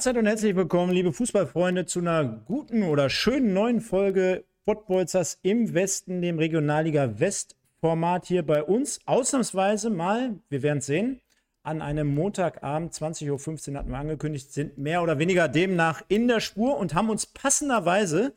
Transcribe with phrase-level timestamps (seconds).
[0.00, 5.74] Mahlzeit und herzlich willkommen, liebe Fußballfreunde, zu einer guten oder schönen neuen Folge Pottbolzers im
[5.74, 9.00] Westen, dem Regionalliga West Format hier bei uns.
[9.04, 11.20] Ausnahmsweise mal, wir werden es sehen,
[11.62, 16.40] an einem Montagabend, 20.15 Uhr hatten wir angekündigt, sind mehr oder weniger demnach in der
[16.40, 18.32] Spur und haben uns passenderweise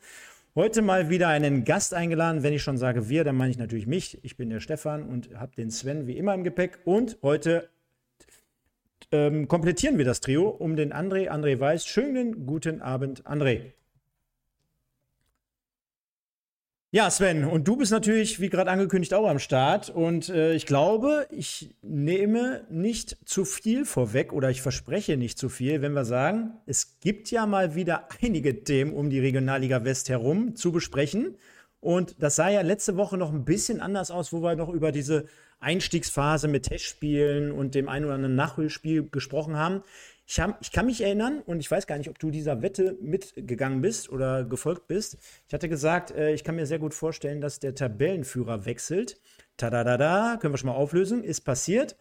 [0.54, 2.42] heute mal wieder einen Gast eingeladen.
[2.42, 4.22] Wenn ich schon sage wir, dann meine ich natürlich mich.
[4.22, 6.80] Ich bin der Stefan und habe den Sven wie immer im Gepäck.
[6.84, 7.70] Und heute
[9.14, 11.30] ähm, komplettieren wir das Trio um den André.
[11.30, 11.86] André Weiß.
[11.86, 13.72] Schönen guten Abend, André.
[16.90, 19.90] Ja, Sven, und du bist natürlich, wie gerade angekündigt, auch am Start.
[19.90, 25.48] Und äh, ich glaube, ich nehme nicht zu viel vorweg oder ich verspreche nicht zu
[25.48, 30.08] viel, wenn wir sagen, es gibt ja mal wieder einige Themen um die Regionalliga West
[30.08, 31.36] herum zu besprechen.
[31.80, 34.92] Und das sah ja letzte Woche noch ein bisschen anders aus, wo wir noch über
[34.92, 35.26] diese
[35.64, 39.82] Einstiegsphase mit Testspielen und dem ein oder anderen Nachholspiel gesprochen haben.
[40.26, 42.96] Ich, hab, ich, kann mich erinnern, und ich weiß gar nicht, ob du dieser Wette
[43.02, 45.18] mitgegangen bist oder gefolgt bist.
[45.48, 49.20] Ich hatte gesagt, äh, ich kann mir sehr gut vorstellen, dass der Tabellenführer wechselt.
[49.56, 51.96] Tadadada, können wir schon mal auflösen, ist passiert.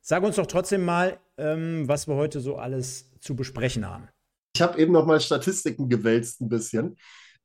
[0.00, 4.08] Sag uns doch trotzdem mal, ähm, was wir heute so alles zu besprechen haben.
[4.54, 6.96] Ich habe eben noch mal Statistiken gewälzt ein bisschen.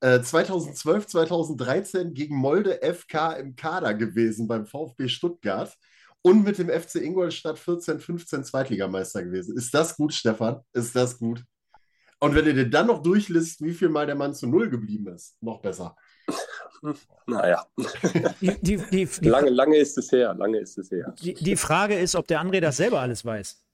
[0.02, 5.76] 2012, äh, 2013 gegen Molde FK im Kader gewesen beim VfB Stuttgart
[6.22, 9.58] und mit dem FC Ingolstadt 14, 15 Zweitligameister gewesen.
[9.58, 10.62] Ist das gut, Stefan?
[10.74, 11.44] Ist das gut?
[12.20, 15.08] Und wenn ihr dir dann noch durchlisst, wie viel Mal der Mann zu Null geblieben
[15.14, 15.96] ist, noch besser.
[17.26, 17.66] Naja.
[18.42, 21.16] Die, die, die, lange, lange ist es her, lange ist es her.
[21.20, 23.66] Die, Frage ist, ob der André das selber alles weiß.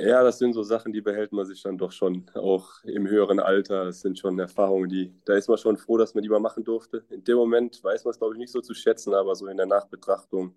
[0.00, 3.40] Ja, das sind so Sachen, die behält man sich dann doch schon, auch im höheren
[3.40, 3.84] Alter.
[3.84, 6.62] Das sind schon Erfahrungen, die, da ist man schon froh, dass man die mal machen
[6.62, 7.04] durfte.
[7.10, 9.56] In dem Moment weiß man es, glaube ich, nicht so zu schätzen, aber so in
[9.56, 10.54] der Nachbetrachtung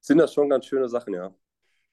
[0.00, 1.34] sind das schon ganz schöne Sachen, ja.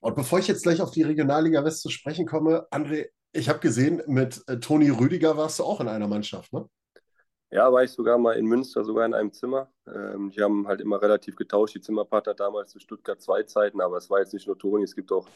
[0.00, 3.58] Und bevor ich jetzt gleich auf die Regionalliga West zu sprechen komme, André, ich habe
[3.60, 6.66] gesehen, mit äh, Toni Rüdiger warst du auch in einer Mannschaft, ne?
[7.50, 9.70] Ja, war ich sogar mal in Münster, sogar in einem Zimmer.
[9.86, 13.98] Ähm, die haben halt immer relativ getauscht, die Zimmerpartner damals zu Stuttgart 2 Zeiten, aber
[13.98, 15.28] es war jetzt nicht nur Toni, es gibt auch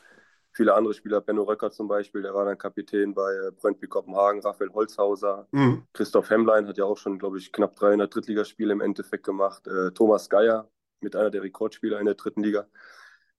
[0.55, 4.41] viele andere Spieler, Benno Röcker zum Beispiel, der war dann Kapitän bei äh, Brøndby Kopenhagen,
[4.41, 5.83] Raphael Holzhauser, mhm.
[5.93, 9.91] Christoph Hemmlein hat ja auch schon, glaube ich, knapp 300 Drittligaspiele im Endeffekt gemacht, äh,
[9.91, 10.71] Thomas Geier
[11.01, 12.67] mit einer der Rekordspieler in der dritten Liga.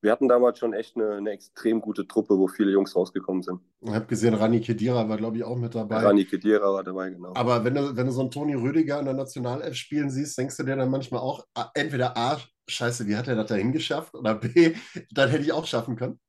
[0.02, 3.60] Wir hatten damals schon echt eine, eine extrem gute Truppe, wo viele Jungs rausgekommen sind.
[3.82, 5.98] Ich habe gesehen, Rani Kedira war, glaube ich, auch mit dabei.
[5.98, 7.34] Rani Kedira war dabei, genau.
[7.34, 10.58] Aber wenn du, wenn du so einen Toni Rüdiger in der Nationalelf spielen siehst, denkst
[10.58, 11.44] du dir dann manchmal auch,
[11.74, 12.38] entweder A,
[12.68, 14.14] scheiße, wie hat er das dahin geschafft?
[14.14, 14.76] Oder B,
[15.12, 16.20] dann hätte ich auch schaffen können?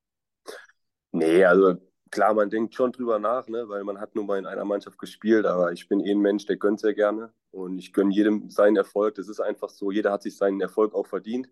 [1.17, 1.77] Nee, also
[2.11, 3.67] klar, man denkt schon drüber nach, ne?
[3.69, 6.45] weil man hat nur mal in einer Mannschaft gespielt, aber ich bin eh ein Mensch,
[6.45, 9.15] der gönnt sehr gerne und ich gönne jedem seinen Erfolg.
[9.15, 11.49] Das ist einfach so, jeder hat sich seinen Erfolg auch verdient.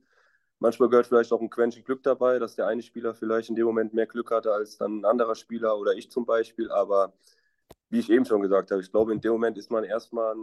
[0.59, 3.65] Manchmal gehört vielleicht auch ein Quäntchen Glück dabei, dass der eine Spieler vielleicht in dem
[3.67, 6.71] Moment mehr Glück hatte als dann ein anderer Spieler oder ich zum Beispiel.
[6.71, 7.15] Aber
[7.91, 10.35] wie ich eben schon gesagt habe, ich glaube, in dem Moment ist man erstmal,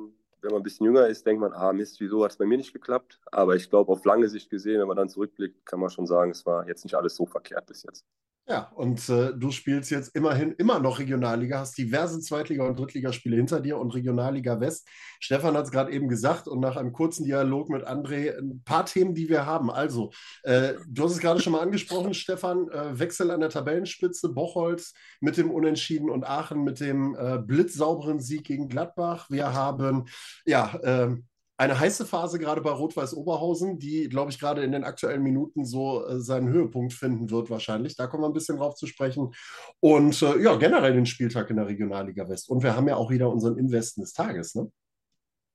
[0.41, 2.57] wenn man ein bisschen jünger ist, denkt man, ah Mist, wieso hat es bei mir
[2.57, 3.19] nicht geklappt?
[3.31, 6.31] Aber ich glaube, auf lange Sicht gesehen, wenn man dann zurückblickt, kann man schon sagen,
[6.31, 8.05] es war jetzt nicht alles so verkehrt bis jetzt.
[8.47, 13.37] Ja, und äh, du spielst jetzt immerhin immer noch Regionalliga, hast diverse Zweitliga- und Drittligaspiele
[13.37, 14.89] hinter dir und Regionalliga West.
[15.19, 18.85] Stefan hat es gerade eben gesagt und nach einem kurzen Dialog mit André ein paar
[18.85, 19.69] Themen, die wir haben.
[19.69, 20.11] Also,
[20.43, 24.93] äh, du hast es gerade schon mal angesprochen, Stefan, äh, Wechsel an der Tabellenspitze, Bochholz
[25.21, 29.29] mit dem Unentschieden und Aachen mit dem äh, blitzsauberen Sieg gegen Gladbach.
[29.29, 30.05] Wir haben,
[30.45, 31.25] ja, ähm,
[31.61, 35.63] eine heiße Phase gerade bei Rot-Weiß Oberhausen, die, glaube ich, gerade in den aktuellen Minuten
[35.63, 37.95] so äh, seinen Höhepunkt finden wird wahrscheinlich.
[37.95, 39.31] Da kommen wir ein bisschen drauf zu sprechen.
[39.79, 42.49] Und äh, ja, generell den Spieltag in der Regionalliga West.
[42.49, 44.71] Und wir haben ja auch wieder unseren Investen des Tages, ne?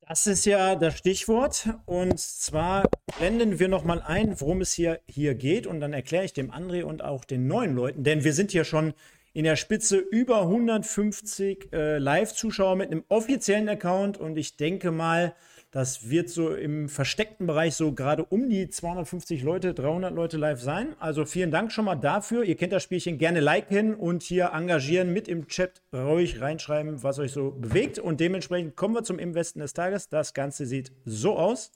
[0.08, 1.70] Das ist ja das Stichwort.
[1.86, 2.84] Und zwar
[3.18, 5.66] blenden wir nochmal ein, worum es hier, hier geht.
[5.66, 8.62] Und dann erkläre ich dem André und auch den neuen Leuten, denn wir sind hier
[8.62, 8.94] schon
[9.32, 14.18] in der Spitze über 150 äh, Live-Zuschauer mit einem offiziellen Account.
[14.18, 15.34] Und ich denke mal,
[15.76, 20.58] das wird so im versteckten Bereich so gerade um die 250 Leute, 300 Leute live
[20.58, 20.96] sein.
[20.98, 22.44] Also vielen Dank schon mal dafür.
[22.44, 27.18] Ihr kennt das Spielchen gerne liken und hier engagieren, mit im Chat ruhig reinschreiben, was
[27.18, 27.98] euch so bewegt.
[27.98, 30.08] Und dementsprechend kommen wir zum Investen des Tages.
[30.08, 31.72] Das Ganze sieht so aus.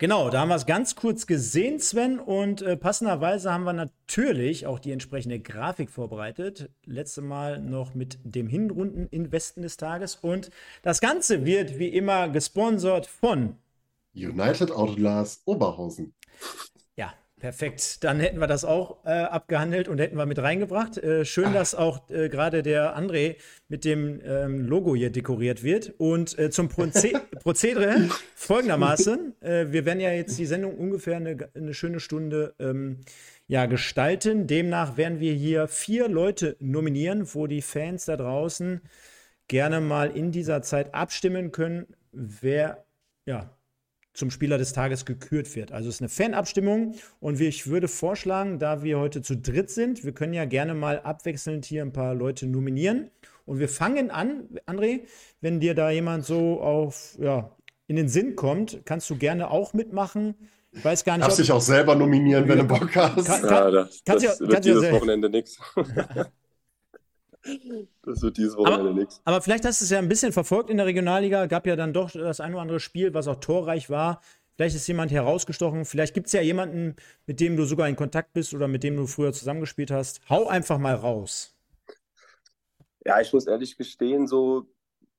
[0.00, 2.18] Genau, da haben wir es ganz kurz gesehen, Sven.
[2.18, 6.70] Und äh, passenderweise haben wir natürlich auch die entsprechende Grafik vorbereitet.
[6.86, 10.14] Letzte Mal noch mit dem Hinrunden-Investen des Tages.
[10.14, 10.50] Und
[10.80, 13.56] das Ganze wird wie immer gesponsert von
[14.14, 16.14] United Autoglas Oberhausen.
[17.40, 20.98] Perfekt, dann hätten wir das auch äh, abgehandelt und hätten wir mit reingebracht.
[20.98, 25.94] Äh, schön, dass auch äh, gerade der André mit dem ähm, Logo hier dekoriert wird.
[25.96, 31.48] Und äh, zum Proze Prozedere folgendermaßen: äh, Wir werden ja jetzt die Sendung ungefähr eine,
[31.54, 33.00] eine schöne Stunde ähm,
[33.46, 34.46] ja, gestalten.
[34.46, 38.82] Demnach werden wir hier vier Leute nominieren, wo die Fans da draußen
[39.48, 42.84] gerne mal in dieser Zeit abstimmen können, wer
[43.24, 43.50] ja,
[44.12, 45.72] zum Spieler des Tages gekürt wird.
[45.72, 50.04] Also es ist eine Fanabstimmung und ich würde vorschlagen, da wir heute zu dritt sind,
[50.04, 53.10] wir können ja gerne mal abwechselnd hier ein paar Leute nominieren.
[53.46, 55.00] Und wir fangen an, André,
[55.40, 59.74] wenn dir da jemand so auf, ja, in den Sinn kommt, kannst du gerne auch
[59.74, 60.34] mitmachen.
[60.72, 61.26] Ich weiß gar nicht.
[61.26, 63.26] Darfst dich auch selber nominieren, wenn du Bock hast.
[63.26, 65.58] Kann, kann, ja, das, das ja, wird dieses Wochenende nichts.
[68.02, 69.20] Das wird dieses Wochenende nichts.
[69.24, 71.46] Aber vielleicht hast du es ja ein bisschen verfolgt in der Regionalliga.
[71.46, 74.20] Gab ja dann doch das ein oder andere Spiel, was auch torreich war.
[74.56, 75.84] Vielleicht ist jemand herausgestochen.
[75.84, 76.96] Vielleicht gibt es ja jemanden,
[77.26, 80.20] mit dem du sogar in Kontakt bist oder mit dem du früher zusammengespielt hast.
[80.28, 81.56] Hau einfach mal raus.
[83.04, 84.66] Ja, ich muss ehrlich gestehen, so,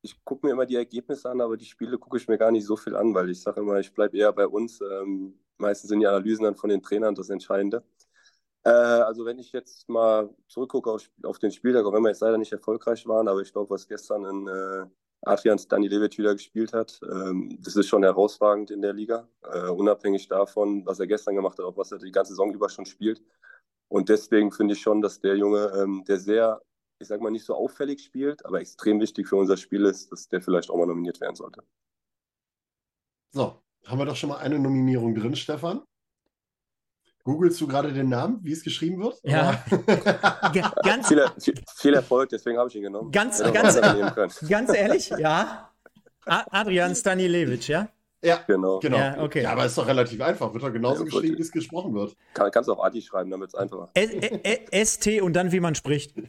[0.03, 2.65] ich gucke mir immer die Ergebnisse an, aber die Spiele gucke ich mir gar nicht
[2.65, 4.79] so viel an, weil ich sage immer, ich bleibe eher bei uns.
[4.81, 7.83] Ähm, meistens sind die Analysen dann von den Trainern das Entscheidende.
[8.63, 12.21] Äh, also wenn ich jetzt mal zurückgucke auf, auf, den Spieltag, auch wenn wir jetzt
[12.21, 14.85] leider nicht erfolgreich waren, aber ich glaube, was gestern in äh,
[15.23, 20.27] Adrian Stanilevic wieder gespielt hat, ähm, das ist schon herausragend in der Liga, äh, unabhängig
[20.27, 23.21] davon, was er gestern gemacht hat, auch was er die ganze Saison über schon spielt.
[23.87, 26.61] Und deswegen finde ich schon, dass der Junge, ähm, der sehr,
[26.99, 30.29] ich sag mal, nicht so auffällig spielt, aber extrem wichtig für unser Spiel ist, dass
[30.29, 31.63] der vielleicht auch mal nominiert werden sollte.
[33.31, 35.83] So, haben wir doch schon mal eine Nominierung drin, Stefan?
[37.23, 39.19] Googlest du gerade den Namen, wie es geschrieben wird?
[39.23, 39.63] Ja.
[40.83, 43.11] ganz, viel, viel, Erfolg, deswegen habe ich ihn genommen.
[43.11, 43.79] Ganz, ganz,
[44.49, 45.69] ganz ehrlich, ja.
[46.25, 47.89] Adrian Stanilevic, ja?
[48.23, 48.79] Ja, genau.
[48.79, 48.97] genau.
[48.97, 49.43] Ja, okay.
[49.43, 50.53] ja, aber ist doch relativ einfach.
[50.53, 52.15] Wird doch genauso ja, geschrieben, wie es gesprochen wird.
[52.35, 56.13] Kann, kannst du auch Adi schreiben, damit es einfacher ST und dann, wie man spricht.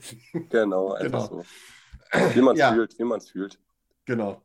[0.48, 1.42] Genau, einfach genau.
[2.12, 2.34] so.
[2.34, 2.72] Wie man es ja.
[2.72, 3.58] fühlt, wie man es fühlt.
[4.06, 4.42] Genau.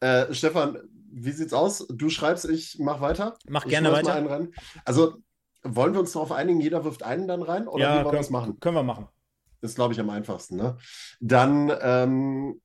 [0.00, 0.78] Äh, Stefan,
[1.10, 1.86] wie sieht's aus?
[1.88, 3.36] Du schreibst, ich mach weiter.
[3.48, 4.48] Mach gerne weiter.
[4.84, 5.18] Also
[5.74, 7.68] wollen wir uns darauf einigen, jeder wirft einen dann rein?
[7.68, 8.60] Oder ja, wie wollen wir das machen?
[8.60, 9.08] Können wir machen.
[9.60, 10.56] Das ist, glaube ich, am einfachsten.
[10.56, 10.76] Ne?
[11.20, 12.60] Dann ähm,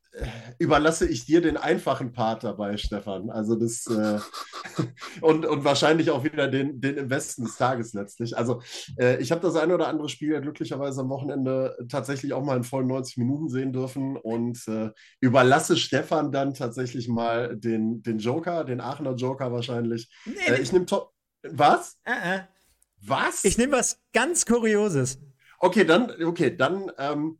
[0.59, 3.29] überlasse ich dir den einfachen Part dabei, Stefan.
[3.29, 4.19] Also das äh,
[5.21, 8.37] und, und wahrscheinlich auch wieder den, den im Westen des Tages letztlich.
[8.37, 8.61] Also
[8.99, 12.57] äh, ich habe das eine oder andere Spiel ja glücklicherweise am Wochenende tatsächlich auch mal
[12.57, 14.89] in vollen 90 Minuten sehen dürfen und äh,
[15.21, 20.09] überlasse Stefan dann tatsächlich mal den, den Joker, den Aachener Joker wahrscheinlich.
[20.25, 21.13] Nee, äh, ich nehme Top.
[21.43, 21.97] Was?
[22.07, 22.43] Uh -uh.
[23.01, 23.43] Was?
[23.43, 25.19] Ich nehme was ganz Kurioses.
[25.59, 27.39] Okay, dann, okay, dann, ähm,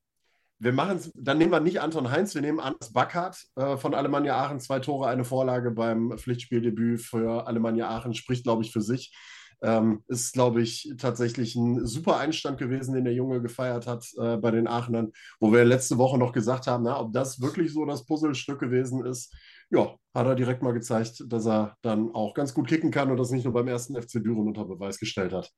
[0.60, 4.36] wir machen dann nehmen wir nicht Anton Heinz, wir nehmen Anders Backhardt äh, von Alemannia
[4.36, 9.16] Aachen, zwei Tore, eine Vorlage beim Pflichtspieldebüt für Alemannia Aachen, spricht, glaube ich, für sich.
[9.64, 14.38] Ähm, ist, glaube ich, tatsächlich ein super Einstand gewesen, den der Junge gefeiert hat äh,
[14.38, 17.86] bei den Aachenern, wo wir letzte Woche noch gesagt haben, na, ob das wirklich so
[17.86, 19.32] das Puzzlestück gewesen ist.
[19.72, 23.18] Ja, hat er direkt mal gezeigt, dass er dann auch ganz gut kicken kann und
[23.18, 25.50] das nicht nur beim ersten FC Düren unter Beweis gestellt hat.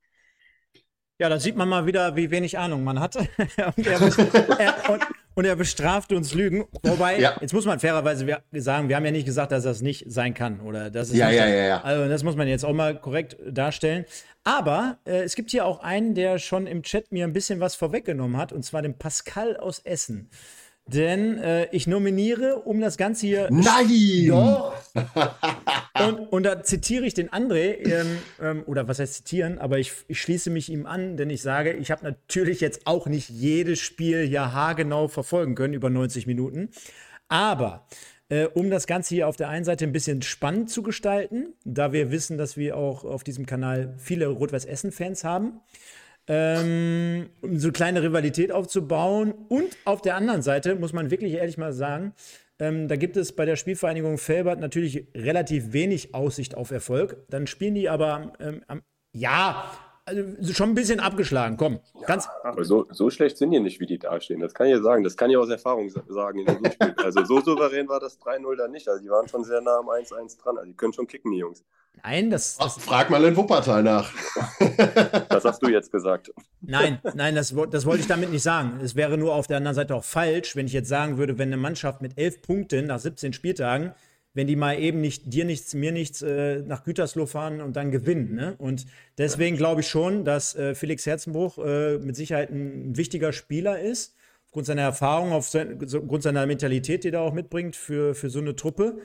[1.20, 3.16] Ja, da sieht man mal wieder, wie wenig Ahnung man hat.
[3.16, 3.28] und,
[3.86, 4.00] er,
[4.58, 5.02] er, und,
[5.34, 6.64] und, er, bestraft uns Lügen.
[6.82, 7.36] Wobei, ja.
[7.40, 10.60] jetzt muss man fairerweise sagen, wir haben ja nicht gesagt, dass das nicht sein kann.
[10.60, 11.80] Oder dass es ja, ja, ja, ja.
[11.82, 14.06] Also das muss man jetzt auch mal korrekt darstellen.
[14.42, 17.76] Aber äh, es gibt hier auch einen, der schon im Chat mir ein bisschen was
[17.76, 20.30] vorweggenommen hat, und zwar den Pascal aus Essen.
[20.86, 23.48] Denn äh, ich nominiere, um das Ganze hier.
[23.50, 24.26] Nein!
[24.28, 24.74] Doch!
[26.06, 29.92] und, und da zitiere ich den André, ähm, ähm, oder was heißt zitieren, aber ich,
[30.08, 33.80] ich schließe mich ihm an, denn ich sage, ich habe natürlich jetzt auch nicht jedes
[33.80, 36.68] Spiel ja haargenau verfolgen können über 90 Minuten.
[37.28, 37.86] Aber
[38.28, 41.92] äh, um das Ganze hier auf der einen Seite ein bisschen spannend zu gestalten, da
[41.92, 45.60] wir wissen, dass wir auch auf diesem Kanal viele Rot-Weiß-Essen-Fans haben,
[46.28, 49.32] ähm, um so eine kleine Rivalität aufzubauen.
[49.48, 52.14] Und auf der anderen Seite muss man wirklich ehrlich mal sagen,
[52.58, 57.24] ähm, da gibt es bei der Spielvereinigung Felbert natürlich relativ wenig Aussicht auf Erfolg.
[57.28, 58.62] Dann spielen die aber, ähm,
[59.12, 59.83] ja, also
[60.52, 61.80] schon ein bisschen abgeschlagen, komm.
[62.00, 64.40] Ja, ganz aber so, so schlecht sind die nicht, wie die dastehen.
[64.40, 65.02] Das kann ich ja sagen.
[65.02, 66.94] Das kann ich aus Erfahrung sagen in dem Spiel.
[67.04, 68.88] Also so souverän war das 3-0 da nicht.
[68.88, 70.58] Also die waren schon sehr nah am 1-1 dran.
[70.58, 71.64] Also die können schon kicken, die Jungs.
[72.02, 74.10] Nein, das, das Frag mal in Wuppertal nach.
[75.28, 76.32] das hast du jetzt gesagt.
[76.60, 78.80] Nein, nein, das, das wollte ich damit nicht sagen.
[78.82, 81.48] Es wäre nur auf der anderen Seite auch falsch, wenn ich jetzt sagen würde, wenn
[81.48, 83.94] eine Mannschaft mit elf Punkten nach 17 Spieltagen
[84.34, 87.90] wenn die mal eben nicht dir nichts, mir nichts äh, nach Gütersloh fahren und dann
[87.90, 88.34] gewinnen.
[88.34, 88.54] Ne?
[88.58, 88.86] Und
[89.16, 94.14] deswegen glaube ich schon, dass äh, Felix Herzenbruch äh, mit Sicherheit ein wichtiger Spieler ist
[94.54, 98.98] aufgrund seiner Erfahrung, aufgrund seiner Mentalität, die er auch mitbringt für, für so eine Truppe,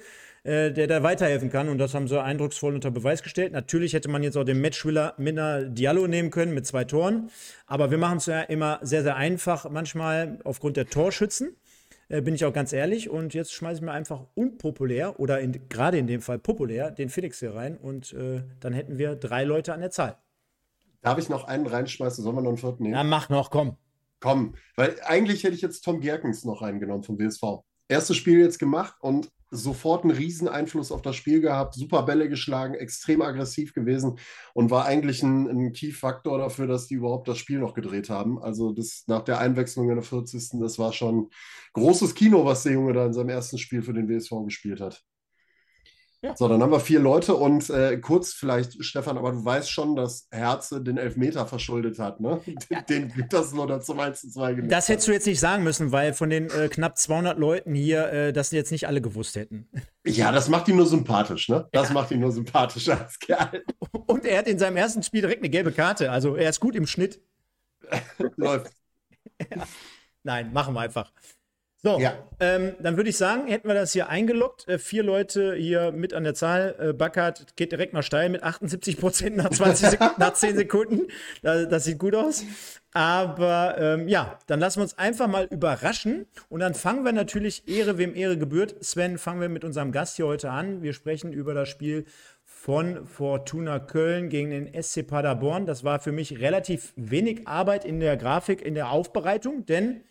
[0.43, 1.69] äh, der da weiterhelfen kann.
[1.69, 3.51] Und das haben sie eindrucksvoll unter Beweis gestellt.
[3.51, 7.31] Natürlich hätte man jetzt auch den Matchwiller Minna Diallo nehmen können mit zwei Toren.
[7.65, 11.55] Aber wir machen es ja immer sehr, sehr einfach, manchmal aufgrund der Torschützen.
[12.09, 13.09] Äh, bin ich auch ganz ehrlich.
[13.09, 17.39] Und jetzt schmeiße ich mir einfach unpopulär oder gerade in dem Fall populär den Felix
[17.39, 17.77] hier rein.
[17.77, 20.17] Und äh, dann hätten wir drei Leute an der Zahl.
[21.01, 22.23] Darf ich noch einen reinschmeißen?
[22.23, 22.95] Sollen wir noch einen vierten nehmen?
[22.95, 23.77] Ja, mach noch, komm.
[24.19, 27.63] Komm, weil eigentlich hätte ich jetzt Tom Gerkens noch reingenommen vom WSV.
[27.87, 32.29] Erstes Spiel jetzt gemacht und sofort einen riesen Einfluss auf das Spiel gehabt, super Bälle
[32.29, 34.19] geschlagen, extrem aggressiv gewesen
[34.53, 38.41] und war eigentlich ein, ein Key-Faktor dafür, dass die überhaupt das Spiel noch gedreht haben.
[38.41, 40.59] Also das nach der Einwechslung in der 40.
[40.59, 41.29] Das war schon
[41.73, 45.03] großes Kino, was der Junge da in seinem ersten Spiel für den WSV gespielt hat.
[46.21, 46.35] Ja.
[46.35, 49.95] So, dann haben wir vier Leute und äh, kurz vielleicht, Stefan, aber du weißt schon,
[49.95, 52.41] dass Herze den Elfmeter verschuldet hat, ne?
[52.69, 52.81] Ja.
[52.89, 54.71] Den gibt das nur da zum 1 zu 2 gemacht.
[54.71, 58.11] Das hättest du jetzt nicht sagen müssen, weil von den äh, knapp 200 Leuten hier
[58.11, 59.69] äh, das jetzt nicht alle gewusst hätten.
[60.05, 61.69] Ja, das macht ihn nur sympathisch, ne?
[61.71, 61.93] Das ja.
[61.93, 63.63] macht ihn nur sympathischer als Kerl.
[64.07, 66.75] Und er hat in seinem ersten Spiel direkt eine gelbe Karte, also er ist gut
[66.75, 67.21] im Schnitt.
[68.35, 68.73] Läuft.
[70.23, 71.13] Nein, machen wir einfach.
[71.81, 72.13] So, ja.
[72.41, 74.67] ähm, dann würde ich sagen, hätten wir das hier eingeloggt.
[74.67, 76.75] Äh, vier Leute hier mit an der Zahl.
[76.77, 81.07] Äh, Backert geht direkt mal steil mit 78 Prozent nach, 20 nach 10 Sekunden.
[81.41, 82.43] Das, das, sieht gut aus.
[82.91, 86.25] Aber ähm, ja, dann lassen wir uns einfach mal überraschen.
[86.49, 88.83] Und dann fangen wir natürlich Ehre, wem Ehre gebührt.
[88.83, 90.81] Sven, fangen wir mit unserem Gast hier heute an.
[90.81, 92.03] Wir sprechen über das Spiel
[92.43, 95.65] von Fortuna Köln gegen den SC Paderborn.
[95.65, 100.03] Das war für mich relativ wenig Arbeit in der Grafik, in der Aufbereitung, denn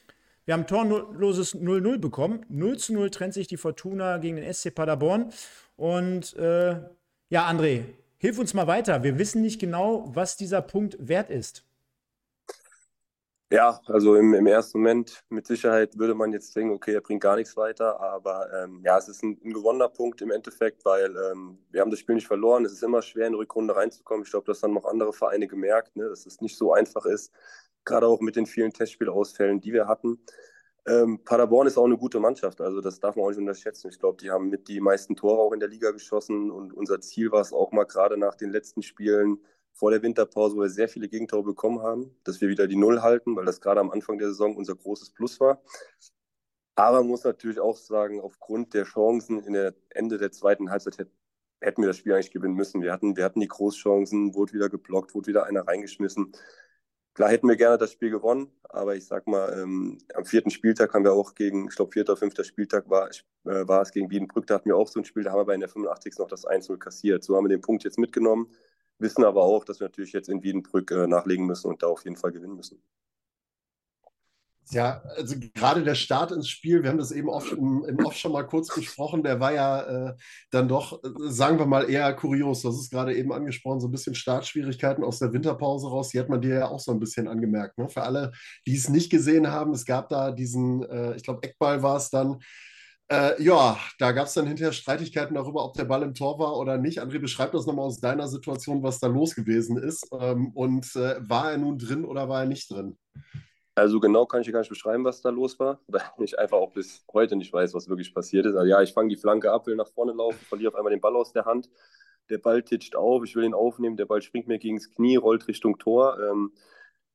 [0.48, 2.46] wir haben torloses 0-0 bekommen.
[2.48, 5.30] 0 zu 0 trennt sich die Fortuna gegen den SC Paderborn.
[5.76, 6.80] Und äh,
[7.28, 7.84] ja, André,
[8.16, 9.02] hilf uns mal weiter.
[9.02, 11.66] Wir wissen nicht genau, was dieser Punkt wert ist.
[13.50, 17.22] Ja, also im, im ersten Moment mit Sicherheit würde man jetzt denken, okay, er bringt
[17.22, 17.98] gar nichts weiter.
[17.98, 21.90] Aber ähm, ja, es ist ein, ein, gewonnener Punkt im Endeffekt, weil ähm, wir haben
[21.90, 22.66] das Spiel nicht verloren.
[22.66, 24.24] Es ist immer schwer, in die Rückrunde reinzukommen.
[24.24, 27.32] Ich glaube, das haben auch andere Vereine gemerkt, ne, dass es nicht so einfach ist
[27.88, 30.20] gerade auch mit den vielen Testspielausfällen, die wir hatten.
[30.86, 33.88] Ähm, Paderborn ist auch eine gute Mannschaft, also das darf man auch nicht unterschätzen.
[33.90, 37.00] Ich glaube, die haben mit die meisten Tore auch in der Liga geschossen und unser
[37.00, 39.40] Ziel war es auch mal gerade nach den letzten Spielen
[39.78, 43.00] vor der Winterpause, wo wir sehr viele Gegentore bekommen haben, dass wir wieder die Null
[43.00, 45.62] halten, weil das gerade am Anfang der Saison unser großes Plus war.
[46.74, 51.08] Aber man muss natürlich auch sagen, aufgrund der Chancen in der Ende der zweiten Halbzeit
[51.60, 52.82] hätten wir das Spiel eigentlich gewinnen müssen.
[52.82, 56.32] Wir hatten, wir hatten die Großchancen, wurde wieder geblockt, wurde wieder einer reingeschmissen.
[57.14, 60.92] Klar hätten wir gerne das Spiel gewonnen, aber ich sag mal, ähm, am vierten Spieltag
[60.94, 64.46] haben wir auch gegen, ich glaube, vierter, fünfter Spieltag war, äh, war es gegen Wiedenbrück,
[64.46, 66.18] da hatten wir auch so ein Spiel, da haben wir bei der 85.
[66.18, 67.24] noch das 1-0 kassiert.
[67.24, 68.52] So haben wir den Punkt jetzt mitgenommen,
[68.98, 72.04] wissen aber auch, dass wir natürlich jetzt in Wiedenbrück äh, nachlegen müssen und da auf
[72.04, 72.82] jeden Fall gewinnen müssen.
[74.70, 78.14] Ja, also gerade der Start ins Spiel, wir haben das eben oft im, im Off
[78.14, 80.14] schon mal kurz besprochen, der war ja äh,
[80.50, 82.62] dann doch, äh, sagen wir mal, eher kurios.
[82.62, 86.10] Das ist gerade eben angesprochen, so ein bisschen Startschwierigkeiten aus der Winterpause raus.
[86.10, 87.78] Die hat man dir ja auch so ein bisschen angemerkt.
[87.78, 87.88] Ne?
[87.88, 88.32] Für alle,
[88.66, 92.10] die es nicht gesehen haben, es gab da diesen, äh, ich glaube, Eckball war es
[92.10, 92.38] dann.
[93.10, 96.58] Äh, ja, da gab es dann hinterher Streitigkeiten darüber, ob der Ball im Tor war
[96.58, 97.00] oder nicht.
[97.00, 100.06] André, beschreib das nochmal aus deiner Situation, was da los gewesen ist.
[100.12, 102.98] Ähm, und äh, war er nun drin oder war er nicht drin?
[103.74, 106.72] Also genau kann ich gar nicht beschreiben, was da los war, weil ich einfach auch
[106.72, 108.56] bis heute nicht weiß, was wirklich passiert ist.
[108.56, 111.00] Also ja, ich fange die Flanke ab, will nach vorne laufen, verliere auf einmal den
[111.00, 111.70] Ball aus der Hand.
[112.28, 115.16] Der Ball titscht auf, ich will ihn aufnehmen, der Ball springt mir gegen das Knie,
[115.16, 116.18] rollt Richtung Tor.
[116.20, 116.52] Ähm,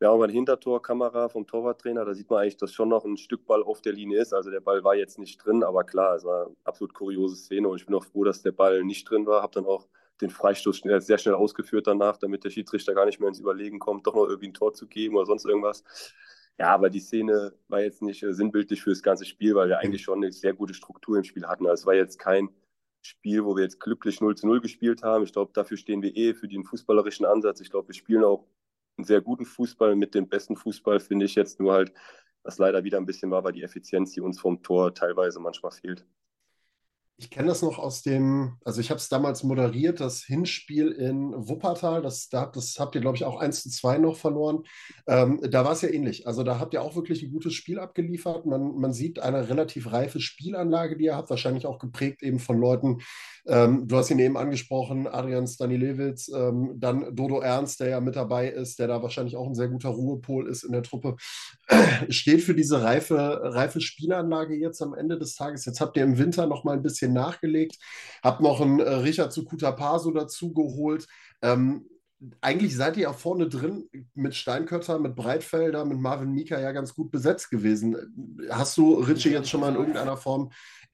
[0.03, 3.15] wir haben aber eine Hintertorkamera vom Torwarttrainer, da sieht man eigentlich, dass schon noch ein
[3.15, 4.33] Stück Ball auf der Linie ist.
[4.33, 7.69] Also der Ball war jetzt nicht drin, aber klar, es war eine absolut kuriose Szene
[7.69, 9.41] und ich bin auch froh, dass der Ball nicht drin war.
[9.41, 9.87] Habe dann auch
[10.19, 14.05] den Freistoß sehr schnell ausgeführt danach, damit der Schiedsrichter gar nicht mehr ins Überlegen kommt,
[14.05, 15.85] doch noch irgendwie ein Tor zu geben oder sonst irgendwas.
[16.59, 19.79] Ja, aber die Szene war jetzt nicht äh, sinnbildlich für das ganze Spiel, weil wir
[19.79, 21.65] eigentlich schon eine sehr gute Struktur im Spiel hatten.
[21.65, 22.49] Also es war jetzt kein
[23.01, 25.23] Spiel, wo wir jetzt glücklich 0 zu 0 gespielt haben.
[25.23, 27.61] Ich glaube, dafür stehen wir eh für den fußballerischen Ansatz.
[27.61, 28.45] Ich glaube, wir spielen auch
[28.97, 31.93] sehr guten Fußball mit dem besten Fußball, finde ich jetzt nur halt,
[32.43, 35.71] was leider wieder ein bisschen war, war die Effizienz, die uns vom Tor teilweise manchmal
[35.71, 36.05] fehlt.
[37.17, 41.31] Ich kenne das noch aus dem, also ich habe es damals moderiert, das Hinspiel in
[41.47, 42.01] Wuppertal.
[42.01, 44.63] Das, da, das habt ihr, glaube ich, auch 1 zu 2 noch verloren.
[45.05, 46.25] Ähm, da war es ja ähnlich.
[46.25, 48.47] Also da habt ihr auch wirklich ein gutes Spiel abgeliefert.
[48.47, 52.57] Man, man sieht eine relativ reife Spielanlage, die ihr habt, wahrscheinlich auch geprägt eben von
[52.57, 52.97] Leuten.
[53.45, 58.15] Ähm, du hast ihn eben angesprochen, Adrian Stanilewitz, ähm, dann Dodo Ernst, der ja mit
[58.15, 61.17] dabei ist, der da wahrscheinlich auch ein sehr guter Ruhepol ist in der Truppe.
[62.09, 65.65] Steht für diese reife, reife Spielanlage jetzt am Ende des Tages.
[65.65, 67.77] Jetzt habt ihr im Winter noch mal ein bisschen nachgelegt,
[68.21, 69.33] habt noch einen äh, Richard
[69.77, 71.07] Paso dazu geholt.
[71.41, 71.85] Ähm,
[72.41, 76.93] eigentlich seid ihr ja vorne drin mit Steinkötter, mit Breitfelder, mit Marvin Mika ja ganz
[76.93, 78.39] gut besetzt gewesen.
[78.49, 80.51] Hast du Richie jetzt schon mal in irgendeiner Form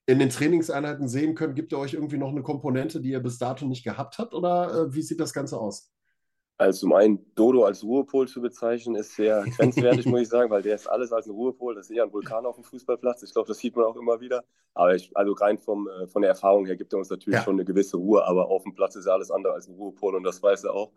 [0.07, 1.53] in den Trainingseinheiten sehen können?
[1.53, 4.33] Gibt er euch irgendwie noch eine Komponente, die ihr bis dato nicht gehabt habt?
[4.33, 5.91] Oder äh, wie sieht das Ganze aus?
[6.59, 10.61] Also zum einen Dodo als Ruhepol zu bezeichnen, ist sehr grenzwertig, muss ich sagen, weil
[10.61, 11.73] der ist alles als ein Ruhepol.
[11.73, 13.23] Das ist eher ein Vulkan auf dem Fußballplatz.
[13.23, 14.43] Ich glaube, das sieht man auch immer wieder.
[14.73, 17.43] Aber ich, also rein vom, äh, von der Erfahrung her gibt er uns natürlich ja.
[17.45, 20.15] schon eine gewisse Ruhe, aber auf dem Platz ist ja alles andere als ein Ruhepol
[20.15, 20.91] und das weiß er auch.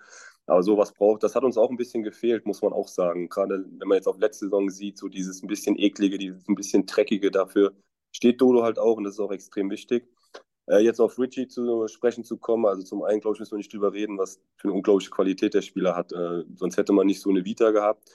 [0.46, 3.28] Aber sowas braucht, das hat uns auch ein bisschen gefehlt, muss man auch sagen.
[3.28, 6.56] Gerade wenn man jetzt auf letzte Saison sieht, so dieses ein bisschen eklige, dieses ein
[6.56, 7.72] bisschen dreckige, dafür
[8.10, 10.08] steht Dodo halt auch und das ist auch extrem wichtig.
[10.66, 13.58] Äh, jetzt auf Richie zu sprechen zu kommen, also zum einen, glaube ich, müssen wir
[13.58, 16.12] nicht drüber reden, was für eine unglaubliche Qualität der Spieler hat.
[16.12, 18.10] Äh, sonst hätte man nicht so eine Vita gehabt.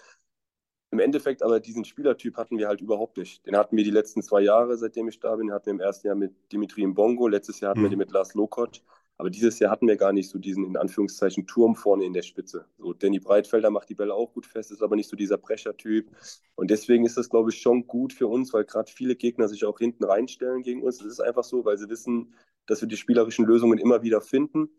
[0.91, 3.45] Im Endeffekt aber diesen Spielertyp hatten wir halt überhaupt nicht.
[3.45, 5.47] Den hatten wir die letzten zwei Jahre, seitdem ich da bin.
[5.47, 7.85] Den hatten wir im ersten Jahr mit Dimitri Mbongo, letztes Jahr hatten mhm.
[7.85, 8.71] wir den mit Lars Lokoc.
[9.19, 12.21] Aber dieses Jahr hatten wir gar nicht so diesen, in Anführungszeichen, Turm vorne in der
[12.21, 12.65] Spitze.
[12.77, 16.11] So, Danny Breitfelder macht die Bälle auch gut fest, ist aber nicht so dieser Brechertyp.
[16.55, 19.65] Und deswegen ist das, glaube ich, schon gut für uns, weil gerade viele Gegner sich
[19.65, 20.99] auch hinten reinstellen gegen uns.
[20.99, 22.33] Das ist einfach so, weil sie wissen,
[22.67, 24.69] dass wir die spielerischen Lösungen immer wieder finden.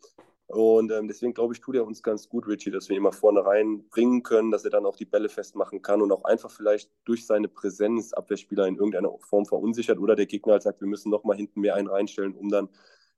[0.47, 3.13] Und ähm, deswegen glaube ich, tut er uns ganz gut, Richie, dass wir ihn mal
[3.13, 6.91] vorne reinbringen können, dass er dann auch die Bälle festmachen kann und auch einfach vielleicht
[7.05, 11.11] durch seine Präsenz Abwehrspieler in irgendeiner Form verunsichert oder der Gegner halt sagt, wir müssen
[11.11, 12.71] noch mal hinten mehr einen reinstellen, um dann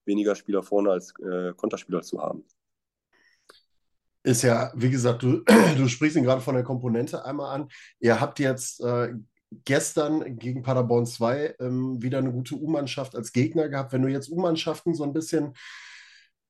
[0.04, 2.44] weniger Spieler vorne als äh, Konterspieler zu haben.
[4.22, 5.42] Ist ja, wie gesagt, du,
[5.76, 7.68] du sprichst ihn gerade von der Komponente einmal an.
[8.00, 9.14] Ihr habt jetzt äh,
[9.64, 13.92] gestern gegen Paderborn 2 ähm, wieder eine gute U-Mannschaft als Gegner gehabt.
[13.92, 15.54] Wenn du jetzt U-Mannschaften so ein bisschen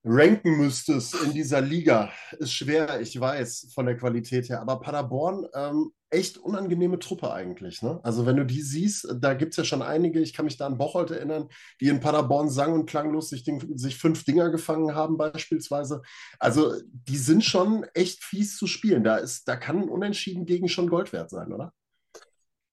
[0.05, 4.61] ranken müsstest in dieser Liga, ist schwer, ich weiß, von der Qualität her.
[4.61, 7.83] Aber Paderborn, ähm, echt unangenehme Truppe eigentlich.
[7.83, 8.01] Ne?
[8.03, 10.67] Also wenn du die siehst, da gibt es ja schon einige, ich kann mich da
[10.67, 11.49] an Bocholt erinnern,
[11.81, 16.03] die in Paderborn sang- und klanglos sich, sich fünf Dinger gefangen haben beispielsweise.
[16.39, 19.05] Also die sind schon echt fies zu spielen.
[19.05, 21.73] Da, ist, da kann ein Unentschieden gegen schon Gold wert sein, oder?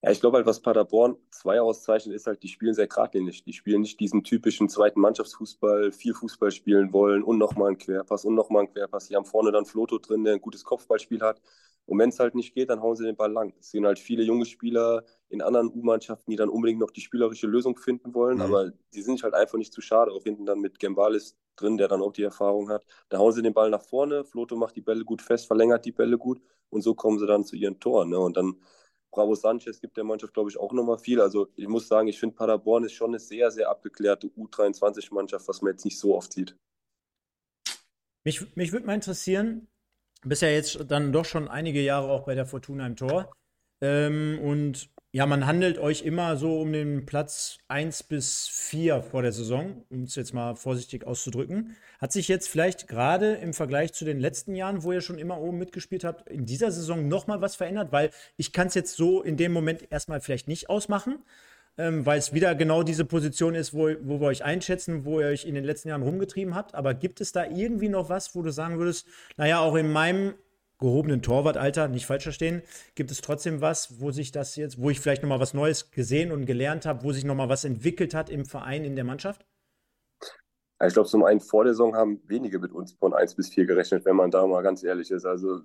[0.03, 3.43] Ja, ich glaube halt, was Paderborn zwei auszeichnet, ist halt, die spielen sehr geradlinig.
[3.43, 8.23] Die spielen nicht diesen typischen zweiten Mannschaftsfußball, viel Fußball spielen wollen und nochmal einen Querpass
[8.23, 9.07] und nochmal einen Querpass.
[9.07, 11.41] Die haben vorne dann Floto drin, der ein gutes Kopfballspiel hat.
[11.87, 13.53] Und wenn es halt nicht geht, dann hauen sie den Ball lang.
[13.59, 17.47] Es sind halt viele junge Spieler in anderen U-Mannschaften, die dann unbedingt noch die spielerische
[17.47, 18.43] Lösung finden wollen, mhm.
[18.43, 20.11] aber die sind halt einfach nicht zu schade.
[20.11, 22.85] Auch hinten dann mit Gembalis drin, der dann auch die Erfahrung hat.
[23.09, 25.91] Da hauen sie den Ball nach vorne, Floto macht die Bälle gut fest, verlängert die
[25.91, 28.09] Bälle gut und so kommen sie dann zu ihren Toren.
[28.09, 28.19] Ne?
[28.19, 28.57] Und dann
[29.17, 31.19] Bravo Sanchez gibt der Mannschaft, glaube ich, auch nochmal viel.
[31.19, 35.63] Also ich muss sagen, ich finde Paderborn ist schon eine sehr, sehr abgeklärte U23-Mannschaft, was
[35.63, 36.55] man jetzt nicht so oft sieht.
[38.23, 39.67] Mich, mich würde mal interessieren,
[40.23, 43.33] bist ja jetzt dann doch schon einige Jahre auch bei der Fortuna im Tor.
[43.81, 49.23] Ähm, und ja, man handelt euch immer so um den Platz 1 bis 4 vor
[49.23, 51.75] der Saison, um es jetzt mal vorsichtig auszudrücken.
[51.99, 55.41] Hat sich jetzt vielleicht gerade im Vergleich zu den letzten Jahren, wo ihr schon immer
[55.41, 57.91] oben mitgespielt habt, in dieser Saison nochmal was verändert?
[57.91, 61.17] Weil ich kann es jetzt so in dem Moment erstmal vielleicht nicht ausmachen,
[61.79, 65.29] ähm, weil es wieder genau diese Position ist, wo, wo wir euch einschätzen, wo ihr
[65.29, 66.75] euch in den letzten Jahren rumgetrieben habt.
[66.75, 70.35] Aber gibt es da irgendwie noch was, wo du sagen würdest, naja, auch in meinem
[70.79, 72.61] gehobenen Torwartalter, nicht falsch verstehen,
[72.95, 76.31] gibt es trotzdem was, wo sich das jetzt, wo ich vielleicht nochmal was Neues gesehen
[76.31, 79.45] und gelernt habe, wo sich nochmal was entwickelt hat im Verein, in der Mannschaft?
[80.85, 83.65] Ich glaube, zum einen vor der Saison haben wenige mit uns von 1 bis 4
[83.65, 85.25] gerechnet, wenn man da mal ganz ehrlich ist.
[85.25, 85.61] Also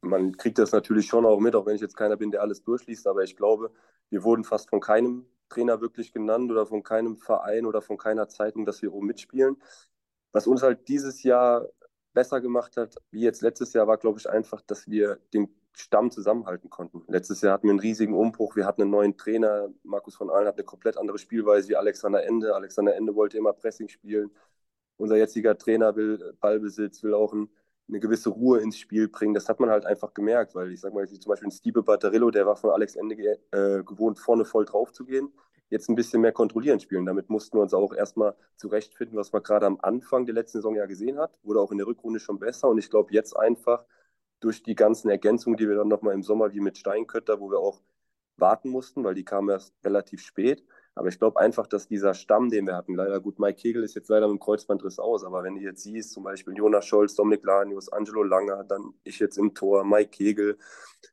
[0.00, 2.62] man kriegt das natürlich schon auch mit, auch wenn ich jetzt keiner bin, der alles
[2.62, 3.70] durchliest, aber ich glaube,
[4.08, 8.28] wir wurden fast von keinem Trainer wirklich genannt oder von keinem Verein oder von keiner
[8.28, 9.56] Zeitung, dass wir oben mitspielen.
[10.32, 11.68] Was uns halt dieses Jahr
[12.18, 16.10] besser gemacht hat, wie jetzt letztes Jahr, war, glaube ich, einfach, dass wir den Stamm
[16.10, 17.04] zusammenhalten konnten.
[17.06, 18.56] Letztes Jahr hatten wir einen riesigen Umbruch.
[18.56, 19.68] Wir hatten einen neuen Trainer.
[19.84, 22.56] Markus von Ahlen hat eine komplett andere Spielweise wie Alexander Ende.
[22.56, 24.32] Alexander Ende wollte immer Pressing spielen.
[24.96, 27.48] Unser jetziger Trainer will Ballbesitz, will auch ein,
[27.88, 29.34] eine gewisse Ruhe ins Spiel bringen.
[29.34, 32.32] Das hat man halt einfach gemerkt, weil ich sage mal, zum Beispiel ein Stiebe Batterillo,
[32.32, 33.14] der war von Alex Ende
[33.52, 35.32] äh, gewohnt, vorne voll drauf zu gehen
[35.70, 37.06] jetzt ein bisschen mehr kontrollieren spielen.
[37.06, 40.74] Damit mussten wir uns auch erstmal zurechtfinden, was man gerade am Anfang der letzten Saison
[40.74, 41.38] ja gesehen hat.
[41.42, 42.68] Wurde auch in der Rückrunde schon besser.
[42.68, 43.84] Und ich glaube, jetzt einfach
[44.40, 47.58] durch die ganzen Ergänzungen, die wir dann nochmal im Sommer wie mit Steinkötter, wo wir
[47.58, 47.80] auch
[48.36, 50.64] warten mussten, weil die kamen erst relativ spät.
[50.94, 53.94] Aber ich glaube einfach, dass dieser Stamm, den wir hatten, leider gut, Mike Kegel ist
[53.94, 57.14] jetzt leider mit dem Kreuzbandriss aus, aber wenn du jetzt siehst, zum Beispiel Jonas Scholz,
[57.14, 60.58] Dominik Lanius, Angelo Langer, dann ich jetzt im Tor, Mike Kegel,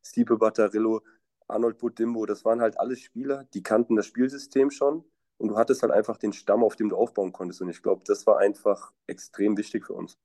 [0.01, 1.01] Stipe Batterillo,
[1.47, 5.03] Arnold Budimbo, das waren halt alle Spieler, die kannten das Spielsystem schon
[5.37, 7.61] und du hattest halt einfach den Stamm, auf dem du aufbauen konntest.
[7.61, 10.17] Und ich glaube, das war einfach extrem wichtig für uns.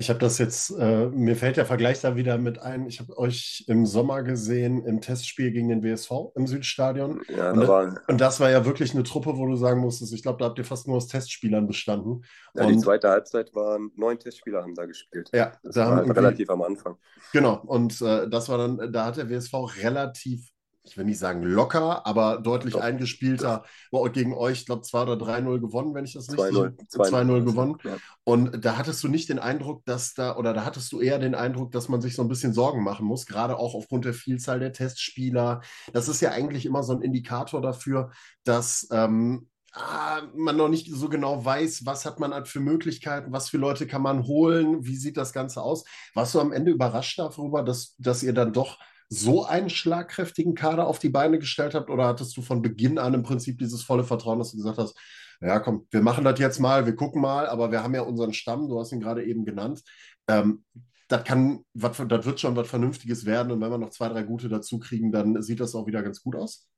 [0.00, 2.86] Ich habe das jetzt, äh, mir fällt der Vergleich da wieder mit ein.
[2.86, 7.20] Ich habe euch im Sommer gesehen im Testspiel gegen den WSV im Südstadion.
[7.28, 10.22] Ja, und, da und das war ja wirklich eine Truppe, wo du sagen musstest, ich
[10.22, 12.24] glaube, da habt ihr fast nur aus Testspielern bestanden.
[12.54, 15.30] ja, die zweite Halbzeit waren neun Testspieler haben da gespielt.
[15.34, 16.96] Ja, Das da war haben halt relativ am Anfang.
[17.32, 20.48] Genau, und äh, das war dann, da hat der WSV relativ,
[20.88, 22.80] ich will nicht sagen locker, aber deutlich Doch.
[22.80, 27.10] eingespielter war gegen euch, ich glaube, 2 oder 3-0 gewonnen, wenn ich das richtig 2-0.
[27.10, 27.76] 2-0 gewonnen.
[27.84, 27.96] Ja.
[28.24, 31.34] Und da hattest du nicht den Eindruck, dass da, oder da hattest du eher den
[31.34, 34.60] Eindruck, dass man sich so ein bisschen Sorgen machen muss, gerade auch aufgrund der Vielzahl
[34.60, 35.60] der Testspieler.
[35.92, 38.10] Das ist ja eigentlich immer so ein Indikator dafür,
[38.44, 43.48] dass ähm, ah, man noch nicht so genau weiß, was hat man für Möglichkeiten, was
[43.48, 45.84] für Leute kann man holen, wie sieht das Ganze aus.
[46.14, 50.86] Warst du am Ende überrascht darüber, dass, dass ihr dann doch so einen schlagkräftigen Kader
[50.86, 51.90] auf die Beine gestellt habt?
[51.90, 54.98] Oder hattest du von Beginn an im Prinzip dieses volle Vertrauen, dass du gesagt hast,
[55.40, 58.32] ja, komm, wir machen das jetzt mal, wir gucken mal, aber wir haben ja unseren
[58.34, 59.82] Stamm, du hast ihn gerade eben genannt.
[60.28, 60.64] Ähm,
[61.08, 64.48] das kann, das wird schon was Vernünftiges werden und wenn wir noch zwei, drei gute
[64.48, 66.68] dazu kriegen, dann sieht das auch wieder ganz gut aus.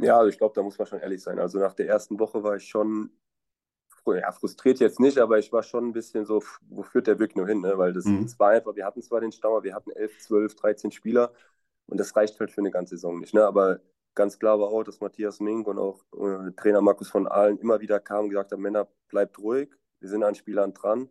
[0.00, 1.38] Ja, also ich glaube, da muss man schon ehrlich sein.
[1.38, 3.10] Also nach der ersten Woche war ich schon,
[4.06, 7.36] ja, frustriert jetzt nicht, aber ich war schon ein bisschen so, wo führt der Weg
[7.36, 7.60] nur hin?
[7.60, 7.78] Ne?
[7.78, 8.22] Weil das, Mhm.
[8.22, 11.32] das war einfach, wir hatten zwar den Stamm, aber wir hatten 11, 12, 13 Spieler
[11.88, 13.34] und das reicht halt für eine ganze Saison nicht.
[13.34, 13.44] Ne?
[13.44, 13.80] Aber
[14.14, 17.80] ganz klar war auch, dass Matthias Mink und auch äh, Trainer Markus von Ahlen immer
[17.80, 19.70] wieder kamen und gesagt haben, Männer, bleibt ruhig,
[20.00, 21.08] wir sind an Spielern dran.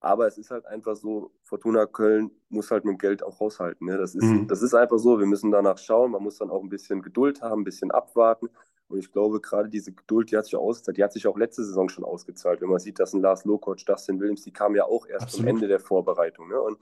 [0.00, 3.86] Aber es ist halt einfach so, Fortuna Köln muss halt mit Geld auch haushalten.
[3.86, 3.96] Ne?
[3.96, 4.46] Das, ist, Mhm.
[4.48, 7.40] das ist einfach so, wir müssen danach schauen, man muss dann auch ein bisschen Geduld
[7.40, 8.50] haben, ein bisschen abwarten.
[8.88, 11.64] Und ich glaube, gerade diese Geduld, die hat sich ausgezahlt, die hat sich auch letzte
[11.64, 12.60] Saison schon ausgezahlt.
[12.60, 15.48] Wenn man sieht, dass ein Lars Lokoc, Dustin Williams, die kamen ja auch erst Absolut.
[15.48, 16.48] am Ende der Vorbereitung.
[16.48, 16.60] Ne?
[16.60, 16.78] Und,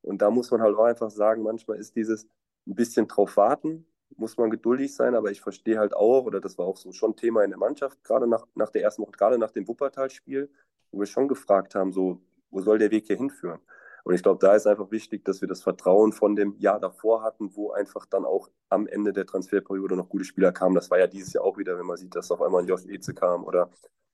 [0.00, 2.26] und da muss man halt auch einfach sagen, manchmal ist dieses
[2.66, 6.58] ein bisschen drauf warten, muss man geduldig sein, aber ich verstehe halt auch, oder das
[6.58, 9.38] war auch so schon Thema in der Mannschaft, gerade nach, nach der ersten Woche, gerade
[9.38, 10.50] nach dem Wuppertal-Spiel,
[10.92, 13.60] wo wir schon gefragt haben, so, wo soll der Weg hier hinführen?
[14.04, 17.22] Und ich glaube, da ist einfach wichtig, dass wir das Vertrauen von dem Jahr davor
[17.22, 20.74] hatten, wo einfach dann auch am Ende der Transferperiode noch gute Spieler kamen.
[20.74, 22.84] Das war ja dieses Jahr auch wieder, wenn man sieht, dass auf einmal ein Josh
[22.84, 23.70] Eze kam oder,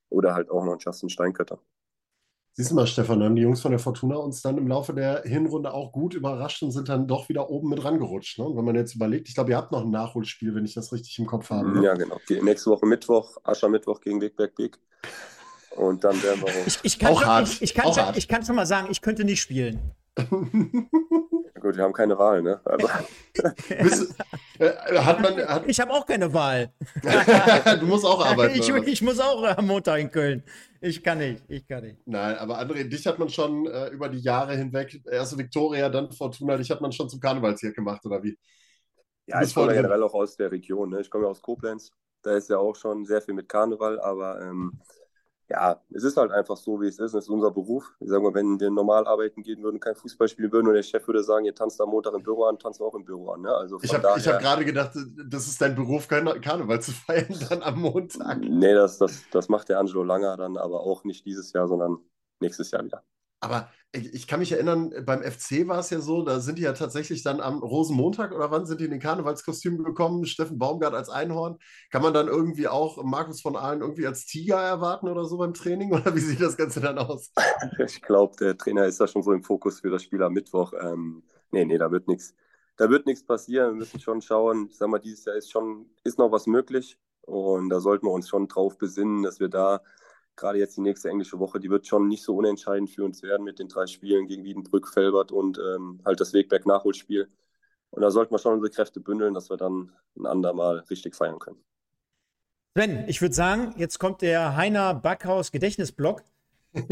[0.09, 1.61] oder halt auch noch ein Justin Steinkötter.
[2.53, 5.23] Siehst du mal, Stefan, haben die Jungs von der Fortuna uns dann im Laufe der
[5.23, 8.39] Hinrunde auch gut überrascht und sind dann doch wieder oben mit rangerutscht.
[8.39, 8.45] Ne?
[8.45, 10.93] Und wenn man jetzt überlegt, ich glaube, ihr habt noch ein Nachholspiel, wenn ich das
[10.93, 11.71] richtig im Kopf habe.
[11.71, 11.85] Ne?
[11.85, 12.17] Ja, genau.
[12.17, 14.79] Okay, nächste Woche Mittwoch, Aschermittwoch gegen Wegberg Big.
[15.77, 16.67] Und dann werden wir auch.
[16.67, 16.81] Ich,
[18.17, 19.79] ich kann schon mal sagen, ich könnte nicht spielen.
[21.61, 22.61] Gut, wir haben keine Wahl, ne?
[22.65, 22.89] Also,
[23.69, 24.15] Bist,
[24.59, 26.73] äh, hat man, hat, Ich habe auch keine Wahl.
[27.81, 28.55] du musst auch arbeiten.
[28.59, 30.43] Ich, ich muss auch am Montag in Köln.
[30.81, 31.99] Ich kann nicht, ich kann nicht.
[32.07, 36.11] Nein, aber André, dich hat man schon äh, über die Jahre hinweg, erst Viktoria, dann
[36.13, 38.39] Fortuna, dich hat man schon zum Karnevalsjahr gemacht, oder wie?
[39.27, 41.01] ja, ich komme generell auch aus der Region, ne?
[41.01, 41.91] Ich komme ja aus Koblenz.
[42.23, 44.81] Da ist ja auch schon sehr viel mit Karneval, aber ähm,
[45.51, 47.13] ja, es ist halt einfach so, wie es ist.
[47.13, 47.93] Es ist unser Beruf.
[47.99, 50.85] Ich sage mal, wenn wir normal arbeiten gehen würden, kein Fußball spielen würden und der
[50.85, 53.43] Chef würde sagen, ihr tanzt am Montag im Büro an, wir auch im Büro an.
[53.43, 53.53] Ne?
[53.53, 54.93] Also Ich habe hab gerade gedacht,
[55.29, 58.39] das ist dein Beruf, Karne- Karneval zu feiern, dann am Montag.
[58.41, 61.99] Nee, das, das, das macht der Angelo Langer dann aber auch nicht dieses Jahr, sondern
[62.41, 63.03] nächstes Jahr wieder.
[63.41, 66.75] Aber ich, kann mich erinnern, beim FC war es ja so, da sind die ja
[66.75, 70.27] tatsächlich dann am Rosenmontag oder wann sind die in den Karnevalskostümen gekommen?
[70.27, 71.59] Steffen Baumgart als Einhorn.
[71.91, 75.55] Kann man dann irgendwie auch Markus von Ahlen irgendwie als Tiger erwarten oder so beim
[75.55, 75.93] Training?
[75.95, 77.33] Oder wie sieht das Ganze dann aus?
[77.79, 80.73] Ich glaube, der Trainer ist da schon so im Fokus für das Spiel am Mittwoch.
[80.81, 82.35] Ähm, nee, nee, da wird nichts.
[82.77, 83.73] Da wird nichts passieren.
[83.73, 84.69] Wir müssen schon schauen.
[84.71, 86.97] Ich sag mal, dieses Jahr ist schon, ist noch was möglich.
[87.23, 89.83] Und da sollten wir uns schon drauf besinnen, dass wir da,
[90.37, 93.45] gerade jetzt die nächste englische Woche, die wird schon nicht so unentscheidend für uns werden
[93.45, 97.29] mit den drei Spielen gegen Wiedenbrück, Felbert und ähm, halt das Wegberg-Nachholspiel.
[97.91, 101.39] Und da sollten wir schon unsere Kräfte bündeln, dass wir dann ein andermal richtig feiern
[101.39, 101.63] können.
[102.77, 106.23] Sven, ich würde sagen, jetzt kommt der Heiner Backhaus Gedächtnisblock.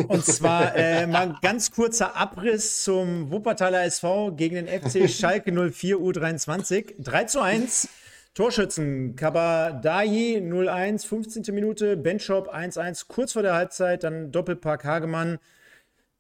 [0.09, 5.53] Und zwar äh, mal ein ganz kurzer Abriss zum Wuppertaler SV gegen den FC Schalke
[5.53, 6.95] 04 U23.
[6.99, 7.89] 3 zu 1.
[8.35, 11.55] Torschützen Kabadayi 0-1, 15.
[11.55, 15.39] Minute, Benchop 1-1, kurz vor der Halbzeit, dann Doppelpack Hagemann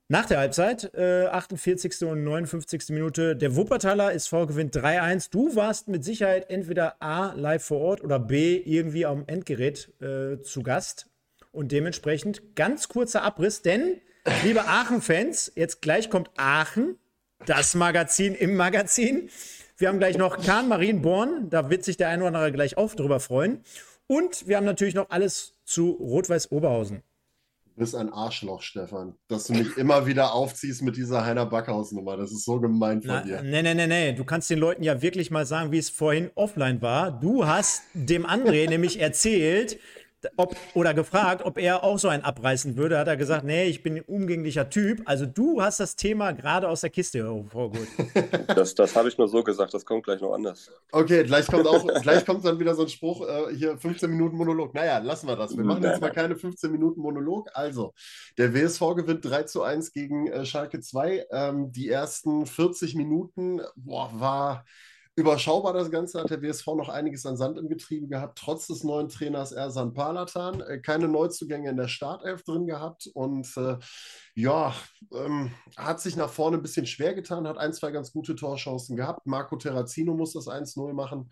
[0.08, 2.04] nach der Halbzeit, äh, 48.
[2.04, 2.94] und 59.
[2.94, 3.36] Minute.
[3.36, 5.28] Der Wuppertaler SV gewinnt 3-1.
[5.30, 10.40] Du warst mit Sicherheit entweder A, live vor Ort oder B, irgendwie am Endgerät äh,
[10.40, 11.10] zu Gast.
[11.52, 14.00] Und dementsprechend ganz kurzer Abriss, denn,
[14.44, 16.96] liebe Aachen-Fans, jetzt gleich kommt Aachen,
[17.44, 19.28] das Magazin im Magazin.
[19.78, 22.96] Wir haben gleich noch Kahn Marienborn, da wird sich der eine oder andere gleich auch
[22.96, 23.62] drüber freuen.
[24.08, 27.04] Und wir haben natürlich noch alles zu Rot-Weiß Oberhausen.
[27.76, 32.16] Du bist ein Arschloch, Stefan, dass du mich immer wieder aufziehst mit dieser Heiner Backhaus-Nummer.
[32.16, 33.40] Das ist so gemein von Na, dir.
[33.42, 34.12] nee, nee, nee, nee.
[34.14, 37.12] Du kannst den Leuten ja wirklich mal sagen, wie es vorhin offline war.
[37.12, 39.78] Du hast dem André nämlich erzählt,
[40.36, 43.82] ob, oder gefragt, ob er auch so einen abreißen würde, hat er gesagt, nee, ich
[43.82, 45.02] bin ein umgänglicher Typ.
[45.04, 47.88] Also du hast das Thema gerade aus der Kiste hervorgeholt.
[48.48, 50.70] Das, das habe ich nur so gesagt, das kommt gleich noch anders.
[50.90, 54.36] Okay, gleich kommt auch, gleich kommt dann wieder so ein Spruch, äh, hier 15 Minuten
[54.36, 54.74] Monolog.
[54.74, 55.56] Naja, lassen wir das.
[55.56, 57.48] Wir machen jetzt mal keine 15 Minuten Monolog.
[57.54, 57.94] Also,
[58.36, 61.26] der WSV gewinnt 3 zu 1 gegen äh, Schalke 2.
[61.30, 64.64] Ähm, die ersten 40 Minuten boah, war
[65.18, 68.84] überschaubar das Ganze, hat der WSV noch einiges an Sand im Getriebe gehabt, trotz des
[68.84, 70.60] neuen Trainers Ersan Palatan.
[70.60, 73.76] Äh, keine Neuzugänge in der Startelf drin gehabt und äh,
[74.38, 74.72] ja,
[75.12, 78.94] ähm, hat sich nach vorne ein bisschen schwer getan, hat ein, zwei ganz gute Torchancen
[78.94, 79.26] gehabt.
[79.26, 81.28] Marco Terrazino muss das 1-0 machen.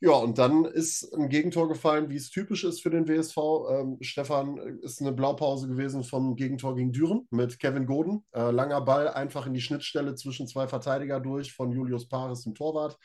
[0.00, 3.36] Ja, und dann ist ein Gegentor gefallen, wie es typisch ist für den WSV.
[3.68, 8.24] Ähm, Stefan äh, ist eine Blaupause gewesen vom Gegentor gegen Düren mit Kevin Goden.
[8.32, 12.54] Äh, langer Ball einfach in die Schnittstelle zwischen zwei Verteidiger durch von Julius Paris, dem
[12.54, 12.96] Torwart.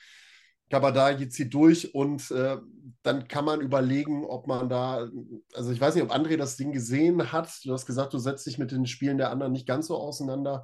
[0.72, 2.58] Kabadagi zieht durch und äh,
[3.04, 5.10] dann kann man überlegen, ob man da,
[5.54, 7.50] also ich weiß nicht, ob André das Ding gesehen hat.
[7.64, 10.64] Du hast gesagt, du setzt dich mit den Spielen der anderen nicht ganz so auseinander.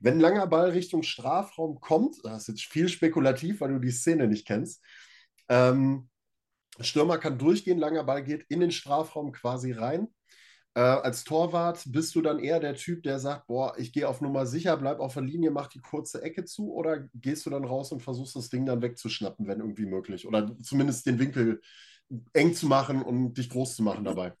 [0.00, 4.26] Wenn langer Ball Richtung Strafraum kommt, das ist jetzt viel spekulativ, weil du die Szene
[4.26, 4.82] nicht kennst,
[5.48, 6.08] ähm,
[6.80, 10.08] Stürmer kann durchgehen, langer Ball geht in den Strafraum quasi rein.
[10.76, 14.20] Äh, als Torwart bist du dann eher der Typ, der sagt, boah, ich gehe auf
[14.20, 17.64] Nummer sicher, bleib auf der Linie, mach die kurze Ecke zu oder gehst du dann
[17.64, 21.60] raus und versuchst das Ding dann wegzuschnappen, wenn irgendwie möglich oder zumindest den Winkel
[22.32, 24.32] eng zu machen und dich groß zu machen dabei?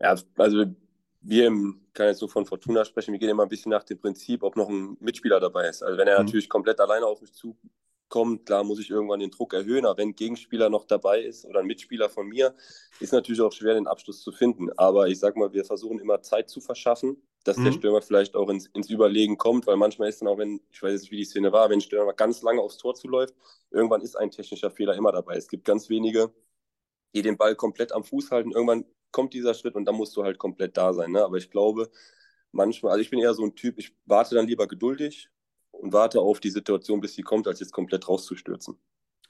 [0.00, 0.64] Ja, also
[1.20, 3.98] wir im, kann jetzt so von Fortuna sprechen, wir gehen immer ein bisschen nach dem
[3.98, 5.82] Prinzip, ob noch ein Mitspieler dabei ist.
[5.82, 6.24] Also wenn er mhm.
[6.24, 7.58] natürlich komplett alleine auf mich zu
[8.10, 11.46] kommt, klar muss ich irgendwann den Druck erhöhen, aber wenn ein Gegenspieler noch dabei ist
[11.46, 12.54] oder ein Mitspieler von mir,
[13.00, 14.70] ist natürlich auch schwer, den Abschluss zu finden.
[14.76, 17.64] Aber ich sag mal, wir versuchen immer Zeit zu verschaffen, dass mhm.
[17.64, 20.82] der Stürmer vielleicht auch ins, ins Überlegen kommt, weil manchmal ist dann auch, wenn, ich
[20.82, 23.34] weiß jetzt, wie die Szene war, wenn ein Stürmer ganz lange aufs Tor zuläuft,
[23.70, 25.36] irgendwann ist ein technischer Fehler immer dabei.
[25.36, 26.30] Es gibt ganz wenige,
[27.14, 28.52] die den Ball komplett am Fuß halten.
[28.52, 31.12] Irgendwann kommt dieser Schritt und dann musst du halt komplett da sein.
[31.12, 31.24] Ne?
[31.24, 31.90] Aber ich glaube,
[32.52, 35.30] manchmal, also ich bin eher so ein Typ, ich warte dann lieber geduldig,
[35.80, 38.78] und warte auf die Situation, bis sie kommt, als jetzt komplett rauszustürzen.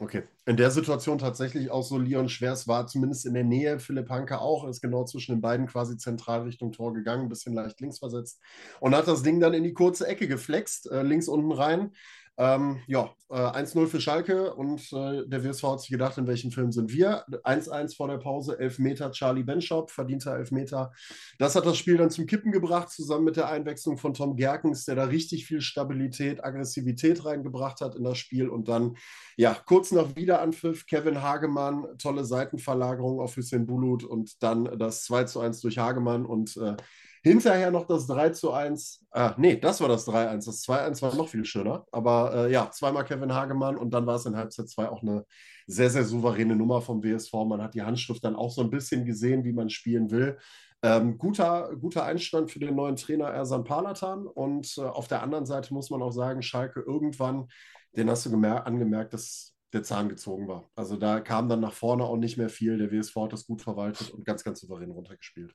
[0.01, 0.23] Okay.
[0.47, 4.41] In der Situation tatsächlich auch so Leon Schwers war zumindest in der Nähe, Philipp Hanke
[4.41, 7.99] auch, ist genau zwischen den beiden quasi zentral Richtung Tor gegangen, ein bisschen leicht links
[7.99, 8.41] versetzt
[8.81, 11.93] und hat das Ding dann in die kurze Ecke geflext, äh, links unten rein.
[12.39, 16.51] Ähm, ja, äh, 1-0 für Schalke und äh, der WSV hat sich gedacht, in welchem
[16.51, 17.25] Film sind wir?
[17.45, 20.91] 1-1 vor der Pause, Elfmeter Charlie Benschop, verdienter Elfmeter.
[21.39, 24.85] Das hat das Spiel dann zum Kippen gebracht, zusammen mit der Einwechslung von Tom Gerkens,
[24.87, 28.97] der da richtig viel Stabilität, Aggressivität reingebracht hat in das Spiel und dann,
[29.37, 35.61] ja, kurz nach Wiederanpfiff, Kevin Hagemann, tolle Seitenverlagerung auf Hüseyin Bulut und dann das 2-1
[35.61, 36.77] durch Hagemann und äh,
[37.23, 39.05] Hinterher noch das 3 zu 1.
[39.11, 40.47] Ah, nee, das war das 3-1.
[40.47, 41.85] Das 2-1 war noch viel schöner.
[41.93, 45.27] Aber äh, ja, zweimal Kevin Hagemann und dann war es in Halbzeit 2 auch eine
[45.67, 47.33] sehr, sehr souveräne Nummer vom WSV.
[47.47, 50.39] Man hat die Handschrift dann auch so ein bisschen gesehen, wie man spielen will.
[50.83, 54.27] Ähm, guter, guter Einstand für den neuen Trainer Ersan Palatan.
[54.27, 57.49] Und äh, auf der anderen Seite muss man auch sagen, Schalke irgendwann,
[57.97, 60.71] den hast du angemerkt, dass der Zahn gezogen war.
[60.75, 62.79] Also da kam dann nach vorne auch nicht mehr viel.
[62.79, 65.55] Der WSV hat das gut verwaltet und ganz, ganz souverän runtergespielt.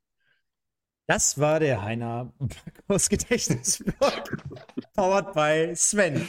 [1.08, 2.34] Das war der Heiner
[2.88, 3.84] aus Gedächtnis.
[4.96, 6.28] Powered by Sven.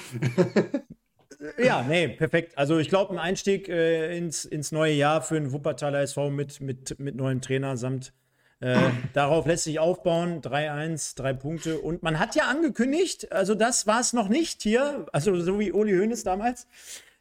[1.59, 2.59] ja, nee, perfekt.
[2.59, 6.61] Also ich glaube, ein Einstieg äh, ins, ins neue Jahr für den Wuppertaler SV mit,
[6.61, 8.13] mit, mit neuem Trainer samt
[8.61, 8.79] äh,
[9.13, 10.41] darauf lässt sich aufbauen.
[10.41, 11.79] 3-1, drei Punkte.
[11.79, 15.73] Und man hat ja angekündigt, also das war es noch nicht hier, also so wie
[15.73, 16.67] Uli Hoeneß damals,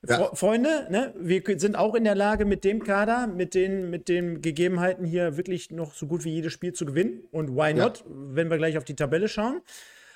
[0.08, 0.30] ja.
[0.34, 4.42] Freunde, ne, wir sind auch in der Lage, mit dem Kader, mit den, mit den
[4.42, 7.24] Gegebenheiten hier wirklich noch so gut wie jedes Spiel zu gewinnen.
[7.32, 8.06] Und why not, ja.
[8.08, 9.62] wenn wir gleich auf die Tabelle schauen.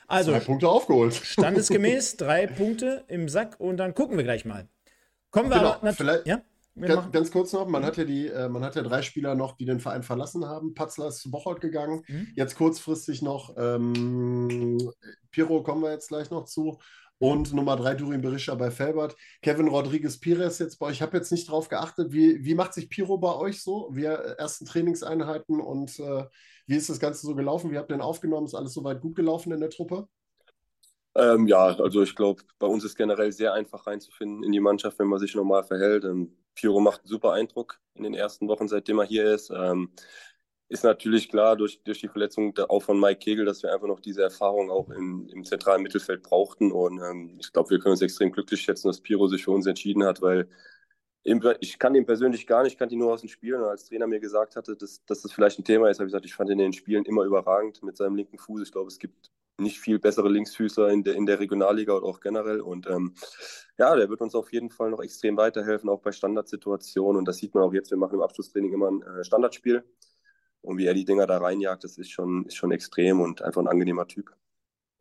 [0.08, 1.14] Also, drei Punkte aufgeholt.
[1.24, 4.68] Standesgemäß, drei Punkte im Sack und dann gucken wir gleich mal.
[5.32, 6.42] Kommen wir genau, aber vielleicht, ja?
[6.76, 9.58] Ganz, ganz, kurz noch, man hat, ja die, äh, man hat ja drei Spieler noch,
[9.58, 10.74] die den Verein verlassen haben.
[10.74, 12.04] Patzler ist zu Bocholt gegangen.
[12.08, 12.30] Mhm.
[12.36, 14.78] Jetzt kurzfristig noch ähm,
[15.32, 16.80] Piro kommen wir jetzt gleich noch zu.
[17.20, 19.16] Und Nummer drei, Durin Berisha bei Felbert.
[19.42, 20.94] Kevin Rodriguez Pires jetzt bei euch.
[20.94, 22.14] Ich habe jetzt nicht drauf geachtet.
[22.14, 23.90] Wie, wie macht sich Piro bei euch so?
[23.92, 26.26] Wir äh, ersten Trainingseinheiten und äh,
[26.66, 27.72] wie ist das Ganze so gelaufen?
[27.72, 28.46] Wie habt ihr den aufgenommen?
[28.46, 30.08] Ist alles soweit gut gelaufen in der Truppe?
[31.16, 34.98] Ähm, ja, also ich glaube, bei uns ist generell sehr einfach reinzufinden in die Mannschaft,
[35.00, 36.06] wenn man sich normal verhält.
[36.06, 39.50] Ähm, Piro macht einen super Eindruck in den ersten Wochen, seitdem er hier ist.
[39.50, 39.92] Ähm,
[40.70, 44.00] ist natürlich klar durch, durch die Verletzung auch von Mike Kegel, dass wir einfach noch
[44.00, 46.72] diese Erfahrung auch im, im zentralen Mittelfeld brauchten.
[46.72, 49.66] Und ähm, ich glaube, wir können uns extrem glücklich schätzen, dass Piro sich für uns
[49.66, 50.48] entschieden hat, weil
[51.60, 53.62] ich kann ihn persönlich gar nicht, ich kannte ihn nur aus den Spielen.
[53.62, 56.12] Und als Trainer mir gesagt hatte, dass, dass das vielleicht ein Thema ist, habe ich
[56.12, 58.62] gesagt, ich fand ihn in den Spielen immer überragend mit seinem linken Fuß.
[58.62, 62.20] Ich glaube, es gibt nicht viel bessere Linksfüßer in der, in der Regionalliga oder auch
[62.20, 62.62] generell.
[62.62, 63.16] Und ähm,
[63.78, 67.18] ja, der wird uns auf jeden Fall noch extrem weiterhelfen, auch bei Standardsituationen.
[67.18, 67.92] Und das sieht man auch jetzt.
[67.92, 69.84] Wir machen im Abschlusstraining immer ein äh, Standardspiel.
[70.62, 73.62] Und wie er die Dinger da reinjagt, das ist schon, ist schon extrem und einfach
[73.62, 74.36] ein angenehmer Typ.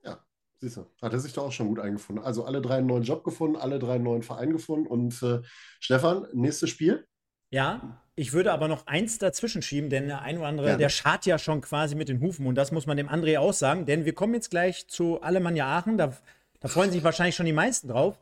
[0.04, 0.24] Ja,
[0.60, 2.24] siehst du, hat er sich da auch schon gut eingefunden.
[2.24, 4.86] Also alle drei einen neuen Job gefunden, alle drei einen neuen Verein gefunden.
[4.86, 5.40] Und äh,
[5.80, 7.06] Stefan, nächstes Spiel?
[7.50, 10.76] Ja, ich würde aber noch eins dazwischen schieben, denn der ein oder andere, ja.
[10.76, 13.54] der schart ja schon quasi mit den Hufen und das muss man dem André auch
[13.54, 16.12] sagen, denn wir kommen jetzt gleich zu Alemannia Aachen, da,
[16.60, 18.18] da freuen sich wahrscheinlich schon die meisten drauf.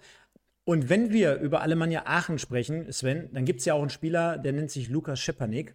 [0.64, 4.36] Und wenn wir über Alemannia Aachen sprechen, Sven, dann gibt es ja auch einen Spieler,
[4.36, 5.74] der nennt sich Lukas Schepanik.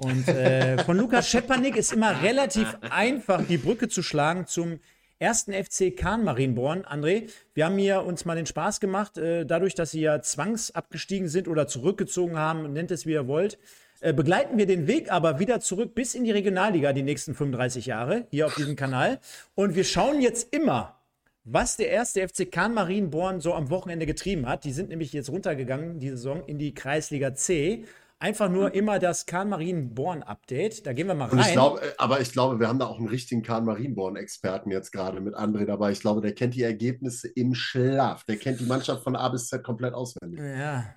[0.00, 4.80] Und äh, von Lukas Schepanik ist immer relativ einfach, die Brücke zu schlagen zum
[5.18, 6.84] ersten FC Kahn Marienborn.
[6.86, 11.28] André, wir haben hier uns mal den Spaß gemacht, äh, dadurch, dass sie ja zwangsabgestiegen
[11.28, 13.58] sind oder zurückgezogen haben, nennt es wie ihr wollt.
[14.00, 17.84] Äh, begleiten wir den Weg aber wieder zurück bis in die Regionalliga die nächsten 35
[17.84, 19.20] Jahre hier auf diesem Kanal.
[19.54, 20.98] Und wir schauen jetzt immer,
[21.44, 24.64] was der erste FC Kahn Marienborn so am Wochenende getrieben hat.
[24.64, 27.84] Die sind nämlich jetzt runtergegangen, die Saison, in die Kreisliga C
[28.22, 30.86] Einfach nur immer das Kahn-Marienborn-Update.
[30.86, 31.38] Da gehen wir mal rein.
[31.38, 35.22] Ich glaub, äh, aber ich glaube, wir haben da auch einen richtigen Kahn-Marienborn-Experten jetzt gerade
[35.22, 35.92] mit André dabei.
[35.92, 38.24] Ich glaube, der kennt die Ergebnisse im Schlaf.
[38.24, 40.38] Der kennt die Mannschaft von A bis Z komplett auswendig.
[40.38, 40.94] Ja.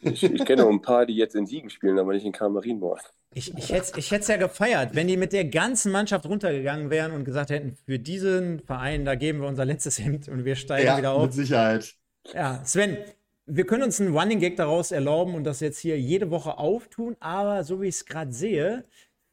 [0.00, 3.00] Ich, ich kenne auch ein paar, die jetzt in Siegen spielen, aber nicht in Kahn-Marienborn.
[3.32, 7.24] Ich, ich hätte es ja gefeiert, wenn die mit der ganzen Mannschaft runtergegangen wären und
[7.24, 10.98] gesagt hätten, für diesen Verein, da geben wir unser letztes Hemd und wir steigen ja,
[10.98, 11.24] wieder auf.
[11.24, 11.94] Mit Sicherheit.
[12.32, 12.96] Ja, Sven,
[13.46, 17.16] wir können uns einen Running Gag daraus erlauben und das jetzt hier jede Woche auftun,
[17.20, 18.84] aber so wie ich es gerade sehe,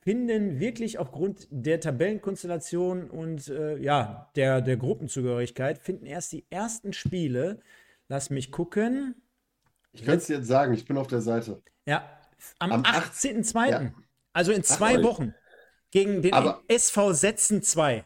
[0.01, 6.91] finden wirklich aufgrund der Tabellenkonstellation und äh, ja, der, der Gruppenzugehörigkeit, finden erst die ersten
[6.91, 7.59] Spiele.
[8.07, 9.15] Lass mich gucken.
[9.93, 11.61] Ich kann es dir jetzt sagen, ich bin auf der Seite.
[11.85, 12.09] Ja,
[12.59, 13.69] am, am 18.02.
[13.69, 13.93] Ja.
[14.33, 15.33] Also in zwei Ach, Wochen.
[15.91, 18.05] Gegen den aber, SV Setzen 2.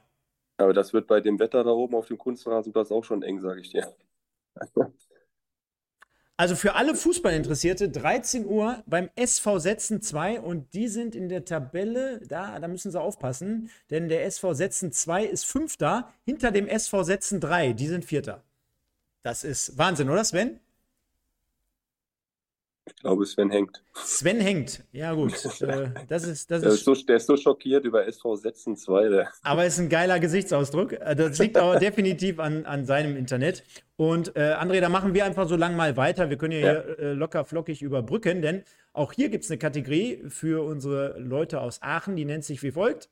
[0.57, 3.61] Aber das wird bei dem Wetter da oben auf dem Kunstrasenplatz auch schon eng, sage
[3.61, 3.95] ich dir.
[6.37, 11.45] Also für alle Fußballinteressierte, 13 Uhr beim SV Setzen 2 und die sind in der
[11.45, 16.67] Tabelle, da, da müssen sie aufpassen, denn der SV Setzen 2 ist Fünfter hinter dem
[16.67, 18.43] SV Setzen 3, die sind Vierter.
[19.23, 20.59] Das ist Wahnsinn, oder Sven?
[22.87, 23.83] Ich glaube, Sven hängt.
[23.93, 25.33] Sven hängt, ja gut.
[25.65, 29.25] Äh, das ist, das der, ist, so, der ist so schockiert über SV Setzen 2.
[29.41, 30.93] Aber ist ein geiler Gesichtsausdruck.
[30.93, 33.63] Äh, das liegt aber definitiv an, an seinem Internet.
[33.95, 36.29] Und äh, André, da machen wir einfach so lang mal weiter.
[36.29, 36.83] Wir können ja, ja.
[36.83, 41.61] hier äh, locker flockig überbrücken, denn auch hier gibt es eine Kategorie für unsere Leute
[41.61, 43.09] aus Aachen, die nennt sich wie folgt.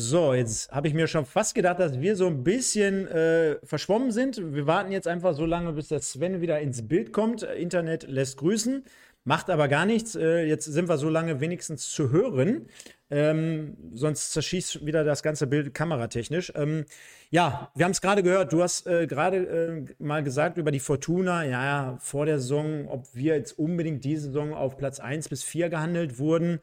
[0.00, 4.12] So, jetzt habe ich mir schon fast gedacht, dass wir so ein bisschen äh, verschwommen
[4.12, 4.54] sind.
[4.54, 7.42] Wir warten jetzt einfach so lange, bis der Sven wieder ins Bild kommt.
[7.42, 8.84] Internet lässt grüßen,
[9.24, 10.14] macht aber gar nichts.
[10.14, 12.68] Äh, jetzt sind wir so lange wenigstens zu hören.
[13.10, 16.52] Ähm, sonst zerschießt wieder das ganze Bild kameratechnisch.
[16.54, 16.84] Ähm,
[17.30, 18.52] ja, wir haben es gerade gehört.
[18.52, 23.08] Du hast äh, gerade äh, mal gesagt über die Fortuna, ja, vor der Saison, ob
[23.14, 26.60] wir jetzt unbedingt diese Saison auf Platz 1 bis 4 gehandelt wurden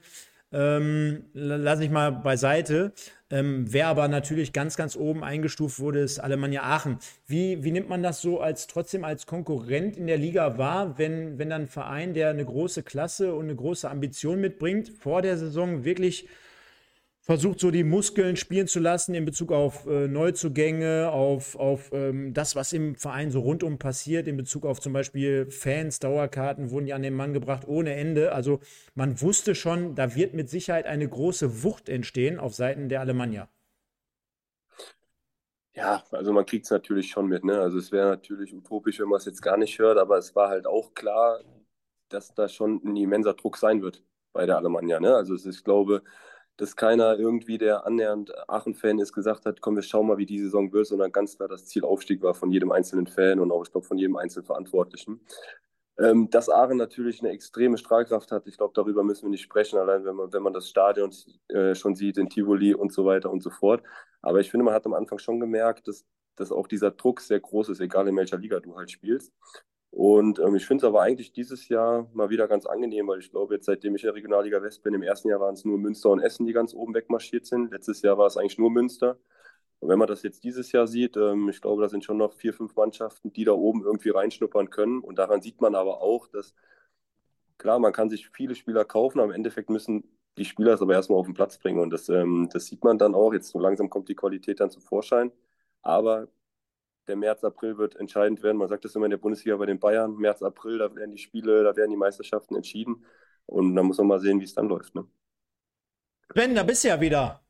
[0.55, 2.93] ähm, lasse ich mal beiseite.
[3.29, 6.99] Ähm, wer aber natürlich ganz, ganz oben eingestuft wurde, ist Alemannia Aachen.
[7.27, 11.37] Wie, wie nimmt man das so als trotzdem als Konkurrent in der Liga wahr, wenn,
[11.37, 15.37] wenn dann ein Verein, der eine große Klasse und eine große Ambition mitbringt, vor der
[15.37, 16.29] Saison wirklich
[17.25, 22.35] versucht so die Muskeln spielen zu lassen in Bezug auf äh, Neuzugänge, auf, auf ähm,
[22.35, 26.85] das, was im Verein so rundum passiert, in Bezug auf zum Beispiel Fans, Dauerkarten wurden
[26.85, 28.31] ja an den Mann gebracht ohne Ende.
[28.31, 28.59] Also
[28.93, 33.49] man wusste schon, da wird mit Sicherheit eine große Wucht entstehen auf Seiten der Alemannia.
[35.73, 37.43] Ja, also man kriegt es natürlich schon mit.
[37.43, 37.59] Ne?
[37.59, 40.49] Also es wäre natürlich utopisch, wenn man es jetzt gar nicht hört, aber es war
[40.49, 41.41] halt auch klar,
[42.09, 44.99] dass da schon ein immenser Druck sein wird bei der Alemannia.
[44.99, 45.15] Ne?
[45.15, 46.03] Also es ist, ich glaube,
[46.57, 50.39] dass keiner irgendwie, der annähernd Aachen-Fan ist, gesagt hat, komm, wir schauen mal, wie die
[50.39, 53.63] Saison wird, sondern ganz klar das Ziel Aufstieg war von jedem einzelnen Fan und auch,
[53.63, 55.19] ich glaube, von jedem einzelnen Verantwortlichen.
[55.97, 59.79] Ähm, dass Aachen natürlich eine extreme Strahlkraft hat, ich glaube, darüber müssen wir nicht sprechen,
[59.79, 61.11] allein wenn man, wenn man das Stadion
[61.47, 63.81] äh, schon sieht in Tivoli und so weiter und so fort.
[64.21, 67.39] Aber ich finde, man hat am Anfang schon gemerkt, dass, dass auch dieser Druck sehr
[67.39, 69.31] groß ist, egal in welcher Liga du halt spielst.
[69.95, 73.31] Und ähm, ich finde es aber eigentlich dieses Jahr mal wieder ganz angenehm, weil ich
[73.31, 75.77] glaube, jetzt seitdem ich in der Regionalliga West bin, im ersten Jahr waren es nur
[75.77, 77.71] Münster und Essen, die ganz oben wegmarschiert sind.
[77.71, 79.17] Letztes Jahr war es eigentlich nur Münster.
[79.79, 82.33] Und wenn man das jetzt dieses Jahr sieht, ähm, ich glaube, da sind schon noch
[82.33, 84.99] vier, fünf Mannschaften, die da oben irgendwie reinschnuppern können.
[84.99, 86.53] Und daran sieht man aber auch, dass,
[87.57, 90.03] klar, man kann sich viele Spieler kaufen, aber im Endeffekt müssen
[90.37, 91.79] die Spieler es aber erstmal auf den Platz bringen.
[91.79, 93.33] Und das, ähm, das sieht man dann auch.
[93.33, 95.31] Jetzt so langsam kommt die Qualität dann zum Vorschein.
[95.81, 96.27] Aber
[97.07, 98.57] der März, April wird entscheidend werden.
[98.57, 100.15] Man sagt das immer in der Bundesliga bei den Bayern.
[100.15, 103.05] März, April, da werden die Spiele, da werden die Meisterschaften entschieden.
[103.45, 104.95] Und da muss man mal sehen, wie es dann läuft.
[104.95, 105.05] Ne?
[106.33, 107.41] Ben, da bist du ja wieder.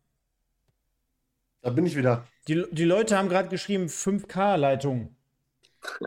[1.62, 2.28] Da bin ich wieder.
[2.48, 5.16] Die, die Leute haben gerade geschrieben 5K-Leitung.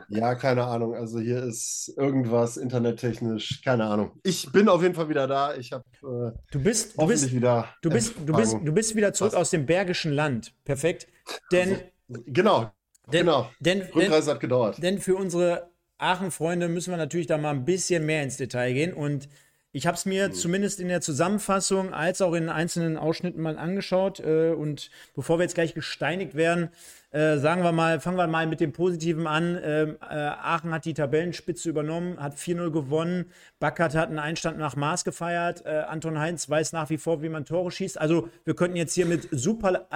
[0.08, 0.94] Ja, keine Ahnung.
[0.94, 4.12] Also hier ist irgendwas internettechnisch, keine Ahnung.
[4.22, 5.54] Ich bin auf jeden Fall wieder da.
[5.54, 7.68] Ich habe äh, du bist, du bist, wieder.
[7.82, 9.40] Du bist, du bist, du bist wieder zurück Was?
[9.40, 10.52] aus dem Bergischen Land.
[10.64, 11.08] Perfekt.
[11.52, 11.74] Denn
[12.08, 12.72] also, genau,
[13.12, 13.50] denn, genau.
[13.60, 14.82] Denn, Rückreise denn, hat gedauert.
[14.82, 18.92] Denn für unsere Aachen-Freunde müssen wir natürlich da mal ein bisschen mehr ins Detail gehen
[18.92, 19.28] und
[19.70, 20.32] ich habe es mir mhm.
[20.32, 24.18] zumindest in der Zusammenfassung als auch in einzelnen Ausschnitten mal angeschaut.
[24.18, 26.70] Äh, und bevor wir jetzt gleich gesteinigt werden,
[27.10, 29.58] äh, sagen wir mal, fangen wir mal mit dem Positiven an.
[29.62, 33.26] Ähm, äh, Aachen hat die Tabellenspitze übernommen, hat 4-0 gewonnen.
[33.60, 35.64] Backert hat einen Einstand nach Maß gefeiert.
[35.66, 38.00] Äh, Anton Heinz weiß nach wie vor, wie man Tore schießt.
[38.00, 39.86] Also wir könnten jetzt hier mit Super,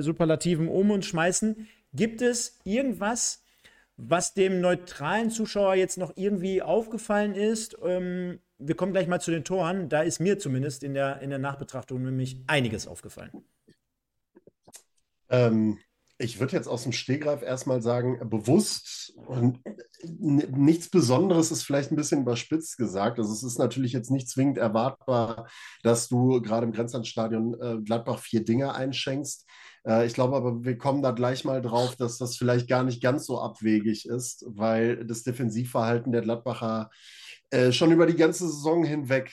[0.00, 1.68] Superlativen um uns schmeißen.
[1.92, 3.42] Gibt es irgendwas,
[3.96, 7.76] was dem neutralen Zuschauer jetzt noch irgendwie aufgefallen ist?
[7.84, 9.88] Ähm, wir kommen gleich mal zu den Toren.
[9.88, 13.32] Da ist mir zumindest in der, in der Nachbetrachtung nämlich einiges aufgefallen.
[15.28, 15.78] Ähm,
[16.18, 19.60] ich würde jetzt aus dem Stehgreif erstmal sagen, bewusst und
[20.04, 23.18] nichts Besonderes ist vielleicht ein bisschen überspitzt gesagt.
[23.18, 25.48] Also es ist natürlich jetzt nicht zwingend erwartbar,
[25.82, 29.46] dass du gerade im Grenzlandstadion äh, Gladbach vier Dinge einschenkst.
[29.86, 33.02] Äh, ich glaube aber, wir kommen da gleich mal drauf, dass das vielleicht gar nicht
[33.02, 36.90] ganz so abwegig ist, weil das Defensivverhalten der Gladbacher
[37.50, 39.32] äh, schon über die ganze Saison hinweg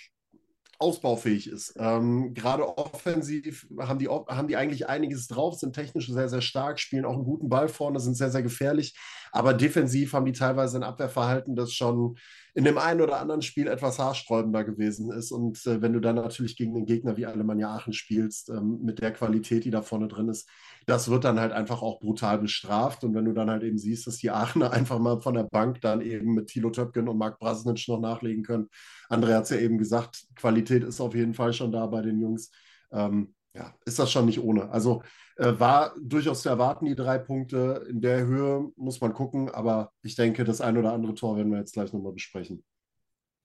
[0.80, 1.74] ausbaufähig ist.
[1.78, 6.80] Ähm, Gerade offensiv haben die, haben die eigentlich einiges drauf, sind technisch sehr, sehr stark,
[6.80, 8.96] spielen auch einen guten Ball vorne, sind sehr, sehr gefährlich.
[9.32, 12.18] Aber defensiv haben die teilweise ein Abwehrverhalten, das schon
[12.58, 15.32] in dem einen oder anderen Spiel etwas haarsträubender gewesen ist.
[15.32, 19.00] Und äh, wenn du dann natürlich gegen einen Gegner wie Alemannia Aachen spielst, ähm, mit
[19.00, 20.50] der Qualität, die da vorne drin ist,
[20.88, 23.04] das wird dann halt einfach auch brutal bestraft.
[23.04, 25.82] Und wenn du dann halt eben siehst, dass die Aachener einfach mal von der Bank
[25.82, 28.70] dann eben mit Thilo Töpken und Marc Brasnic noch nachlegen können.
[29.08, 32.20] André hat es ja eben gesagt, Qualität ist auf jeden Fall schon da bei den
[32.20, 32.50] Jungs.
[32.92, 34.70] Ähm, ja, ist das schon nicht ohne.
[34.70, 35.02] Also
[35.38, 37.86] äh, war durchaus zu erwarten, die drei Punkte.
[37.90, 41.52] In der Höhe muss man gucken, aber ich denke, das ein oder andere Tor werden
[41.52, 42.64] wir jetzt gleich nochmal besprechen.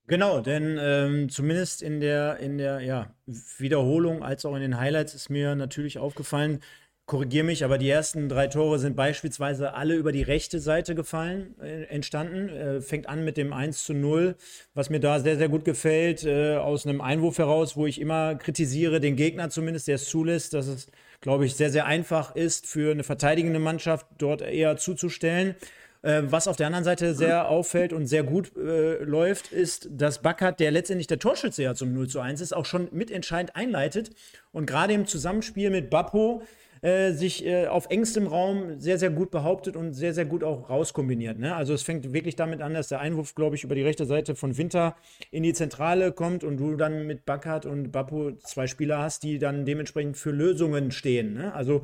[0.09, 3.15] Genau, denn ähm, zumindest in der, in der ja,
[3.59, 6.59] Wiederholung als auch in den Highlights ist mir natürlich aufgefallen,
[7.07, 11.55] korrigiere mich, aber die ersten drei Tore sind beispielsweise alle über die rechte Seite gefallen,
[11.61, 12.49] äh, entstanden.
[12.49, 14.37] Äh, fängt an mit dem 1 zu 0,
[14.75, 18.37] was mir da sehr, sehr gut gefällt, äh, aus einem Einwurf heraus, wo ich immer
[18.37, 20.87] kritisiere, den Gegner zumindest, der es zulässt, dass es,
[21.21, 25.57] glaube ich, sehr, sehr einfach ist, für eine verteidigende Mannschaft dort eher zuzustellen.
[26.03, 30.23] Äh, was auf der anderen Seite sehr auffällt und sehr gut äh, läuft, ist, dass
[30.23, 34.11] Backert, der letztendlich der Torschütze ja zum 0 zu 1 ist, auch schon mitentscheidend einleitet.
[34.53, 36.43] Und gerade im Zusammenspiel mit Bappo
[36.83, 40.69] äh, sich äh, auf engstem Raum sehr, sehr gut behauptet und sehr, sehr gut auch
[40.69, 41.39] rauskombiniert.
[41.39, 41.55] Ne?
[41.55, 44.35] Also es fängt wirklich damit an, dass der Einwurf, glaube ich, über die rechte Seite
[44.35, 44.97] von Winter
[45.31, 49.39] in die Zentrale kommt und du dann mit Backert und Bappo zwei Spieler hast, die
[49.39, 51.35] dann dementsprechend für Lösungen stehen.
[51.35, 51.55] Ne?
[51.55, 51.83] Also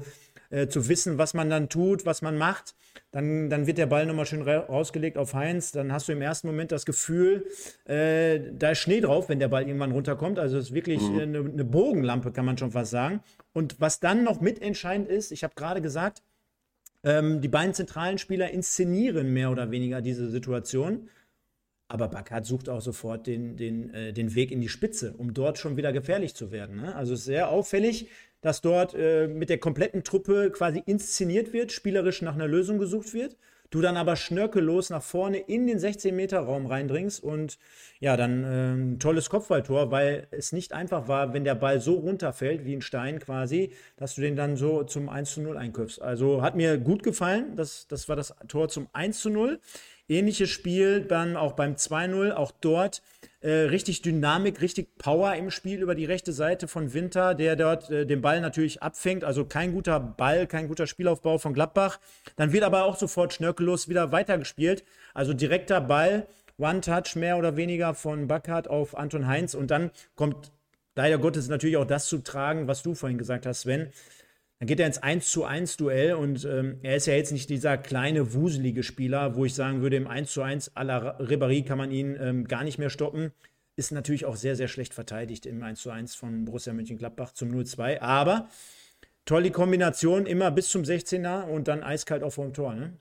[0.51, 2.75] äh, zu wissen, was man dann tut, was man macht.
[3.11, 5.73] Dann, dann wird der Ball nochmal schön rausgelegt auf Heinz.
[5.73, 7.47] Dann hast du im ersten Moment das Gefühl,
[7.85, 10.39] äh, da ist Schnee drauf, wenn der Ball irgendwann runterkommt.
[10.39, 11.19] Also es ist wirklich mhm.
[11.19, 13.21] eine, eine Bogenlampe, kann man schon fast sagen.
[13.53, 16.23] Und was dann noch mitentscheidend ist, ich habe gerade gesagt,
[17.05, 21.09] ähm, die beiden zentralen Spieler inszenieren mehr oder weniger diese Situation.
[21.91, 25.59] Aber Bakat sucht auch sofort den, den, äh, den Weg in die Spitze, um dort
[25.59, 26.77] schon wieder gefährlich zu werden.
[26.77, 26.95] Ne?
[26.95, 28.09] Also sehr auffällig,
[28.41, 33.15] dass dort äh, mit der kompletten Truppe quasi inszeniert wird, spielerisch nach einer Lösung gesucht
[33.15, 33.37] wird.
[33.71, 37.59] Du dann aber schnörkellos nach vorne in den 16-Meter-Raum reindringst und
[38.01, 41.95] ja, dann äh, ein tolles Kopfballtor, weil es nicht einfach war, wenn der Ball so
[41.97, 46.01] runterfällt wie ein Stein quasi, dass du den dann so zum 1 zu 0 einköpfst.
[46.01, 47.57] Also hat mir gut gefallen.
[47.57, 49.61] Das, das war das Tor zum 1 zu 0.
[50.09, 53.03] Ähnliches Spiel dann auch beim 2-0, auch dort
[53.41, 57.91] äh, richtig Dynamik, richtig Power im Spiel über die rechte Seite von Winter, der dort
[57.91, 59.23] äh, den Ball natürlich abfängt.
[59.25, 62.01] Also kein guter Ball, kein guter Spielaufbau von Gladbach.
[62.37, 64.85] Dann wird aber auch sofort schnörkellos wieder weitergespielt.
[65.15, 66.27] Also direkter Ball,
[66.59, 70.51] One-Touch mehr oder weniger von Backhardt auf Anton Heinz und dann kommt
[70.97, 73.93] leider Gottes natürlich auch das zu tragen, was du vorhin gesagt hast, Sven.
[74.59, 77.49] Dann geht er ins 1 zu 1 Duell und ähm, er ist ja jetzt nicht
[77.49, 81.65] dieser kleine, wuselige Spieler, wo ich sagen würde, im 1 zu 1 à la Ribéry
[81.65, 83.31] kann man ihn ähm, gar nicht mehr stoppen.
[83.77, 87.53] Ist natürlich auch sehr, sehr schlecht verteidigt im 1 zu 1 von Borussia Mönchengladbach zum
[87.53, 88.01] 0-2.
[88.01, 88.49] Aber
[89.25, 92.75] toll die Kombination, immer bis zum 16er und dann eiskalt auch vor dem Tor.
[92.75, 92.99] Ne?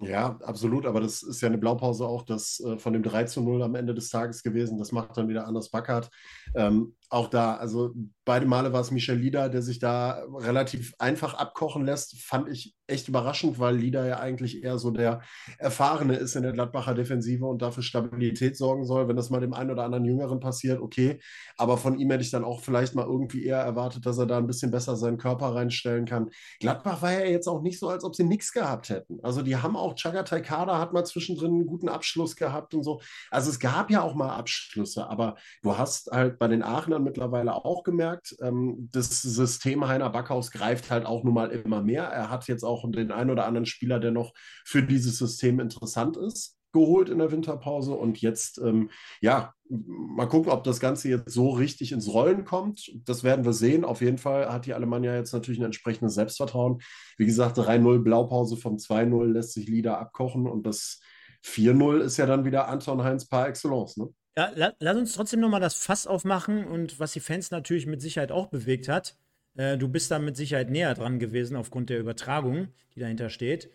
[0.00, 3.42] Ja, absolut, aber das ist ja eine Blaupause auch das, äh, von dem 3 zu
[3.42, 4.78] 0 am Ende des Tages gewesen.
[4.78, 6.10] Das macht dann wieder Anders Backert.
[6.56, 7.94] Ähm, auch da, also
[8.24, 12.20] beide Male war es Michel Lieder, der sich da relativ einfach abkochen lässt.
[12.20, 15.22] Fand ich echt überraschend, weil Lieder ja eigentlich eher so der
[15.58, 19.08] Erfahrene ist in der Gladbacher Defensive und dafür Stabilität sorgen soll.
[19.08, 21.20] Wenn das mal dem einen oder anderen Jüngeren passiert, okay.
[21.56, 24.38] Aber von ihm hätte ich dann auch vielleicht mal irgendwie eher erwartet, dass er da
[24.38, 26.30] ein bisschen besser seinen Körper reinstellen kann.
[26.60, 29.20] Gladbach war ja jetzt auch nicht so, als ob sie nichts gehabt hätten.
[29.22, 33.00] Also die haben auch, Chagatai Kader hat mal zwischendrin einen guten Abschluss gehabt und so.
[33.30, 37.54] Also es gab ja auch mal Abschlüsse, aber du hast halt bei den Aachenern mittlerweile
[37.54, 42.04] auch gemerkt, ähm, das System Heiner Backhaus greift halt auch nun mal immer mehr.
[42.04, 44.32] Er hat jetzt auch den einen oder anderen Spieler, der noch
[44.64, 48.90] für dieses System interessant ist geholt in der Winterpause und jetzt, ähm,
[49.22, 52.92] ja, mal gucken, ob das Ganze jetzt so richtig ins Rollen kommt.
[53.06, 53.84] Das werden wir sehen.
[53.84, 56.80] Auf jeden Fall hat die Alemannia jetzt natürlich ein entsprechendes Selbstvertrauen.
[57.16, 61.00] Wie gesagt, 3-0 Blaupause vom 2-0 lässt sich Lieder abkochen und das
[61.44, 63.96] 4-0 ist ja dann wieder Anton Heinz par excellence.
[63.96, 64.08] Ne?
[64.36, 68.02] Ja, la lass uns trotzdem nochmal das Fass aufmachen und was die Fans natürlich mit
[68.02, 69.16] Sicherheit auch bewegt hat.
[69.56, 73.70] Äh, du bist da mit Sicherheit näher dran gewesen aufgrund der Übertragung, die dahinter steht.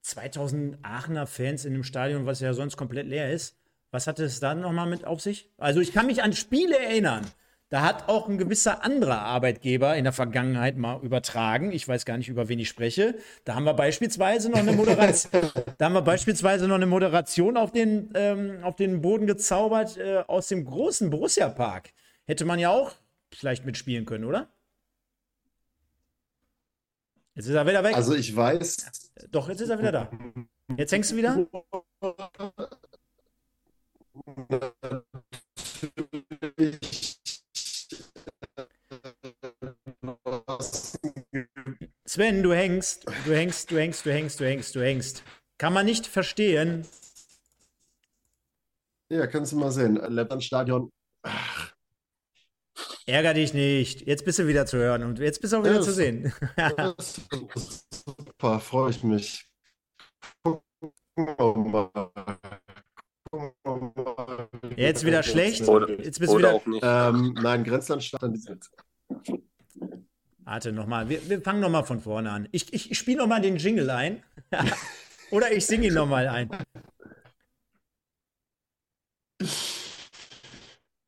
[0.00, 3.56] 2000 Aachener Fans in einem Stadion, was ja sonst komplett leer ist.
[3.90, 5.50] Was hatte es da nochmal mit auf sich?
[5.58, 7.26] Also ich kann mich an Spiele erinnern.
[7.72, 11.72] Da hat auch ein gewisser anderer Arbeitgeber in der Vergangenheit mal übertragen.
[11.72, 13.14] Ich weiß gar nicht, über wen ich spreche.
[13.46, 15.40] Da haben wir beispielsweise noch eine Moderation,
[15.78, 20.18] da haben wir beispielsweise noch eine Moderation auf den, ähm, auf den Boden gezaubert äh,
[20.26, 21.94] aus dem großen Borussia Park.
[22.26, 22.92] Hätte man ja auch
[23.32, 24.50] vielleicht mitspielen können, oder?
[27.34, 27.96] Jetzt ist er wieder weg.
[27.96, 29.12] Also ich weiß.
[29.30, 30.10] Doch, jetzt ist er wieder da.
[30.76, 31.46] Jetzt hängst du wieder?
[42.14, 45.22] Sven, du hängst, du hängst, du hängst, du hängst, du hängst, du hängst.
[45.56, 46.86] Kann man nicht verstehen.
[49.08, 49.94] Ja, kannst du mal sehen.
[49.96, 50.92] Lettland-Stadion.
[53.06, 54.02] Ärger dich nicht.
[54.02, 56.34] Jetzt bist du wieder zu hören und jetzt bist du auch wieder ja, zu sehen.
[57.80, 59.48] super, freue ich mich.
[64.76, 65.66] Jetzt wieder schlecht.
[65.66, 66.52] Oder, jetzt bist du wieder.
[66.52, 66.82] Auch nicht.
[66.84, 68.22] Ähm, nein, Grenzlandstadt.
[70.44, 71.08] Warte nochmal.
[71.08, 72.48] Wir, wir fangen nochmal von vorne an.
[72.52, 74.22] Ich, ich, ich spiele nochmal den Jingle ein.
[75.30, 76.50] Oder ich singe ihn nochmal ein.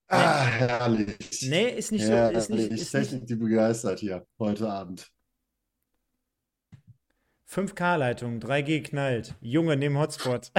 [0.08, 1.16] Ah, herrlich.
[1.42, 2.12] Nee, ist nicht so.
[2.12, 3.30] Ist nicht, ist Technik, nicht...
[3.30, 5.10] die begeistert hier heute Abend.
[7.50, 9.34] 5K-Leitung, 3G knallt.
[9.40, 10.52] Junge, nimm Hotspot.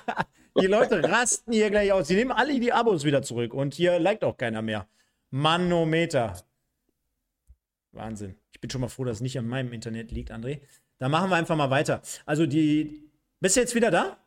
[0.60, 2.08] die Leute rasten hier gleich aus.
[2.08, 4.88] Sie nehmen alle die Abos wieder zurück und hier liked auch keiner mehr.
[5.30, 6.36] Manometer.
[7.92, 8.36] Wahnsinn.
[8.52, 10.60] Ich bin schon mal froh, dass es nicht an meinem Internet liegt, André.
[10.98, 12.02] Da machen wir einfach mal weiter.
[12.26, 13.10] Also die.
[13.40, 14.18] Bist du jetzt wieder da?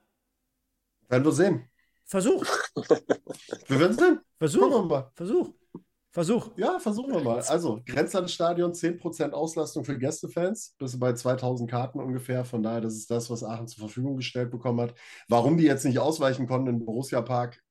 [1.08, 1.70] Werden wir sehen.
[2.06, 2.46] Versuch.
[3.68, 4.20] wir werden sehen.
[4.38, 5.10] Versuch.
[5.16, 5.54] Versuch.
[6.12, 6.52] Versuch.
[6.56, 7.42] Ja, versuchen wir mal.
[7.42, 12.46] Also, Grenzlandstadion, 10% Auslastung für Gästefans, bis bei 2000 Karten ungefähr.
[12.46, 14.96] Von daher, das ist das, was Aachen zur Verfügung gestellt bekommen hat.
[15.28, 17.62] Warum die jetzt nicht ausweichen konnten im Borussia Park,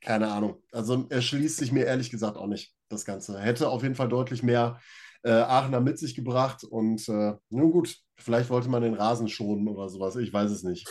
[0.00, 0.62] keine Ahnung.
[0.70, 3.40] Also, erschließt sich mir ehrlich gesagt auch nicht das Ganze.
[3.40, 4.78] Hätte auf jeden Fall deutlich mehr
[5.22, 6.64] äh, Aachener mit sich gebracht.
[6.64, 10.16] Und äh, nun gut, vielleicht wollte man den Rasen schonen oder sowas.
[10.16, 10.86] Ich weiß es nicht.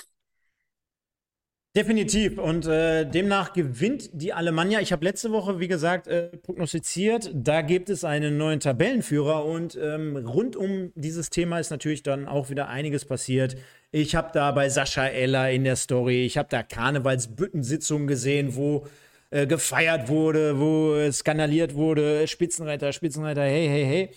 [1.76, 2.40] Definitiv.
[2.40, 4.80] Und äh, demnach gewinnt die Alemannia.
[4.80, 9.46] Ich habe letzte Woche, wie gesagt, äh, prognostiziert, da gibt es einen neuen Tabellenführer.
[9.46, 13.56] Und ähm, rund um dieses Thema ist natürlich dann auch wieder einiges passiert.
[13.92, 18.88] Ich habe da bei Sascha Eller in der Story, ich habe da Karnevalsbüttensitzungen gesehen, wo
[19.32, 24.10] äh, gefeiert wurde, wo skandaliert wurde, Spitzenreiter, Spitzenreiter, hey, hey, hey.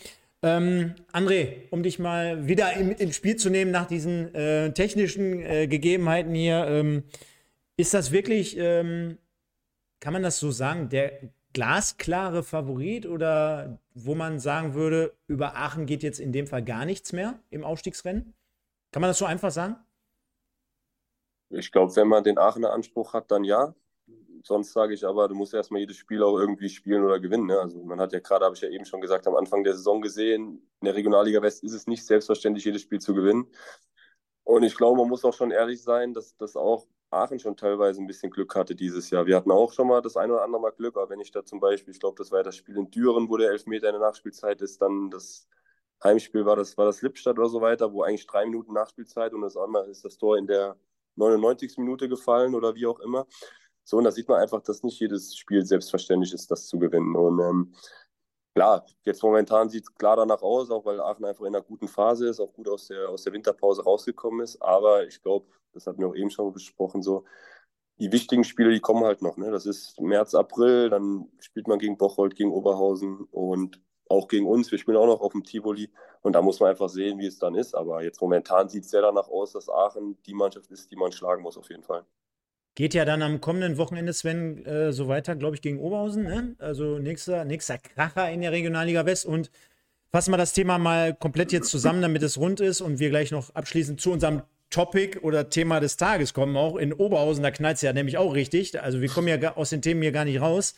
[0.45, 5.41] Ähm, André, um dich mal wieder mit ins Spiel zu nehmen nach diesen äh, technischen
[5.43, 6.67] äh, Gegebenheiten hier.
[6.67, 7.05] Ähm,
[7.77, 9.19] ist das wirklich, ähm,
[10.01, 11.13] kann man das so sagen, der
[11.53, 16.87] glasklare Favorit oder wo man sagen würde, über Aachen geht jetzt in dem Fall gar
[16.87, 18.35] nichts mehr im Aufstiegsrennen?
[18.91, 19.77] Kann man das so einfach sagen?
[21.51, 23.75] Ich glaube, wenn man den Aachener Anspruch hat, dann ja.
[24.45, 27.47] Sonst sage ich aber, du musst erstmal jedes Spiel auch irgendwie spielen oder gewinnen.
[27.47, 27.59] Ne?
[27.61, 30.01] Also man hat ja gerade, habe ich ja eben schon gesagt, am Anfang der Saison
[30.01, 33.47] gesehen, in der Regionalliga West ist es nicht selbstverständlich, jedes Spiel zu gewinnen.
[34.45, 38.01] Und ich glaube, man muss auch schon ehrlich sein, dass das auch Aachen schon teilweise
[38.01, 39.27] ein bisschen Glück hatte dieses Jahr.
[39.27, 41.45] Wir hatten auch schon mal das ein oder andere Mal Glück, aber wenn ich da
[41.45, 44.01] zum Beispiel, ich glaube, das war das Spiel in Düren, wo der Elfmeter in der
[44.01, 45.47] Nachspielzeit ist, dann das
[46.03, 49.43] Heimspiel war das, war das Lippstadt oder so weiter, wo eigentlich drei Minuten Nachspielzeit und
[49.43, 50.77] das einmal ist das Tor in der
[51.17, 51.79] 99.
[51.79, 53.27] Minute gefallen oder wie auch immer.
[53.85, 57.17] So, und da sieht man einfach, dass nicht jedes Spiel selbstverständlich ist, das zu gewinnen.
[57.17, 57.75] Und ähm,
[58.55, 61.89] Klar, jetzt momentan sieht es klar danach aus, auch weil Aachen einfach in einer guten
[61.89, 64.61] Phase ist, auch gut aus der, aus der Winterpause rausgekommen ist.
[64.61, 67.25] Aber ich glaube, das hatten wir auch eben schon besprochen, so
[67.99, 69.39] die wichtigen Spiele, die kommen halt noch.
[69.39, 69.51] Ne?
[69.51, 74.71] Das ist März, April, dann spielt man gegen Bocholt, gegen Oberhausen und auch gegen uns.
[74.71, 77.39] Wir spielen auch noch auf dem Tivoli und da muss man einfach sehen, wie es
[77.39, 77.75] dann ist.
[77.75, 81.13] Aber jetzt momentan sieht es sehr danach aus, dass Aachen die Mannschaft ist, die man
[81.13, 82.05] schlagen muss, auf jeden Fall.
[82.75, 86.25] Geht ja dann am kommenden Wochenende, Sven, äh, so weiter, glaube ich, gegen Oberhausen.
[86.25, 86.55] Ne?
[86.59, 89.27] Also nächster, nächster Kracher in der Regionalliga West.
[89.27, 89.51] Und
[90.11, 93.31] fassen wir das Thema mal komplett jetzt zusammen, damit es rund ist und wir gleich
[93.31, 96.57] noch abschließend zu unserem Topic oder Thema des Tages kommen.
[96.57, 98.81] Auch in Oberhausen, da knallt es ja nämlich auch richtig.
[98.81, 100.75] Also wir kommen ja aus den Themen hier gar nicht raus.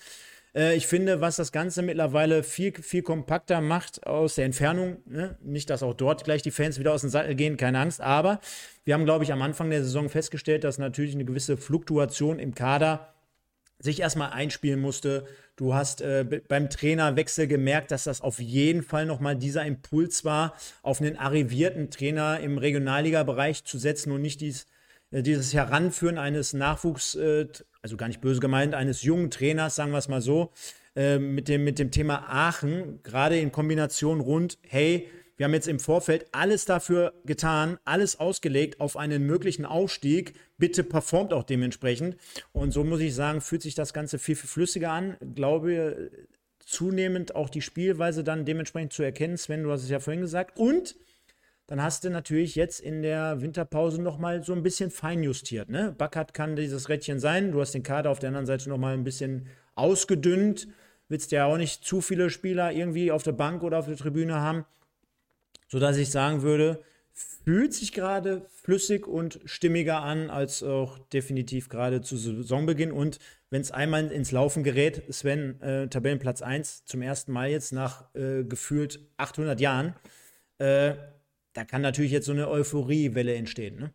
[0.55, 5.37] Äh, ich finde, was das Ganze mittlerweile viel, viel kompakter macht aus der Entfernung, ne?
[5.43, 8.41] nicht, dass auch dort gleich die Fans wieder aus dem Sattel gehen, keine Angst, aber
[8.85, 12.55] wir haben, glaube ich, am Anfang der Saison festgestellt, dass natürlich eine gewisse Fluktuation im
[12.55, 13.15] Kader
[13.79, 15.27] sich erstmal einspielen musste.
[15.57, 20.55] Du hast äh, beim Trainerwechsel gemerkt, dass das auf jeden Fall nochmal dieser Impuls war,
[20.83, 24.67] auf einen arrivierten Trainer im Regionalliga-Bereich zu setzen und nicht dies,
[25.23, 27.47] dieses Heranführen eines Nachwuchs, äh,
[27.83, 30.53] also gar nicht böse gemeint, eines jungen Trainers, sagen wir es mal so,
[30.97, 35.67] äh, mit, dem, mit dem Thema Aachen, gerade in Kombination rund, hey, wir haben jetzt
[35.67, 40.35] im Vorfeld alles dafür getan, alles ausgelegt auf einen möglichen Aufstieg.
[40.59, 42.17] Bitte performt auch dementsprechend.
[42.53, 45.17] Und so muss ich sagen, fühlt sich das Ganze viel, viel flüssiger an.
[45.35, 46.09] Glaube
[46.61, 49.37] zunehmend auch die Spielweise dann dementsprechend zu erkennen.
[49.37, 50.57] Sven, du hast es ja vorhin gesagt.
[50.57, 50.95] Und
[51.67, 55.71] dann hast du natürlich jetzt in der Winterpause nochmal so ein bisschen feinjustiert.
[55.71, 55.95] Ne?
[55.97, 57.53] Backert kann dieses Rädchen sein.
[57.53, 60.69] Du hast den Kader auf der anderen Seite nochmal ein bisschen ausgedünnt.
[61.09, 64.35] Willst ja auch nicht zu viele Spieler irgendwie auf der Bank oder auf der Tribüne
[64.35, 64.65] haben.
[65.69, 72.03] Sodass ich sagen würde, fühlt sich gerade flüssig und stimmiger an als auch definitiv gerade
[72.03, 72.93] zu Saisonbeginn.
[72.93, 73.19] Und
[73.51, 78.15] wenn es einmal ins Laufen gerät, Sven, äh, Tabellenplatz 1 zum ersten Mal jetzt nach
[78.15, 79.95] äh, gefühlt 800 Jahren,
[80.59, 80.95] äh,
[81.55, 83.95] da kann natürlich jetzt so eine Euphoriewelle entstehen, ne?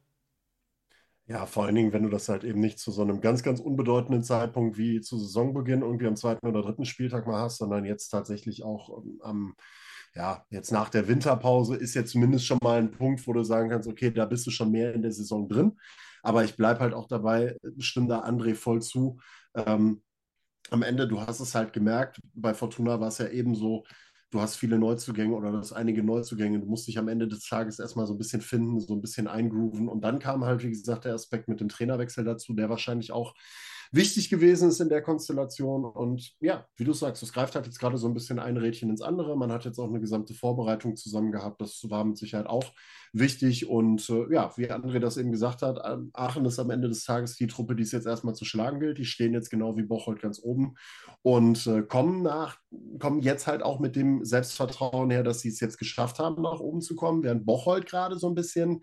[1.28, 3.60] Ja, vor allen Dingen, wenn du das halt eben nicht zu so einem ganz, ganz
[3.60, 8.10] unbedeutenden Zeitpunkt wie zu Saisonbeginn irgendwie am zweiten oder dritten Spieltag mal hast, sondern jetzt
[8.10, 9.56] tatsächlich auch ähm, am,
[10.16, 13.70] ja, jetzt nach der Winterpause ist jetzt zumindest schon mal ein Punkt, wo du sagen
[13.70, 15.78] kannst, okay, da bist du schon mehr in der Saison drin.
[16.24, 19.20] Aber ich bleibe halt auch dabei, stimme da André voll zu.
[19.54, 20.02] Ähm,
[20.72, 23.86] am Ende, du hast es halt gemerkt, bei Fortuna war es ja eben so,
[24.32, 26.60] du hast viele Neuzugänge oder du hast einige Neuzugänge.
[26.60, 29.28] Du musst dich am Ende des Tages erstmal so ein bisschen finden, so ein bisschen
[29.28, 29.88] eingrooven.
[29.88, 33.34] Und dann kam halt, wie gesagt, der Aspekt mit dem Trainerwechsel dazu, der wahrscheinlich auch
[33.92, 35.86] wichtig gewesen ist in der Konstellation.
[35.86, 38.90] Und ja, wie du sagst, es greift halt jetzt gerade so ein bisschen ein Rädchen
[38.90, 39.38] ins andere.
[39.38, 41.62] Man hat jetzt auch eine gesamte Vorbereitung zusammen gehabt.
[41.62, 42.72] Das war mit Sicherheit auch
[43.14, 43.68] wichtig.
[43.68, 47.04] Und äh, ja, wie André das eben gesagt hat, ähm, Aachen ist am Ende des
[47.04, 48.98] Tages die Truppe, die es jetzt erstmal zu schlagen gilt.
[48.98, 50.76] Die stehen jetzt genau wie Bocholt ganz oben
[51.22, 52.58] und äh, kommen nach,
[53.00, 56.60] kommen jetzt halt auch mit dem Selbstvertrauen her, dass sie es jetzt geschafft haben, nach
[56.60, 58.82] oben zu kommen, während Bocholt gerade so ein bisschen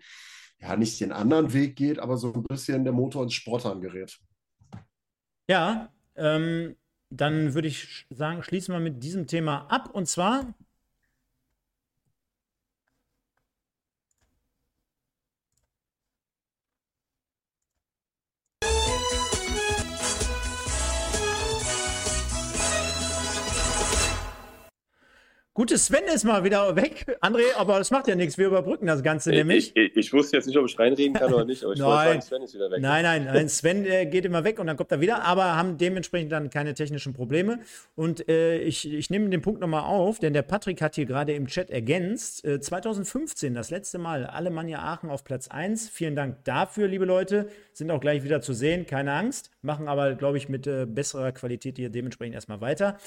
[0.59, 4.17] ja, nicht den anderen Weg geht, aber so ein bisschen der Motor ins Sprottern gerät.
[5.49, 6.75] Ja, ähm,
[7.09, 9.89] dann würde ich sagen, schließen wir mit diesem Thema ab.
[9.93, 10.53] Und zwar
[25.57, 28.37] Gutes Sven ist mal wieder weg, André, aber das macht ja nichts.
[28.37, 29.75] Wir überbrücken das Ganze ich, nämlich.
[29.75, 32.21] Ich, ich, wusste jetzt nicht, ob ich reinreden kann oder nicht, aber ich wollte sagen,
[32.21, 32.79] Sven ist wieder weg.
[32.79, 35.79] Nein, nein, nein Sven äh, geht immer weg und dann kommt er wieder, aber haben
[35.79, 37.57] dementsprechend dann keine technischen Probleme.
[37.95, 41.33] Und äh, ich, ich nehme den Punkt nochmal auf, denn der Patrick hat hier gerade
[41.33, 42.45] im Chat ergänzt.
[42.45, 45.89] Äh, 2015, das letzte Mal, Alemannia Aachen auf Platz 1.
[45.89, 47.49] Vielen Dank dafür, liebe Leute.
[47.73, 49.49] Sind auch gleich wieder zu sehen, keine Angst.
[49.63, 52.99] Machen aber, glaube ich, mit äh, besserer Qualität hier dementsprechend erstmal weiter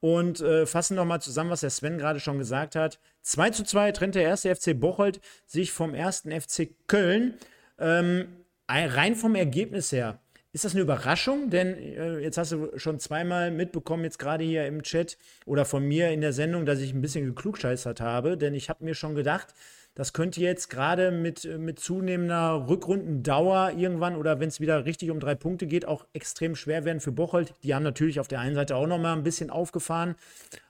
[0.00, 3.00] und äh, fassen nochmal zusammen, was der Sven gerade schon gesagt hat.
[3.22, 7.34] 2 zu 2 trennt der erste FC Bocholt sich vom ersten FC Köln.
[7.78, 8.28] Ähm,
[8.68, 10.20] rein vom Ergebnis her.
[10.52, 11.50] Ist das eine Überraschung?
[11.50, 15.86] Denn äh, jetzt hast du schon zweimal mitbekommen, jetzt gerade hier im Chat oder von
[15.86, 18.38] mir in der Sendung, dass ich ein bisschen geklugscheißert habe.
[18.38, 19.54] Denn ich habe mir schon gedacht,
[19.98, 25.18] das könnte jetzt gerade mit, mit zunehmender Rückrundendauer irgendwann oder wenn es wieder richtig um
[25.18, 27.52] drei Punkte geht, auch extrem schwer werden für Bocholt.
[27.64, 30.14] Die haben natürlich auf der einen Seite auch noch mal ein bisschen aufgefahren,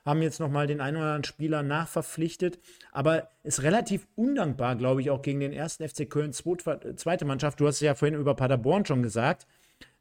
[0.03, 2.57] haben jetzt noch mal den einen oder anderen Spieler nachverpflichtet,
[2.91, 7.59] aber ist relativ undankbar, glaube ich, auch gegen den ersten FC Köln zweite Mannschaft.
[7.59, 9.45] Du hast es ja vorhin über Paderborn schon gesagt,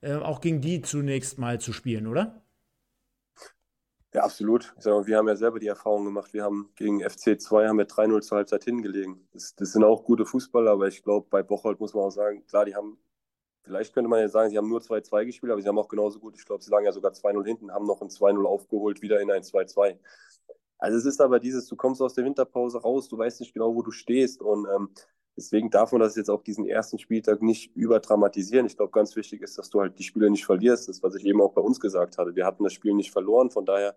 [0.01, 2.41] äh, auch gegen die zunächst mal zu spielen, oder?
[4.19, 4.75] Ja, absolut.
[4.77, 6.33] Ich sag mal, wir haben ja selber die Erfahrung gemacht.
[6.33, 9.29] Wir haben gegen FC 2 haben wir 3-0 zur Halbzeit hingelegen.
[9.31, 12.45] Das, das sind auch gute Fußballer, aber ich glaube, bei Bocholt muss man auch sagen,
[12.47, 12.99] klar, die haben,
[13.63, 16.19] vielleicht könnte man ja sagen, sie haben nur 2-2 gespielt, aber sie haben auch genauso
[16.19, 19.21] gut, ich glaube, sie lagen ja sogar 2-0 hinten, haben noch ein 2-0 aufgeholt, wieder
[19.21, 19.97] in ein 2-2.
[20.79, 23.73] Also es ist aber dieses, du kommst aus der Winterpause raus, du weißt nicht genau,
[23.73, 24.91] wo du stehst und ähm,
[25.39, 28.67] deswegen darf man das jetzt auch diesen ersten Spieltag nicht überdramatisieren.
[28.67, 30.89] Ich glaube, ganz wichtig ist, dass du halt die Spiele nicht verlierst.
[30.89, 32.35] Das, was ich eben auch bei uns gesagt hatte.
[32.35, 33.97] Wir hatten das Spiel nicht verloren, von daher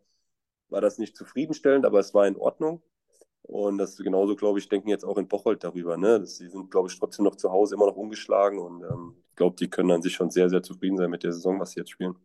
[0.70, 2.82] war das nicht zufriedenstellend, aber es war in Ordnung.
[3.42, 5.98] Und das genauso, glaube ich, denken jetzt auch in Bocholt darüber.
[5.98, 6.26] Ne?
[6.26, 9.56] Sie sind, glaube ich, trotzdem noch zu Hause immer noch ungeschlagen und ähm, ich glaube,
[9.58, 11.90] die können an sich schon sehr, sehr zufrieden sein mit der Saison, was sie jetzt
[11.92, 12.16] spielen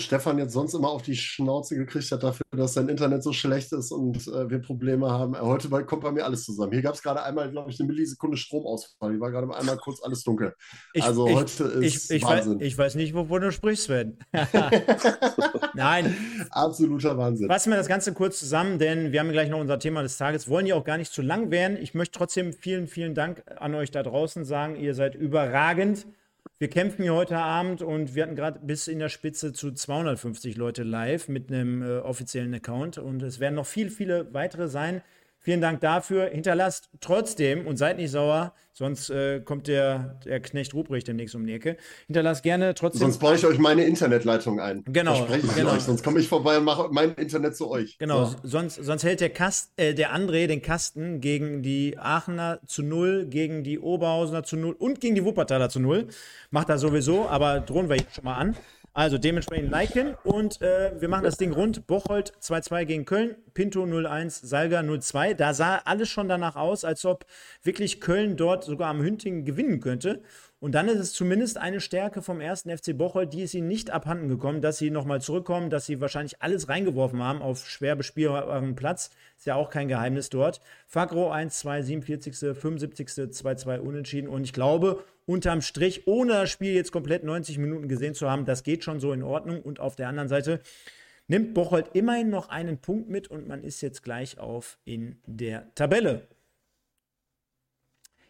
[0.00, 3.72] Stefan jetzt sonst immer auf die Schnauze gekriegt hat dafür, dass sein Internet so schlecht
[3.72, 5.34] ist und äh, wir Probleme haben.
[5.34, 6.72] Äh, heute kommt bei mir alles zusammen.
[6.72, 9.12] Hier gab es gerade einmal, glaube ich, eine Millisekunde Stromausfall.
[9.12, 10.54] Hier war gerade einmal kurz alles dunkel.
[10.92, 12.60] Ich, also ich, heute ist ich, Wahnsinn.
[12.60, 14.18] Weiß, ich weiß nicht, wovon du sprichst, Sven.
[15.74, 16.16] Nein.
[16.50, 17.48] Absoluter Wahnsinn.
[17.48, 20.48] Fassen wir das Ganze kurz zusammen, denn wir haben gleich noch unser Thema des Tages.
[20.48, 21.76] Wollen ja auch gar nicht zu lang werden.
[21.76, 24.76] Ich möchte trotzdem vielen, vielen Dank an euch da draußen sagen.
[24.76, 26.06] Ihr seid überragend.
[26.60, 30.56] Wir kämpfen hier heute Abend und wir hatten gerade bis in der Spitze zu 250
[30.56, 35.02] Leute live mit einem äh, offiziellen Account und es werden noch viel, viele weitere sein.
[35.40, 36.26] Vielen Dank dafür.
[36.26, 41.46] Hinterlasst trotzdem und seid nicht sauer, sonst äh, kommt der, der Knecht Ruprecht demnächst um
[41.46, 41.76] die Ecke.
[42.06, 43.00] Hinterlasst gerne trotzdem.
[43.00, 44.84] Sonst baue ich euch meine Internetleitung ein.
[44.86, 45.26] Genau.
[45.54, 45.72] Genau.
[45.72, 45.82] euch.
[45.82, 47.98] Sonst komme ich vorbei und mache mein Internet zu euch.
[47.98, 48.24] Genau.
[48.24, 48.36] So.
[48.42, 53.26] Sonst, sonst hält der, Kast, äh, der André den Kasten gegen die Aachener zu null,
[53.26, 56.08] gegen die Oberhausener zu null und gegen die Wuppertaler zu null.
[56.50, 58.56] Macht er sowieso, aber drohen wir jetzt schon mal an.
[58.98, 61.86] Also dementsprechend liken und äh, wir machen das Ding rund.
[61.86, 65.34] Bocholt 2-2 gegen Köln, Pinto 0-1, Salga 0-2.
[65.34, 67.24] Da sah alles schon danach aus, als ob
[67.62, 70.20] wirklich Köln dort sogar am Hüntingen gewinnen könnte.
[70.60, 73.90] Und dann ist es zumindest eine Stärke vom ersten FC Bocholt, die ist ihnen nicht
[73.90, 78.74] abhanden gekommen, dass sie nochmal zurückkommen, dass sie wahrscheinlich alles reingeworfen haben auf schwer bespielbaren
[78.74, 79.10] Platz.
[79.36, 80.60] Ist ja auch kein Geheimnis dort.
[80.88, 84.28] Fagro 1-2, 47., 75., 2-2 unentschieden.
[84.28, 88.44] Und ich glaube, unterm Strich, ohne das Spiel jetzt komplett 90 Minuten gesehen zu haben,
[88.44, 89.62] das geht schon so in Ordnung.
[89.62, 90.60] Und auf der anderen Seite
[91.28, 95.72] nimmt Bocholt immerhin noch einen Punkt mit und man ist jetzt gleich auf in der
[95.76, 96.26] Tabelle.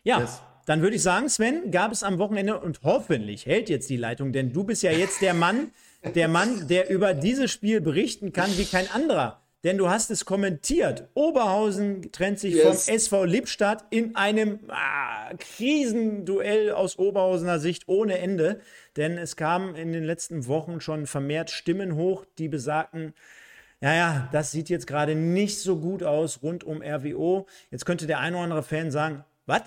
[0.03, 0.43] Ja, yes.
[0.69, 4.33] Dann würde ich sagen, Sven, gab es am Wochenende und hoffentlich hält jetzt die Leitung,
[4.33, 5.71] denn du bist ja jetzt der Mann,
[6.15, 10.25] der Mann, der über dieses Spiel berichten kann wie kein anderer denn du hast es
[10.25, 11.09] kommentiert.
[11.15, 12.85] Oberhausen trennt sich yes.
[12.85, 18.61] vom SV Lippstadt in einem ah, Krisenduell aus Oberhausener Sicht ohne Ende.
[18.97, 23.15] Denn es kamen in den letzten Wochen schon vermehrt Stimmen hoch, die besagten,
[23.81, 27.47] ja, ja, das sieht jetzt gerade nicht so gut aus rund um RWO.
[27.71, 29.63] Jetzt könnte der ein oder andere Fan sagen, was?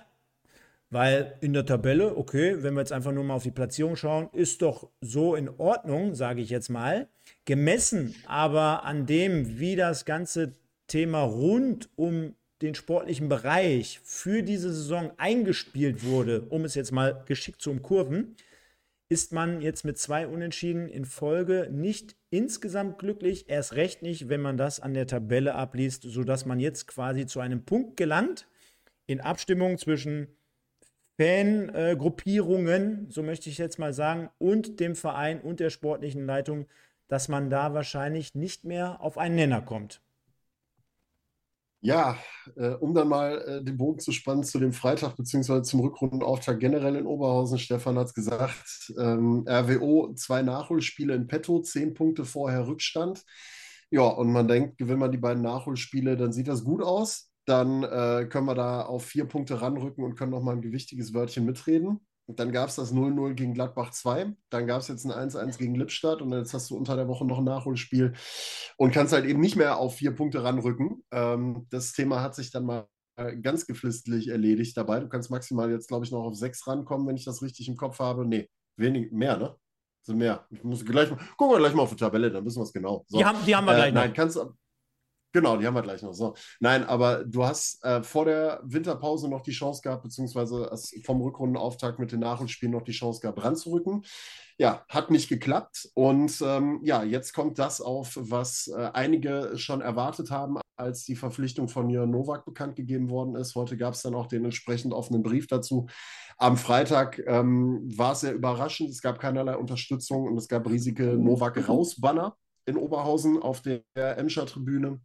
[0.92, 4.30] Weil in der Tabelle, okay, wenn wir jetzt einfach nur mal auf die Platzierung schauen,
[4.34, 7.08] ist doch so in Ordnung, sage ich jetzt mal.
[7.46, 10.52] Gemessen aber an dem, wie das ganze
[10.88, 17.24] Thema rund um den sportlichen Bereich für diese Saison eingespielt wurde, um es jetzt mal
[17.26, 18.36] geschickt zu umkurven,
[19.08, 24.42] ist man jetzt mit zwei Unentschieden in Folge nicht insgesamt glücklich, erst recht nicht, wenn
[24.42, 28.48] man das an der Tabelle abliest, sodass man jetzt quasi zu einem Punkt gelangt
[29.08, 30.28] in Abstimmung zwischen
[31.22, 36.66] Fangruppierungen, so möchte ich jetzt mal sagen, und dem Verein und der sportlichen Leitung
[37.12, 40.02] dass man da wahrscheinlich nicht mehr auf einen Nenner kommt.
[41.82, 42.18] Ja,
[42.56, 46.62] äh, um dann mal äh, den Bogen zu spannen zu dem Freitag beziehungsweise zum Rückrundenauftakt
[46.62, 47.60] generell in Oberhausen.
[47.60, 53.26] Stefan hat es gesagt, ähm, RWO zwei Nachholspiele in petto, zehn Punkte vorher Rückstand.
[53.90, 57.31] Ja, und man denkt, gewinnt man die beiden Nachholspiele, dann sieht das gut aus.
[57.52, 61.44] Dann äh, können wir da auf vier Punkte ranrücken und können nochmal ein gewichtiges Wörtchen
[61.46, 62.00] mitreden.
[62.28, 64.34] Dann gab es das 0-0 gegen Gladbach 2.
[64.50, 67.26] Dann gab es jetzt ein 1-1 gegen Lippstadt und jetzt hast du unter der Woche
[67.26, 68.14] noch ein Nachholspiel
[68.78, 71.04] und kannst halt eben nicht mehr auf vier Punkte ranrücken.
[71.12, 72.88] Ähm, das Thema hat sich dann mal
[73.44, 75.00] ganz geflissentlich erledigt dabei.
[75.00, 77.76] Du kannst maximal jetzt, glaube ich, noch auf sechs rankommen, wenn ich das richtig im
[77.76, 78.26] Kopf habe.
[78.26, 79.56] Nee, wenig, mehr, ne?
[80.04, 80.48] So mehr.
[80.50, 82.74] Ich muss gleich mal, gucken wir gleich mal auf die Tabelle, dann wissen wir es
[82.74, 83.06] genau.
[83.08, 83.20] So.
[83.20, 84.02] Die, haben, die haben wir äh, gleich noch.
[84.02, 84.40] Nein, kannst,
[85.34, 86.14] Genau, die haben wir gleich noch.
[86.14, 86.36] So.
[86.60, 90.70] Nein, aber du hast äh, vor der Winterpause noch die Chance gehabt, beziehungsweise
[91.06, 94.04] vom Rückrundenauftakt mit den Nachholspielen noch die Chance gehabt, ranzurücken.
[94.58, 95.90] Ja, hat nicht geklappt.
[95.94, 101.16] Und ähm, ja, jetzt kommt das auf, was äh, einige schon erwartet haben, als die
[101.16, 103.56] Verpflichtung von Jörn Nowak bekannt gegeben worden ist.
[103.56, 105.88] Heute gab es dann auch den entsprechend offenen Brief dazu.
[106.38, 108.90] Am Freitag ähm, war es sehr überraschend.
[108.90, 115.00] Es gab keinerlei Unterstützung und es gab riesige Nowak-Raus-Banner in Oberhausen auf der Emscher-Tribüne.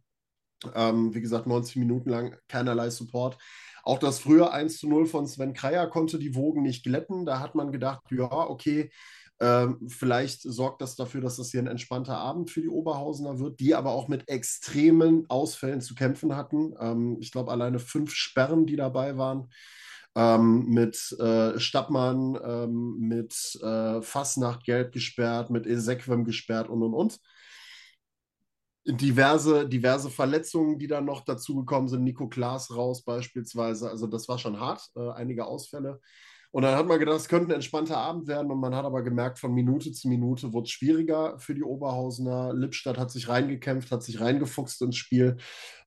[0.75, 3.37] Ähm, wie gesagt, 90 Minuten lang keinerlei Support.
[3.83, 7.25] Auch das frühe 1 zu 0 von Sven Kreier konnte die Wogen nicht glätten.
[7.25, 8.91] Da hat man gedacht, ja, okay,
[9.39, 13.59] ähm, vielleicht sorgt das dafür, dass das hier ein entspannter Abend für die Oberhausener wird,
[13.59, 16.73] die aber auch mit extremen Ausfällen zu kämpfen hatten.
[16.79, 19.49] Ähm, ich glaube, alleine fünf Sperren, die dabei waren.
[20.15, 26.95] Ähm, mit äh, Stappmann, ähm, mit äh, Fassnacht gelb gesperrt, mit Esequem gesperrt und und
[26.95, 27.19] und
[28.87, 32.03] diverse, diverse Verletzungen, die dann noch dazugekommen sind.
[32.03, 33.89] Nico Klaas raus beispielsweise.
[33.89, 35.99] Also das war schon hart, äh, einige Ausfälle.
[36.51, 38.49] Und dann hat man gedacht, es könnte ein entspannter Abend werden.
[38.49, 42.53] Und man hat aber gemerkt, von Minute zu Minute wurde es schwieriger für die Oberhausener.
[42.53, 45.37] Lippstadt hat sich reingekämpft, hat sich reingefuchst ins Spiel.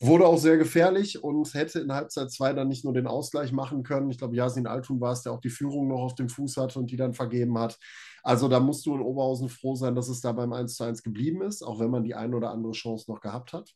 [0.01, 3.83] Wurde auch sehr gefährlich und hätte in Halbzeit 2 dann nicht nur den Ausgleich machen
[3.83, 4.11] können.
[4.11, 6.79] Ich glaube, Yasin Altun war es, der auch die Führung noch auf dem Fuß hatte
[6.79, 7.79] und die dann vergeben hat.
[8.23, 11.03] Also da musst du in Oberhausen froh sein, dass es da beim 1 zu 1
[11.03, 13.75] geblieben ist, auch wenn man die eine oder andere Chance noch gehabt hat.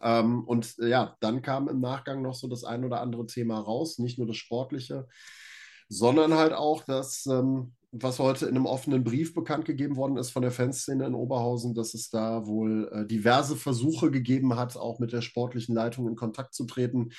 [0.00, 3.58] Ähm, und äh, ja, dann kam im Nachgang noch so das ein oder andere Thema
[3.58, 5.08] raus, nicht nur das Sportliche,
[5.88, 10.30] sondern halt auch das, ähm, was heute in einem offenen Brief bekannt gegeben worden ist
[10.30, 14.98] von der Fanszene in Oberhausen, dass es da wohl äh, diverse Versuche gegeben hat, auch
[14.98, 17.10] mit der sportlichen Leitung in Kontakt zu treten.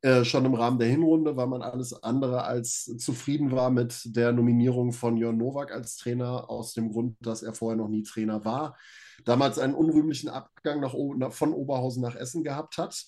[0.00, 4.32] Äh, schon im Rahmen der Hinrunde, weil man alles andere als zufrieden war mit der
[4.32, 8.42] Nominierung von Jörn Nowak als Trainer, aus dem Grund, dass er vorher noch nie Trainer
[8.42, 8.78] war.
[9.26, 13.04] Damals einen unrühmlichen Abgang nach, von Oberhausen nach Essen gehabt hat.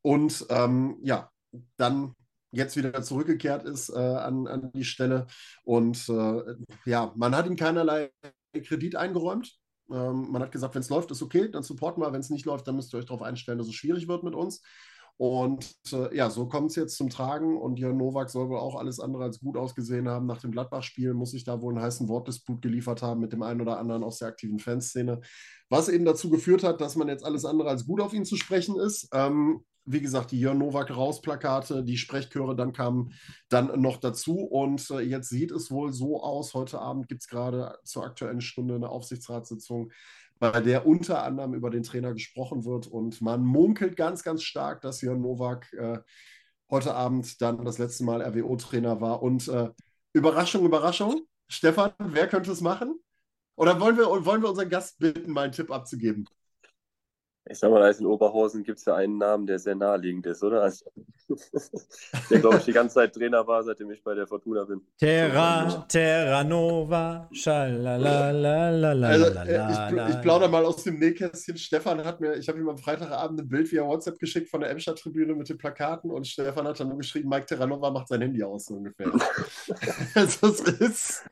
[0.00, 1.30] Und ähm, ja,
[1.76, 2.14] dann
[2.52, 5.26] jetzt wieder zurückgekehrt ist äh, an, an die Stelle.
[5.64, 8.10] Und äh, ja, man hat ihm keinerlei
[8.52, 9.56] Kredit eingeräumt.
[9.90, 12.12] Ähm, man hat gesagt, wenn es läuft, ist okay, dann supporten wir.
[12.12, 14.34] Wenn es nicht läuft, dann müsst ihr euch darauf einstellen, dass es schwierig wird mit
[14.34, 14.62] uns.
[15.18, 17.56] Und äh, ja, so kommt es jetzt zum Tragen.
[17.56, 20.26] Und Jörn Nowak soll wohl auch alles andere als gut ausgesehen haben.
[20.26, 23.60] Nach dem Gladbach-Spiel muss ich da wohl einen heißen Wortdisput geliefert haben mit dem einen
[23.60, 25.20] oder anderen aus der aktiven Fanszene.
[25.68, 28.36] Was eben dazu geführt hat, dass man jetzt alles andere als gut auf ihn zu
[28.36, 29.08] sprechen ist.
[29.12, 33.12] Ähm, wie gesagt, die Jörn Nowak Rausplakate, die Sprechchöre dann kamen
[33.48, 34.40] dann noch dazu.
[34.40, 36.54] Und äh, jetzt sieht es wohl so aus.
[36.54, 39.90] Heute Abend gibt es gerade zur aktuellen Stunde eine Aufsichtsratssitzung,
[40.38, 42.86] bei der unter anderem über den Trainer gesprochen wird.
[42.86, 45.98] Und man munkelt ganz, ganz stark, dass Jörn Nowak äh,
[46.70, 49.22] heute Abend dann das letzte Mal RWO-Trainer war.
[49.22, 49.70] Und äh,
[50.12, 51.26] Überraschung, Überraschung.
[51.48, 52.98] Stefan, wer könnte es machen?
[53.56, 56.26] Oder wollen wir, wollen wir unseren Gast bitten, mal einen Tipp abzugeben?
[57.50, 60.44] Ich sag mal, als in Oberhausen gibt es ja einen Namen, der sehr naheliegend ist,
[60.44, 60.62] oder?
[60.62, 60.84] Also,
[62.30, 64.80] der, glaube ich, die ganze Zeit Trainer war, seitdem ich bei der Fortuna bin.
[64.96, 69.08] Terra, Terra Nova, schalalalala.
[69.08, 71.56] Also, äh, ich, ich plaudere mal aus dem Nähkästchen.
[71.56, 74.70] Stefan hat mir, ich habe ihm am Freitagabend ein Bild via WhatsApp geschickt von der
[74.70, 78.44] Emscher-Tribüne mit den Plakaten und Stefan hat dann nur geschrieben, Mike Terranova macht sein Handy
[78.44, 79.10] aus, so ungefähr.
[80.14, 81.24] also, es ist.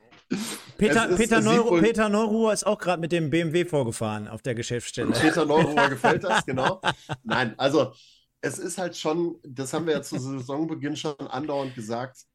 [0.81, 4.55] Peter, ist, Peter, Neuro, Peter Neuruhr ist auch gerade mit dem BMW vorgefahren auf der
[4.55, 5.11] Geschäftsstelle.
[5.11, 6.81] Peter Neuruhr gefällt das, genau.
[7.23, 7.93] Nein, also
[8.41, 12.25] es ist halt schon, das haben wir ja zu Saisonbeginn schon andauernd gesagt,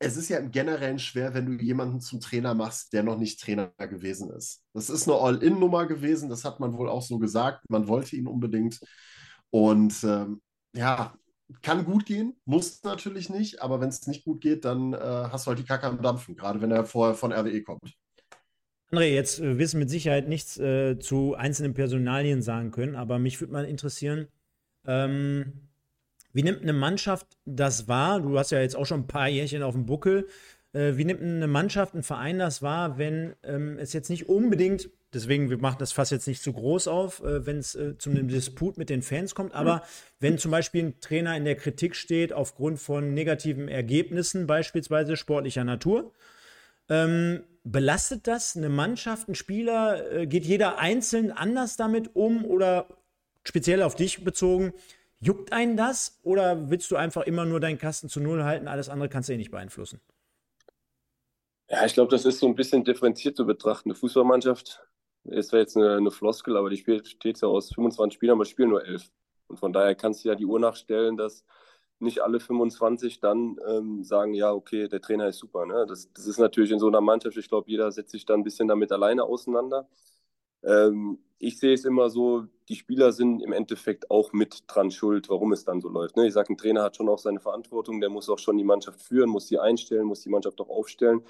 [0.00, 3.40] es ist ja im Generellen schwer, wenn du jemanden zum Trainer machst, der noch nicht
[3.40, 4.62] Trainer gewesen ist.
[4.74, 7.64] Das ist eine All-In-Nummer gewesen, das hat man wohl auch so gesagt.
[7.70, 8.80] Man wollte ihn unbedingt.
[9.50, 10.42] Und ähm,
[10.74, 11.14] ja,
[11.62, 15.46] kann gut gehen, muss natürlich nicht, aber wenn es nicht gut geht, dann äh, hast
[15.46, 17.94] du halt die Kacke am Dampfen, gerade wenn er vorher von RWE kommt.
[18.90, 23.40] André, jetzt äh, du mit Sicherheit nichts äh, zu einzelnen Personalien sagen können, aber mich
[23.40, 24.28] würde mal interessieren,
[24.86, 25.52] ähm,
[26.32, 28.20] wie nimmt eine Mannschaft das wahr?
[28.20, 30.28] Du hast ja jetzt auch schon ein paar Jährchen auf dem Buckel.
[30.72, 34.90] Äh, wie nimmt eine Mannschaft, ein Verein das wahr, wenn ähm, es jetzt nicht unbedingt
[35.16, 38.10] Deswegen, wir machen das fast jetzt nicht zu groß auf, äh, wenn es äh, zu
[38.10, 39.54] einem Disput mit den Fans kommt.
[39.54, 39.82] Aber
[40.20, 45.64] wenn zum Beispiel ein Trainer in der Kritik steht aufgrund von negativen Ergebnissen, beispielsweise sportlicher
[45.64, 46.12] Natur,
[46.90, 50.12] ähm, belastet das eine Mannschaft, ein Spieler?
[50.12, 52.86] Äh, geht jeder einzeln anders damit um oder
[53.42, 54.74] speziell auf dich bezogen?
[55.18, 58.68] Juckt einen das oder willst du einfach immer nur deinen Kasten zu Null halten?
[58.68, 59.98] Alles andere kannst du eh nicht beeinflussen.
[61.70, 63.88] Ja, ich glaube, das ist so ein bisschen differenziert zu betrachten.
[63.88, 64.86] Eine Fußballmannschaft
[65.28, 68.70] ist zwar jetzt eine, eine Floskel, aber die besteht ja aus 25 Spielern, aber spielen
[68.70, 69.10] nur 11.
[69.48, 71.44] Und von daher kannst du ja die Uhr nachstellen, dass
[71.98, 75.64] nicht alle 25 dann ähm, sagen, ja, okay, der Trainer ist super.
[75.66, 75.86] Ne?
[75.88, 78.44] Das, das ist natürlich in so einer Mannschaft, ich glaube, jeder setzt sich da ein
[78.44, 79.88] bisschen damit alleine auseinander.
[80.62, 85.28] Ähm, ich sehe es immer so, die Spieler sind im Endeffekt auch mit dran schuld,
[85.28, 86.16] warum es dann so läuft.
[86.16, 86.26] Ne?
[86.26, 89.00] Ich sage, ein Trainer hat schon auch seine Verantwortung, der muss auch schon die Mannschaft
[89.00, 91.22] führen, muss sie einstellen, muss die Mannschaft auch aufstellen.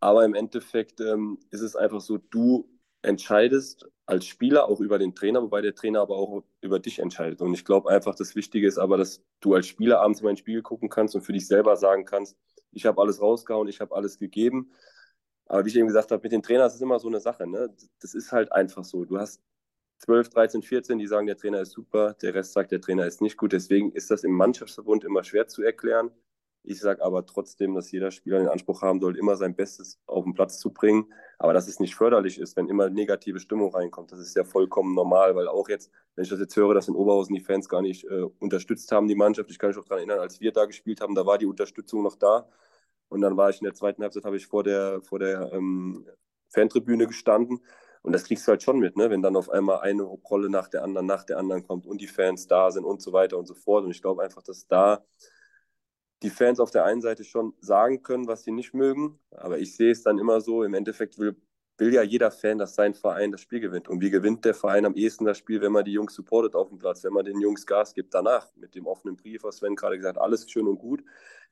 [0.00, 2.68] Aber im Endeffekt ähm, ist es einfach so, du
[3.02, 7.40] entscheidest als Spieler auch über den Trainer, wobei der Trainer aber auch über dich entscheidet.
[7.40, 10.36] Und ich glaube einfach, das Wichtige ist aber, dass du als Spieler abends in mein
[10.36, 12.36] Spiegel gucken kannst und für dich selber sagen kannst,
[12.72, 14.72] ich habe alles rausgehauen, ich habe alles gegeben.
[15.46, 17.46] Aber wie ich eben gesagt habe, mit den Trainern ist es immer so eine Sache.
[17.46, 17.74] Ne?
[18.00, 19.04] Das ist halt einfach so.
[19.04, 19.42] Du hast
[19.98, 23.20] 12, 13, 14, die sagen, der Trainer ist super, der Rest sagt, der Trainer ist
[23.20, 23.52] nicht gut.
[23.52, 26.10] Deswegen ist das im Mannschaftsverbund immer schwer zu erklären.
[26.64, 30.24] Ich sage aber trotzdem, dass jeder Spieler den Anspruch haben soll, immer sein Bestes auf
[30.24, 31.12] den Platz zu bringen.
[31.38, 34.94] Aber dass es nicht förderlich ist, wenn immer negative Stimmung reinkommt, das ist ja vollkommen
[34.94, 37.82] normal, weil auch jetzt, wenn ich das jetzt höre, dass in Oberhausen die Fans gar
[37.82, 40.66] nicht äh, unterstützt haben, die Mannschaft, ich kann mich auch daran erinnern, als wir da
[40.66, 42.48] gespielt haben, da war die Unterstützung noch da.
[43.08, 46.06] Und dann war ich in der zweiten Halbzeit, habe ich vor der, vor der ähm,
[46.48, 47.60] Fantribüne gestanden
[48.02, 49.10] Und das kriegst du halt schon mit, ne?
[49.10, 52.06] wenn dann auf einmal eine Rolle nach der anderen, nach der anderen kommt und die
[52.06, 53.84] Fans da sind und so weiter und so fort.
[53.84, 55.04] Und ich glaube einfach, dass da
[56.22, 59.18] die Fans auf der einen Seite schon sagen können, was sie nicht mögen.
[59.30, 61.36] Aber ich sehe es dann immer so, im Endeffekt will,
[61.78, 63.88] will ja jeder Fan, dass sein Verein das Spiel gewinnt.
[63.88, 66.68] Und wie gewinnt der Verein am ehesten das Spiel, wenn man die Jungs supportet auf
[66.68, 69.76] dem Platz, wenn man den Jungs Gas gibt danach, mit dem offenen Brief, was Sven
[69.76, 71.02] gerade gesagt hat, alles schön und gut.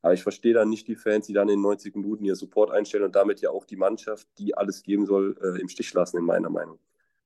[0.03, 3.05] Aber ich verstehe dann nicht die Fans, die dann in 90 Minuten ihr Support einstellen
[3.05, 6.25] und damit ja auch die Mannschaft, die alles geben soll, äh, im Stich lassen, in
[6.25, 6.79] meiner Meinung.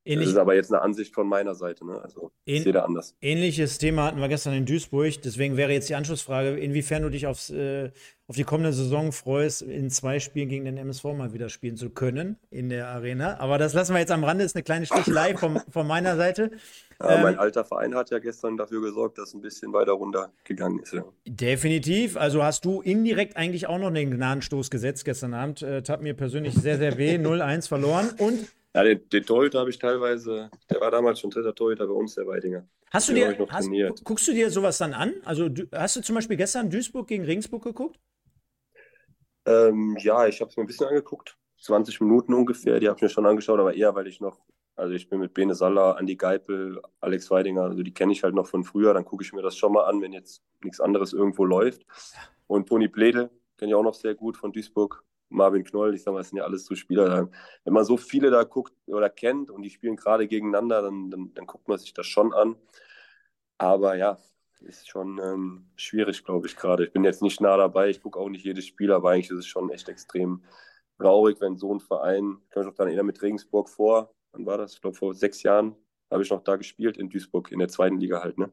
[0.06, 1.86] Ähnlich, das ist aber jetzt eine Ansicht von meiner Seite.
[1.86, 1.98] Ne?
[2.02, 3.16] Also ich sehe da anders.
[3.22, 5.22] Ähnliches Thema hatten wir gestern in Duisburg.
[5.22, 7.90] Deswegen wäre jetzt die Anschlussfrage, inwiefern du dich aufs, äh,
[8.26, 11.88] auf die kommende Saison freust, in zwei Spielen gegen den MSV mal wieder spielen zu
[11.88, 13.40] können in der Arena.
[13.40, 14.44] Aber das lassen wir jetzt am Rande.
[14.44, 16.50] Das ist eine kleine Stichelei von, von meiner Seite.
[17.00, 20.80] Ja, ähm, mein alter Verein hat ja gestern dafür gesorgt, dass ein bisschen weiter runtergegangen
[20.80, 20.92] ist.
[20.92, 21.04] Ja.
[21.26, 22.18] Definitiv.
[22.18, 25.62] Also hast du indirekt eigentlich auch noch den Gnadenstoß gesetzt gestern Abend.
[25.62, 27.14] Äh, tat mir persönlich sehr, sehr weh.
[27.24, 28.10] 0-1 verloren.
[28.18, 31.92] Und ja, den, den Torhüter habe ich teilweise, der war damals schon dritter Torhüter bei
[31.92, 32.66] uns, der Weidinger.
[32.90, 35.14] Hast du dir, hast, guckst du dir sowas dann an?
[35.24, 37.98] Also du, hast du zum Beispiel gestern Duisburg gegen Regensburg geguckt?
[39.46, 41.36] Ähm, ja, ich habe es mir ein bisschen angeguckt.
[41.60, 44.40] 20 Minuten ungefähr, die habe ich mir schon angeschaut, aber eher, weil ich noch,
[44.76, 48.34] also ich bin mit Bene Salla, Andi Geipel, Alex Weidinger, also die kenne ich halt
[48.34, 51.12] noch von früher, dann gucke ich mir das schon mal an, wenn jetzt nichts anderes
[51.12, 51.86] irgendwo läuft.
[52.46, 56.12] Und Toni Blede kenne ich auch noch sehr gut von Duisburg, Marvin Knoll, ich sag
[56.12, 57.30] mal, das sind ja alles so Spieler.
[57.64, 61.34] Wenn man so viele da guckt oder kennt und die spielen gerade gegeneinander, dann, dann,
[61.34, 62.56] dann guckt man sich das schon an.
[63.58, 64.18] Aber ja,
[64.60, 66.84] ist schon ähm, schwierig, glaube ich, gerade.
[66.86, 69.38] Ich bin jetzt nicht nah dabei, ich gucke auch nicht jedes Spiel, aber eigentlich ist
[69.38, 70.42] es schon echt extrem
[70.98, 74.46] traurig, wenn so ein Verein, ich kann mich noch daran erinnern, mit Regensburg vor, wann
[74.46, 74.74] war das?
[74.74, 75.76] Ich glaube, vor sechs Jahren
[76.10, 78.50] habe ich noch da gespielt in Duisburg, in der zweiten Liga halt, ne?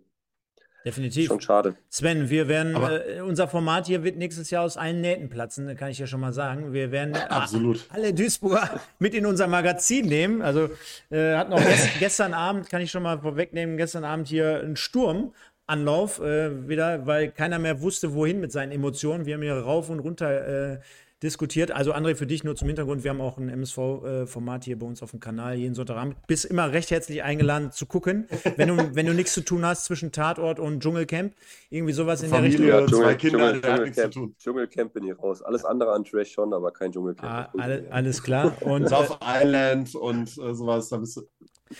[0.86, 1.27] Definitiv.
[1.27, 1.75] Schon schade.
[1.89, 5.89] Sven, wir werden, äh, unser Format hier wird nächstes Jahr aus allen Nähten platzen, kann
[5.89, 6.73] ich ja schon mal sagen.
[6.73, 7.86] Wir werden Absolut.
[7.89, 10.41] alle Duisburger mit in unser Magazin nehmen.
[10.41, 10.69] Also
[11.11, 14.75] äh, hatten auch gest gestern Abend, kann ich schon mal vorwegnehmen, gestern Abend hier einen
[14.75, 19.25] Sturmanlauf äh, wieder, weil keiner mehr wusste, wohin mit seinen Emotionen.
[19.25, 20.79] Wir haben hier rauf und runter äh,
[21.24, 21.72] diskutiert.
[21.72, 25.03] Also André, für dich nur zum Hintergrund, wir haben auch ein MSV-Format hier bei uns
[25.03, 26.15] auf dem Kanal jeden Sonntagabend.
[26.28, 29.86] Bist immer recht herzlich eingeladen zu gucken, wenn du, wenn du nichts zu tun hast
[29.86, 31.34] zwischen Tatort und Dschungelcamp.
[31.69, 33.01] Irgendwie sowas in Familie, der Richtung.
[33.01, 34.36] Ja, Dschungel, zwei Kinder, Dschungel, Dschungelcamp, nichts zu tun.
[34.38, 35.41] Dschungelcamp bin ich raus.
[35.41, 37.32] Alles andere an Trash schon, aber kein Dschungelcamp.
[37.32, 38.53] Ah, alle, alles klar.
[38.61, 41.28] Und, South Island und äh, sowas, da bist du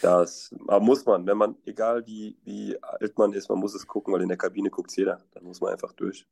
[0.02, 4.14] das muss man, wenn man, egal wie, wie alt man ist, man muss es gucken,
[4.14, 5.22] weil in der Kabine guckt jeder.
[5.34, 6.26] Dann muss man einfach durch.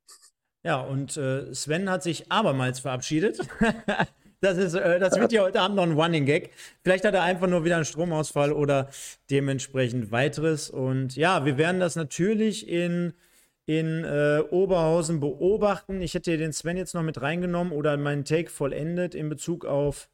[0.63, 3.39] Ja, und äh, Sven hat sich abermals verabschiedet.
[4.41, 6.51] das, ist, äh, das wird ja heute Abend noch ein Running Gag.
[6.83, 8.89] Vielleicht hat er einfach nur wieder einen Stromausfall oder
[9.29, 10.69] dementsprechend weiteres.
[10.69, 13.13] Und ja, wir werden das natürlich in,
[13.65, 16.01] in äh, Oberhausen beobachten.
[16.01, 20.09] Ich hätte den Sven jetzt noch mit reingenommen oder meinen Take vollendet in Bezug auf,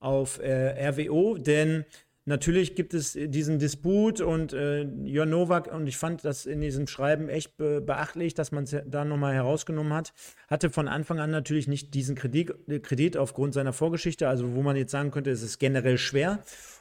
[0.00, 1.86] auf äh, RWO, denn
[2.28, 6.86] Natürlich gibt es diesen Disput und äh, Jörn Nowak, und ich fand das in diesem
[6.86, 10.12] Schreiben echt be beachtlich, dass man es da nochmal herausgenommen hat,
[10.46, 12.52] hatte von Anfang an natürlich nicht diesen Kredit,
[12.82, 16.40] Kredit aufgrund seiner Vorgeschichte, also wo man jetzt sagen könnte, es ist generell schwer.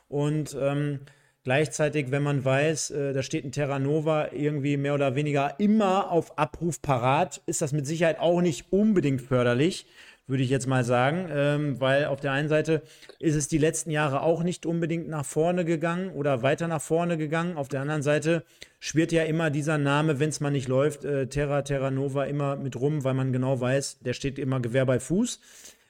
[0.10, 1.00] Und ähm,
[1.46, 6.12] gleichzeitig, wenn man weiß, äh, da steht ein Terra Nova irgendwie mehr oder weniger immer
[6.12, 9.86] auf Abruf parat, ist das mit Sicherheit auch nicht unbedingt förderlich
[10.28, 12.84] würde ich jetzt mal sagen, ähm, weil auf der einen Seite
[13.20, 17.18] ist es die letzten Jahre auch nicht unbedingt nach vorne gegangen oder weiter nach vorne
[17.18, 17.56] gegangen.
[17.56, 18.44] Auf der anderen Seite
[18.80, 22.58] schwirrt ja immer dieser Name, wenn es mal nicht läuft, äh, Terra Terra Nova immer
[22.58, 25.40] mit rum, weil man genau weiß, der steht immer Gewehr bei Fuß.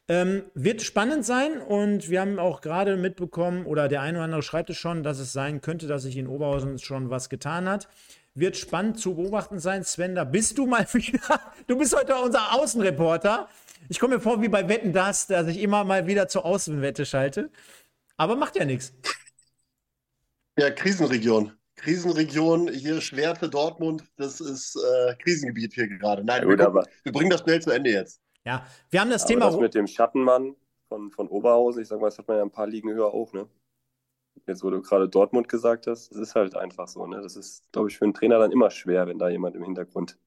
[0.10, 4.42] Ähm, wird spannend sein und wir haben auch gerade mitbekommen, oder der eine oder andere
[4.42, 7.90] schreibt es schon, dass es sein könnte, dass sich in Oberhausen schon was getan hat.
[8.34, 9.84] Wird spannend zu beobachten sein.
[9.84, 11.42] Sven, da bist du mal wieder.
[11.66, 13.50] Du bist heute unser Außenreporter.
[13.90, 17.06] Ich komme mir vor wie bei Wetten das, dass ich immer mal wieder zur Außenwette
[17.06, 17.52] schalte.
[18.18, 18.94] Aber macht ja nichts.
[20.58, 21.58] Ja, Krisenregion.
[21.76, 26.24] Krisenregion, hier Schwerte, Dortmund, das ist äh, Krisengebiet hier gerade.
[26.24, 28.20] Nein, ja, gut, wir, gucken, wir, bringen das schnell zu Ende jetzt.
[28.46, 29.46] Ja, wir haben das aber Thema.
[29.46, 30.56] Das mit dem Schattenmann
[30.90, 33.32] von, von Oberhausen, ich sag mal, das hat man ja ein paar Ligen höher auch,
[33.34, 33.48] ne?
[34.48, 37.22] Jetzt, wo du gerade Dortmund gesagt hast, das ist halt einfach so, ne?
[37.22, 40.18] Das ist, glaube ich, für einen Trainer dann immer schwer, wenn da jemand im Hintergrund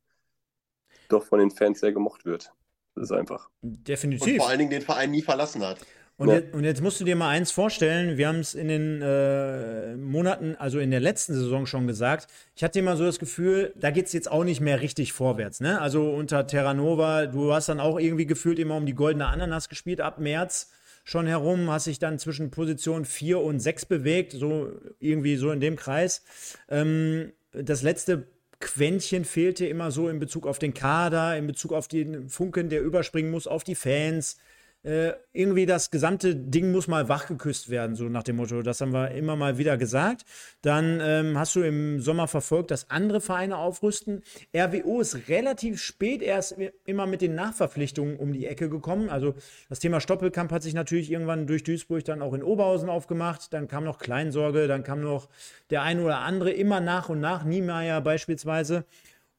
[1.08, 2.52] doch von den Fans sehr gemocht wird.
[2.94, 3.48] Das ist einfach.
[3.62, 4.34] Definitiv.
[4.34, 5.78] Und vor allen Dingen den Verein nie verlassen hat.
[6.20, 6.34] Und, ja.
[6.34, 9.96] jetzt, und jetzt, musst du dir mal eins vorstellen, wir haben es in den äh,
[9.96, 13.90] Monaten, also in der letzten Saison schon gesagt, ich hatte immer so das Gefühl, da
[13.90, 15.60] geht es jetzt auch nicht mehr richtig vorwärts.
[15.60, 15.80] Ne?
[15.80, 20.02] Also unter Terranova, du hast dann auch irgendwie gefühlt immer um die goldene Ananas gespielt,
[20.02, 20.70] ab März
[21.04, 25.60] schon herum, hast dich dann zwischen Position 4 und 6 bewegt, so irgendwie so in
[25.60, 26.22] dem Kreis.
[26.68, 28.26] Ähm, das letzte
[28.60, 32.82] Quäntchen fehlte immer so in Bezug auf den Kader, in Bezug auf den Funken, der
[32.82, 34.38] überspringen muss, auf die Fans.
[34.82, 38.62] Äh, irgendwie das gesamte Ding muss mal wachgeküsst werden, so nach dem Motto.
[38.62, 40.24] Das haben wir immer mal wieder gesagt.
[40.62, 44.22] Dann ähm, hast du im Sommer verfolgt, dass andere Vereine aufrüsten.
[44.56, 46.56] RWO ist relativ spät erst
[46.86, 49.10] immer mit den Nachverpflichtungen um die Ecke gekommen.
[49.10, 49.34] Also
[49.68, 53.52] das Thema Stoppelkamp hat sich natürlich irgendwann durch Duisburg dann auch in Oberhausen aufgemacht.
[53.52, 55.28] Dann kam noch Kleinsorge, dann kam noch
[55.68, 58.86] der eine oder andere immer nach und nach, Niemeyer beispielsweise.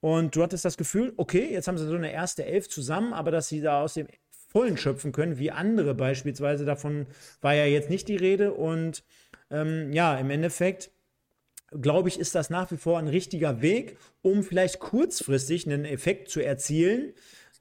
[0.01, 3.29] Und du hattest das Gefühl, okay, jetzt haben sie so eine erste Elf zusammen, aber
[3.29, 4.07] dass sie da aus dem
[4.51, 6.65] Vollen schöpfen können, wie andere beispielsweise.
[6.65, 7.07] Davon
[7.39, 8.53] war ja jetzt nicht die Rede.
[8.53, 9.03] Und
[9.49, 10.91] ähm, ja, im Endeffekt
[11.79, 16.29] glaube ich, ist das nach wie vor ein richtiger Weg, um vielleicht kurzfristig einen Effekt
[16.29, 17.13] zu erzielen.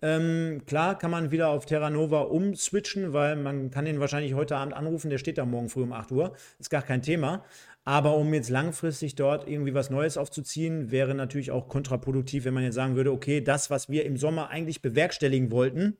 [0.03, 4.57] Ähm, klar kann man wieder auf Terra Nova umswitchen, weil man kann ihn wahrscheinlich heute
[4.57, 6.33] Abend anrufen, der steht da morgen früh um 8 Uhr.
[6.59, 7.45] Ist gar kein Thema.
[7.85, 12.65] Aber um jetzt langfristig dort irgendwie was Neues aufzuziehen, wäre natürlich auch kontraproduktiv, wenn man
[12.65, 15.97] jetzt sagen würde, okay, das, was wir im Sommer eigentlich bewerkstelligen wollten,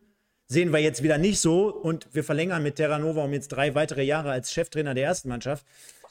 [0.51, 4.03] sehen wir jetzt wieder nicht so und wir verlängern mit Terranova um jetzt drei weitere
[4.03, 5.65] Jahre als Cheftrainer der ersten Mannschaft,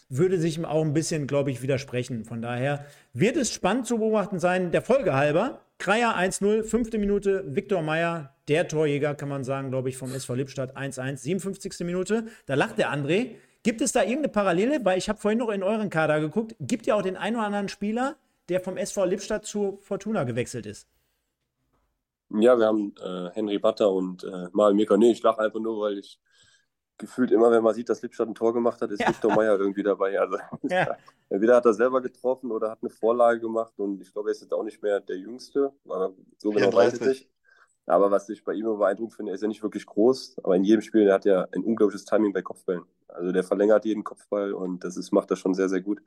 [0.07, 2.23] würde sich auch ein bisschen, glaube ich, widersprechen.
[2.23, 5.59] Von daher wird es spannend zu beobachten sein, der Folge halber.
[5.77, 10.35] Kreier 1-0, fünfte Minute, Viktor Meyer, der Torjäger, kann man sagen, glaube ich, vom SV
[10.35, 11.85] Lippstadt 1-1, 57.
[11.85, 12.23] Minute.
[12.45, 13.31] Da lacht der André.
[13.63, 14.79] Gibt es da irgendeine Parallele?
[14.85, 16.55] Weil ich habe vorhin noch in euren Kader geguckt.
[16.61, 18.15] Gibt ja auch den einen oder anderen Spieler,
[18.47, 20.87] der vom SV Lippstadt zu Fortuna gewechselt ist.
[22.31, 24.97] Ja, wir haben äh, Henry Butter und äh, Mal Mika.
[24.97, 26.19] Nee, ich lache einfach nur, weil ich
[26.99, 29.07] gefühlt immer, wenn man sieht, dass Lippstadt ein Tor gemacht hat, ist ja.
[29.07, 30.19] Viktor Meyer irgendwie dabei.
[30.19, 30.95] Also ja.
[31.29, 34.41] entweder hat er selber getroffen oder hat eine Vorlage gemacht und ich glaube, er ist
[34.41, 37.29] jetzt auch nicht mehr der Jüngste, aber so genau weiß ich nicht.
[37.85, 40.63] Aber was ich bei ihm beeindruckt finde, er ist ja nicht wirklich groß, aber in
[40.63, 42.83] jedem Spiel, der hat ja ein unglaubliches Timing bei Kopfbällen.
[43.07, 45.99] Also der verlängert jeden Kopfball und das ist, macht er schon sehr, sehr gut.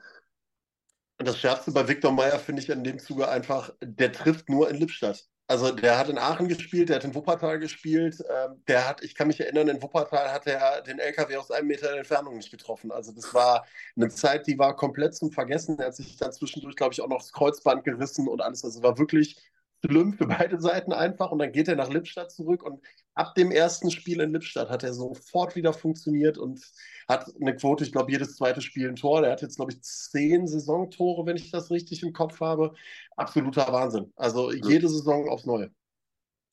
[1.18, 4.70] Und das Schärfste bei Viktor Meyer finde ich in dem Zuge einfach, der trifft nur
[4.70, 5.28] in Lippstadt.
[5.48, 8.22] Also der hat in Aachen gespielt, der hat in Wuppertal gespielt.
[8.30, 11.68] Ähm, der hat, ich kann mich erinnern, in Wuppertal hat er den LKW aus einem
[11.68, 12.90] Meter Entfernung nicht getroffen.
[12.90, 13.66] Also das war
[13.96, 15.78] eine Zeit, die war komplett zum Vergessen.
[15.78, 18.64] Er hat sich dann zwischendurch, glaube ich, auch noch das Kreuzband gerissen und alles.
[18.64, 19.36] Also es war wirklich
[19.84, 21.30] schlimm für beide Seiten einfach.
[21.32, 22.80] Und dann geht er nach Lippstadt zurück und
[23.14, 26.62] ab dem ersten Spiel in Lippstadt hat er sofort wieder funktioniert und
[27.08, 29.22] hat eine Quote, ich glaube, jedes zweite Spiel ein Tor.
[29.22, 32.74] Der hat jetzt, glaube ich, zehn Saisontore, wenn ich das richtig im Kopf habe.
[33.16, 34.12] Absoluter Wahnsinn.
[34.16, 35.70] Also jede Saison aufs Neue.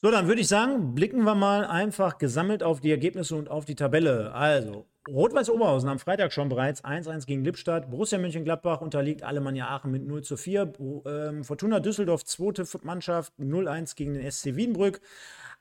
[0.02, 3.66] So, dann würde ich sagen, blicken wir mal einfach gesammelt auf die Ergebnisse und auf
[3.66, 4.32] die Tabelle.
[4.34, 7.90] Also, Rot-Weiß Oberhausen am Freitag schon bereits 1-1 gegen Lippstadt.
[7.90, 10.72] Borussia Mönchengladbach unterliegt Alemannia Aachen mit 0 zu 4.
[11.06, 15.02] Ähm, Fortuna Düsseldorf, zweite Mannschaft, 0-1 gegen den SC Wiedenbrück.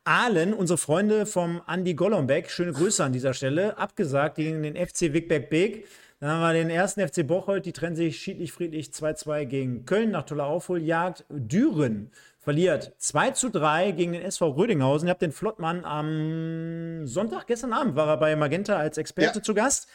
[0.08, 5.12] Aalen, unsere Freunde vom Andy Golombek, schöne Grüße an dieser Stelle, abgesagt gegen den FC
[5.12, 5.86] Wigberg Beek.
[6.18, 10.12] Dann haben wir den ersten FC Bocholt, die trennen sich schiedlich friedlich 2-2 gegen Köln
[10.12, 11.26] nach toller Aufholjagd.
[11.28, 15.08] Düren verliert 2 zu 3 gegen den SV Rödinghausen.
[15.08, 19.42] Ihr habt den Flottmann am Sonntag, gestern Abend war er bei Magenta als Experte ja.
[19.42, 19.88] zu Gast.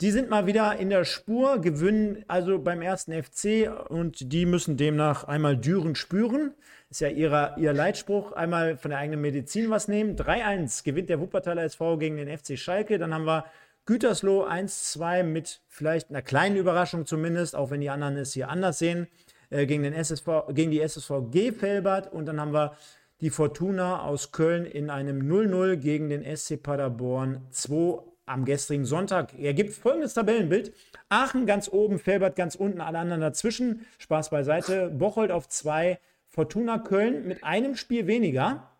[0.00, 4.76] Die sind mal wieder in der Spur, gewinnen also beim ersten FC und die müssen
[4.76, 6.54] demnach einmal Düren spüren.
[6.90, 10.16] Ist ja ihrer, ihr Leitspruch, einmal von der eigenen Medizin was nehmen.
[10.16, 12.98] 3-1 gewinnt der Wuppertaler SV gegen den FC Schalke.
[12.98, 13.44] Dann haben wir
[13.86, 18.80] Gütersloh 1-2 mit vielleicht einer kleinen Überraschung zumindest, auch wenn die anderen es hier anders
[18.80, 19.06] sehen.
[19.50, 21.12] Äh, gegen, den SSV, gegen die SSV
[21.58, 22.76] Felbert und dann haben wir
[23.20, 29.34] die Fortuna aus Köln in einem 0-0 gegen den SC Paderborn 2 am gestrigen Sonntag.
[29.38, 30.72] Er gibt folgendes Tabellenbild.
[31.08, 33.86] Aachen ganz oben, Felbert ganz unten, alle anderen dazwischen.
[33.98, 34.88] Spaß beiseite.
[34.88, 35.98] Bocholt auf 2,
[36.30, 38.70] Fortuna Köln mit einem Spiel weniger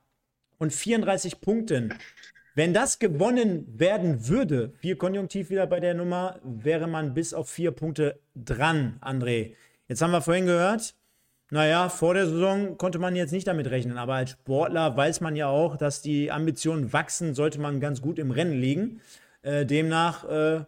[0.59, 1.93] und 34 Punkten.
[2.55, 7.51] Wenn das gewonnen werden würde, vier Konjunktiv wieder bei der Nummer, wäre man bis auf
[7.51, 9.55] vier Punkte dran, André.
[9.89, 10.95] Jetzt haben wir vorhin gehört,
[11.51, 15.35] naja, vor der Saison konnte man jetzt nicht damit rechnen, aber als Sportler weiß man
[15.35, 19.01] ja auch, dass die Ambitionen wachsen, sollte man ganz gut im Rennen liegen.
[19.43, 20.65] Äh, demnach, äh,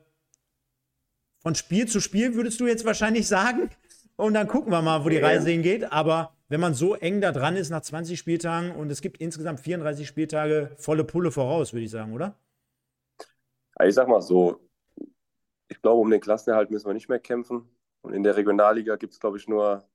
[1.39, 3.71] von Spiel zu Spiel würdest du jetzt wahrscheinlich sagen.
[4.17, 5.93] Und dann gucken wir mal, wo die Reise hingeht.
[5.93, 9.61] Aber wenn man so eng da dran ist nach 20 Spieltagen und es gibt insgesamt
[9.61, 12.37] 34 Spieltage, volle Pulle voraus, würde ich sagen, oder?
[13.83, 14.61] Ich sag mal so,
[15.69, 17.71] ich glaube, um den Klassenerhalt müssen wir nicht mehr kämpfen.
[18.03, 19.89] Und in der Regionalliga gibt es, glaube ich, nur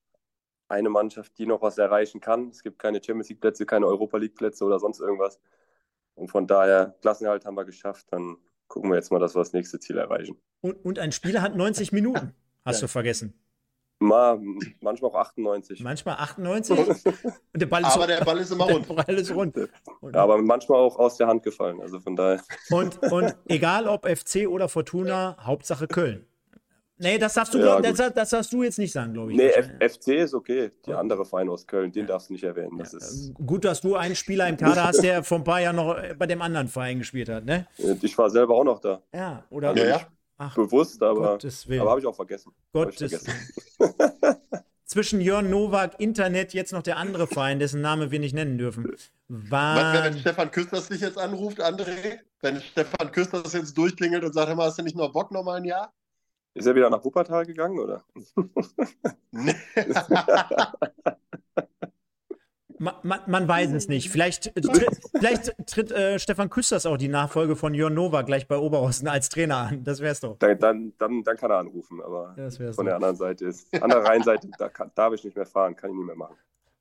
[0.68, 2.50] eine Mannschaft, die noch was erreichen kann.
[2.50, 5.40] Es gibt keine Champions League-Plätze, keine Europa League-Plätze oder sonst irgendwas.
[6.16, 8.08] Und von daher, Klassenerhalt haben wir geschafft.
[8.10, 10.42] Dann gucken wir jetzt mal, dass wir das nächste Ziel erreichen.
[10.62, 12.34] Und, und ein Spieler hat 90 Minuten,
[12.66, 12.88] hast ja.
[12.88, 13.40] du vergessen.
[14.00, 14.40] Mal,
[14.80, 15.82] manchmal auch 98.
[15.82, 16.78] Manchmal 98.
[17.56, 18.88] Der Ball ist, aber der Ball ist immer rund.
[18.88, 19.56] Der Ball ist rund.
[19.58, 19.70] Ja,
[20.24, 21.82] aber manchmal auch aus der Hand gefallen.
[21.82, 22.42] Also von daher.
[22.70, 26.28] Und, und egal ob FC oder Fortuna, Hauptsache Köln.
[27.00, 29.38] Nee, das darfst du, Ja, glaub, das, das darfst du jetzt nicht sagen, glaube ich.
[29.38, 29.50] Nee.
[29.50, 30.72] F FC ist okay.
[30.88, 32.78] Der andere Verein aus Köln, den darfst du nicht erwähnen.
[32.78, 35.76] Das ist, Gut, dass du einen Spieler im Kader hast, der vor ein paar Jahren
[35.76, 37.68] noch bei dem anderen Verein gespielt hat, ne?
[38.02, 39.02] ich war selber auch noch da.
[39.14, 39.70] Ja, oder?
[39.70, 39.96] Also Ja, ja.
[39.98, 40.08] nicht
[40.38, 41.82] Ach, bewusst, aber, Willen.
[41.82, 42.54] aber habe ich auch vergessen.
[42.72, 43.34] Gottes vergessen.
[44.86, 48.90] Zwischen Jörn Nowak, Internet, jetzt noch der andere Verein, dessen Name wir nicht nennen dürfen.
[49.28, 52.20] Was wäre, wenn War, Stefan Küsters dich jetzt anruft, André?
[52.42, 55.44] Wenn Stefan Küsters jetzt durchklingelt und sagt, hör mal, hast du nicht noch Bock noch
[55.44, 55.92] mal ein Jahr?
[56.54, 58.04] Ist er wieder nach Wuppertal gegangen, oder?
[62.80, 64.10] man, man, man weiß es nicht.
[64.10, 68.48] Vielleicht, äh, tritt, vielleicht tritt äh, Stefan Küsters auch die Nachfolge von Jörn Nowak gleich
[68.48, 69.84] bei Oberhausen als Trainer an.
[69.84, 70.38] Das wär's doch.
[70.40, 72.84] Dann, dann, dann, dann kann er anrufen, aber wär's von doch.
[72.84, 75.92] der anderen Seite ist, an der Rheinseite, da kann, darf ich nicht mehr fahren, kann
[75.92, 76.36] ich nicht mehr machen.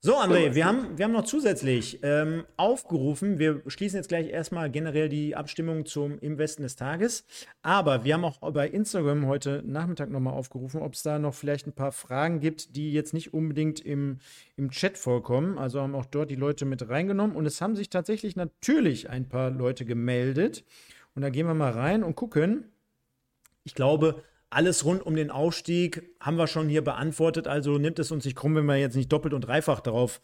[0.06, 4.70] So, André, wir haben, wir haben noch zusätzlich ähm, aufgerufen, wir schließen jetzt gleich erstmal
[4.70, 7.26] generell die Abstimmung zum Im Westen des Tages,
[7.62, 11.66] aber wir haben auch bei Instagram heute Nachmittag nochmal aufgerufen, ob es da noch vielleicht
[11.66, 14.20] ein paar Fragen gibt, die jetzt nicht unbedingt im,
[14.56, 15.58] im Chat vorkommen.
[15.58, 19.28] Also haben auch dort die Leute mit reingenommen und es haben sich tatsächlich natürlich ein
[19.28, 20.64] paar Leute gemeldet.
[21.16, 22.70] Und da gehen wir mal rein und gucken.
[23.64, 24.22] Ich glaube,
[24.56, 27.46] alles rund um den Aufstieg haben wir schon hier beantwortet.
[27.46, 30.20] Also nimmt es uns nicht krumm, wenn wir jetzt nicht doppelt und dreifach darauf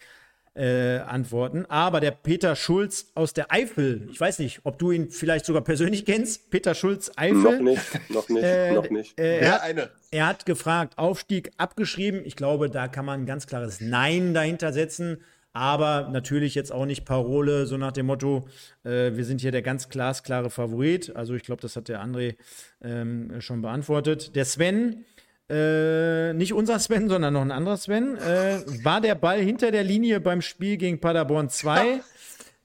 [0.55, 1.65] äh, antworten.
[1.69, 5.63] Aber der Peter Schulz aus der Eifel, ich weiß nicht, ob du ihn vielleicht sogar
[5.63, 6.51] persönlich kennst.
[6.51, 7.61] Peter Schulz, Eifel.
[7.61, 9.19] Noch nicht, noch nicht, Äh, noch nicht.
[9.21, 9.91] Äh, er, Ja, eine.
[10.11, 12.23] er hat gefragt, Aufstieg abgeschrieben.
[12.25, 15.23] Ich glaube, da kann man ein ganz klares Nein dahinter setzen.
[15.55, 18.49] Aber natürlich jetzt auch nicht Parole, so nach dem Motto,
[18.85, 21.15] äh, wir sind hier der ganz glasklare Favorit.
[21.15, 22.37] Also ich glaube, das hat der André
[22.83, 24.35] ähm, schon beantwortet.
[24.35, 25.05] Der Sven,
[25.51, 29.85] äh, nicht unser Sven, sondern noch ein anderer Sven, äh, war der Ball hinter der
[29.85, 32.01] Linie beim Spiel gegen Paderborn 2?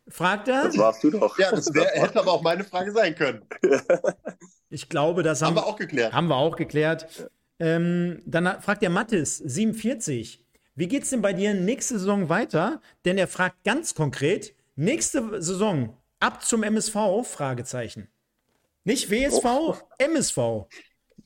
[0.09, 0.63] Fragt er.
[0.63, 1.37] Das warst du doch.
[1.37, 3.41] Ja, das wär, hätte aber auch meine Frage sein können.
[4.69, 6.13] Ich glaube, das Haben haben, wir auch geklärt.
[6.13, 7.31] Haben wir auch geklärt.
[7.57, 10.43] Ähm, dann fragt der Mattes, 47.
[10.77, 12.81] Wie geht's denn bei dir nächste Saison weiter?
[13.03, 17.23] Denn er fragt ganz konkret, nächste Saison ab zum MSV?
[17.23, 18.07] Fragezeichen.
[18.83, 20.37] Nicht WSV, MSV.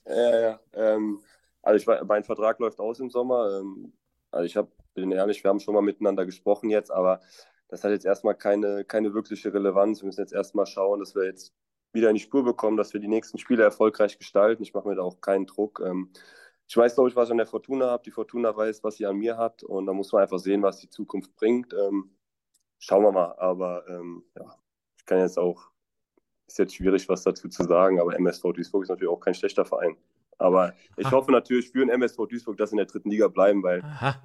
[0.08, 0.60] Ja, ja.
[0.74, 1.20] Ähm,
[1.62, 3.60] also ich, mein Vertrag läuft aus im Sommer.
[3.60, 3.92] Ähm,
[4.32, 7.20] also ich hab, bin ehrlich, wir haben schon mal miteinander gesprochen jetzt, aber
[7.68, 10.02] das hat jetzt erstmal keine, keine wirkliche Relevanz.
[10.02, 11.54] Wir müssen jetzt erstmal schauen, dass wir jetzt
[11.92, 14.64] wieder in die Spur bekommen, dass wir die nächsten Spiele erfolgreich gestalten.
[14.64, 15.82] Ich mache mir da auch keinen Druck.
[15.86, 16.10] Ähm,
[16.72, 18.02] ich weiß, glaube ich, was ich an der Fortuna habe.
[18.04, 19.62] Die Fortuna weiß, was sie an mir hat.
[19.62, 21.74] Und da muss man einfach sehen, was die Zukunft bringt.
[21.74, 22.16] Ähm,
[22.80, 23.36] schauen wir mal.
[23.40, 24.56] Aber ähm, ja,
[24.98, 25.70] ich kann jetzt auch,
[26.48, 29.66] ist jetzt schwierig, was dazu zu sagen, aber MSV Duisburg ist natürlich auch kein schlechter
[29.66, 29.98] Verein.
[30.38, 31.12] Aber ich Ah.
[31.12, 34.24] hoffe natürlich für den MSV Duisburg, dass sie in der dritten Liga bleiben, weil Aha,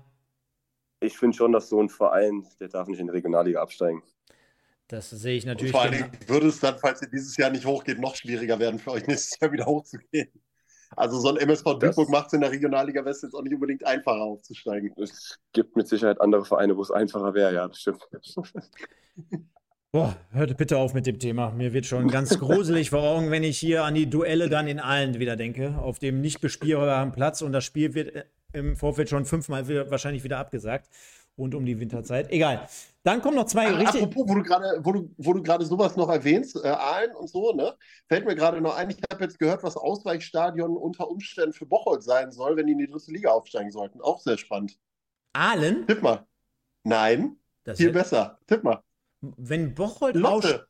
[1.00, 4.04] ich finde schon, dass so ein Verein, der darf nicht in die Regionalliga absteigen.
[4.86, 5.72] das sehe ich Und natürlich.
[5.72, 5.92] vor allen.
[5.92, 9.04] Dingen würde es dann, falls ihr dieses Jahr nicht hochgeht, noch schwieriger werden für euch
[9.08, 10.30] nächstes Jahr wieder hochzugehen.
[10.96, 13.86] Also so ein MSV Duisburg macht es in der Regionalliga West jetzt auch nicht unbedingt
[13.86, 14.92] einfacher aufzusteigen.
[14.96, 18.08] Es gibt mit Sicherheit andere Vereine, wo es einfacher wäre, ja, das stimmt.
[19.92, 21.52] Boah, hört bitte auf mit dem Thema.
[21.52, 24.80] Mir wird schon ganz gruselig vor Augen, wenn ich hier an die Duelle dann in
[24.80, 29.08] Aalen wieder denke, auf dem nicht bespielbaren Platz und das Spiel wird äh, im Vorfeld
[29.08, 30.88] schon fünfmal wieder, wahrscheinlich wieder abgesagt,
[31.38, 32.30] rund um die Winterzeit.
[32.30, 32.68] Egal.
[33.02, 34.02] Dann kommen noch zwei richtig.
[34.02, 37.28] Apropos, wo du gerade, wo du, wo du gerade sowas noch erwähnst, äh, Aalen und
[37.28, 37.76] so, ne?
[38.08, 42.02] Fällt mir gerade noch ein, ich habe jetzt gehört, was Ausweichstadion unter Umständen für Bocholt
[42.02, 44.00] sein soll, wenn die in die dritte Liga aufsteigen sollten.
[44.00, 44.78] Auch sehr spannend.
[45.34, 45.86] Aalen?
[45.86, 46.26] Tipp mal.
[46.84, 48.38] Nein, Das viel besser.
[48.46, 48.82] Tipp mal.
[49.20, 50.44] wenn Bocholt aus.
[50.44, 50.66] Lotte.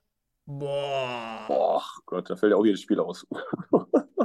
[0.47, 1.45] Boah.
[1.49, 3.27] Boah, Gott, da fällt ja auch jedes Spiel aus.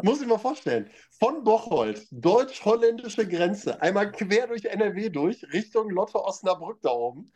[0.04, 0.90] Muss ich mal vorstellen.
[1.20, 7.32] Von Bocholt, deutsch-holländische Grenze, einmal quer durch NRW durch, Richtung Lotte Osnabrück da oben.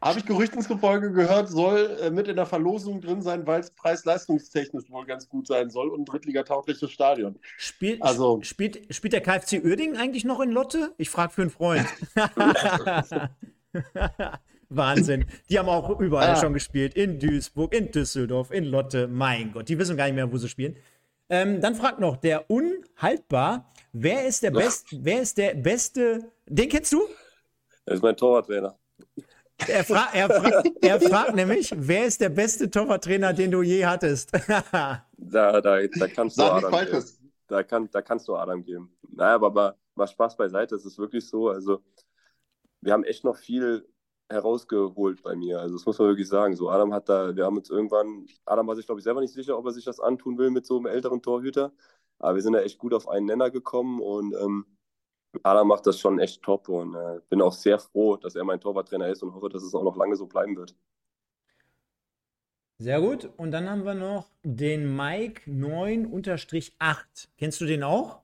[0.00, 3.70] Habe ich Gerüchten zufolge gehört, soll äh, mit in der Verlosung drin sein, weil es
[3.70, 7.38] preis-leistungstechnisch wohl ganz gut sein soll und ein Drittliga-taugliches Stadion.
[7.56, 10.92] Spielt, Also- spielt, spielt der KfC Uerdingen eigentlich noch in Lotte?
[10.98, 11.86] Ich frage für einen Freund.
[14.68, 15.26] Wahnsinn.
[15.50, 16.36] Die haben auch überall Ah.
[16.36, 16.94] schon gespielt.
[16.94, 19.06] In Duisburg, in Düsseldorf, in Lotte.
[19.06, 20.76] Mein Gott, die wissen gar nicht mehr, wo sie spielen.
[21.32, 26.68] Ähm, dann fragt noch der Unhaltbar, wer ist der, Best, wer ist der beste, den
[26.68, 27.00] kennst du?
[27.86, 28.78] Das ist mein Torwarttrainer.
[29.66, 33.86] Er, fra er, fra er fragt nämlich, wer ist der beste Torwarttrainer, den du je
[33.86, 34.30] hattest?
[35.24, 37.04] Da, da, da kannst du Adam geben.
[37.46, 38.94] Da, kann, da kannst du Adam geben.
[39.08, 41.48] Naja, aber mal, mal Spaß beiseite, es ist wirklich so.
[41.48, 41.80] Also,
[42.82, 43.88] wir haben echt noch viel
[44.32, 45.60] herausgeholt bei mir.
[45.60, 46.56] Also, das muss man wirklich sagen.
[46.56, 49.32] So, Adam hat da, wir haben uns irgendwann, Adam war sich, glaube ich, selber nicht
[49.32, 51.72] sicher, ob er sich das antun will mit so einem älteren Torhüter.
[52.18, 54.66] Aber wir sind da echt gut auf einen Nenner gekommen und ähm,
[55.42, 58.60] Adam macht das schon echt top und äh, bin auch sehr froh, dass er mein
[58.60, 60.74] Torwarttrainer ist und hoffe, dass es auch noch lange so bleiben wird.
[62.78, 63.30] Sehr gut.
[63.36, 67.28] Und dann haben wir noch den Mike 9-8.
[67.36, 68.22] Kennst du den auch?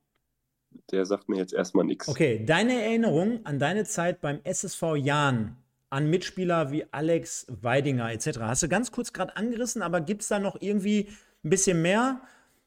[0.90, 2.08] der sagt mir jetzt erstmal nichts.
[2.08, 5.56] Okay, deine Erinnerung an deine Zeit beim SSV Jahn,
[5.90, 8.40] an Mitspieler wie Alex Weidinger etc.
[8.40, 11.08] Hast du ganz kurz gerade angerissen, aber gibt es da noch irgendwie
[11.44, 12.20] ein bisschen mehr?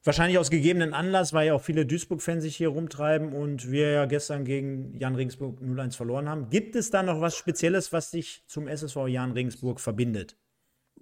[0.03, 4.05] Wahrscheinlich aus gegebenen Anlass, weil ja auch viele Duisburg-Fans sich hier rumtreiben und wir ja
[4.07, 6.49] gestern gegen Jan Regensburg 0-1 verloren haben.
[6.49, 10.35] Gibt es da noch was Spezielles, was dich zum SSV Jan Regensburg verbindet?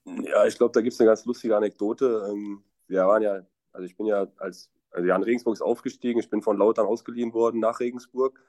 [0.05, 2.27] Ja, ich glaube, da gibt es eine ganz lustige Anekdote.
[2.29, 3.41] Ähm, wir waren ja,
[3.71, 7.33] also ich bin ja als, also Jan Regensburg ist aufgestiegen, ich bin von Lautern ausgeliehen
[7.33, 8.41] worden nach Regensburg,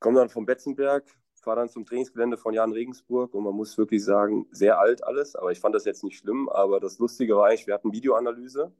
[0.00, 1.04] komme dann vom Betzenberg,
[1.44, 5.36] fahre dann zum Trainingsgelände von Jan Regensburg und man muss wirklich sagen, sehr alt alles,
[5.36, 6.48] aber ich fand das jetzt nicht schlimm.
[6.48, 8.72] Aber das Lustige war eigentlich, wir hatten Videoanalyse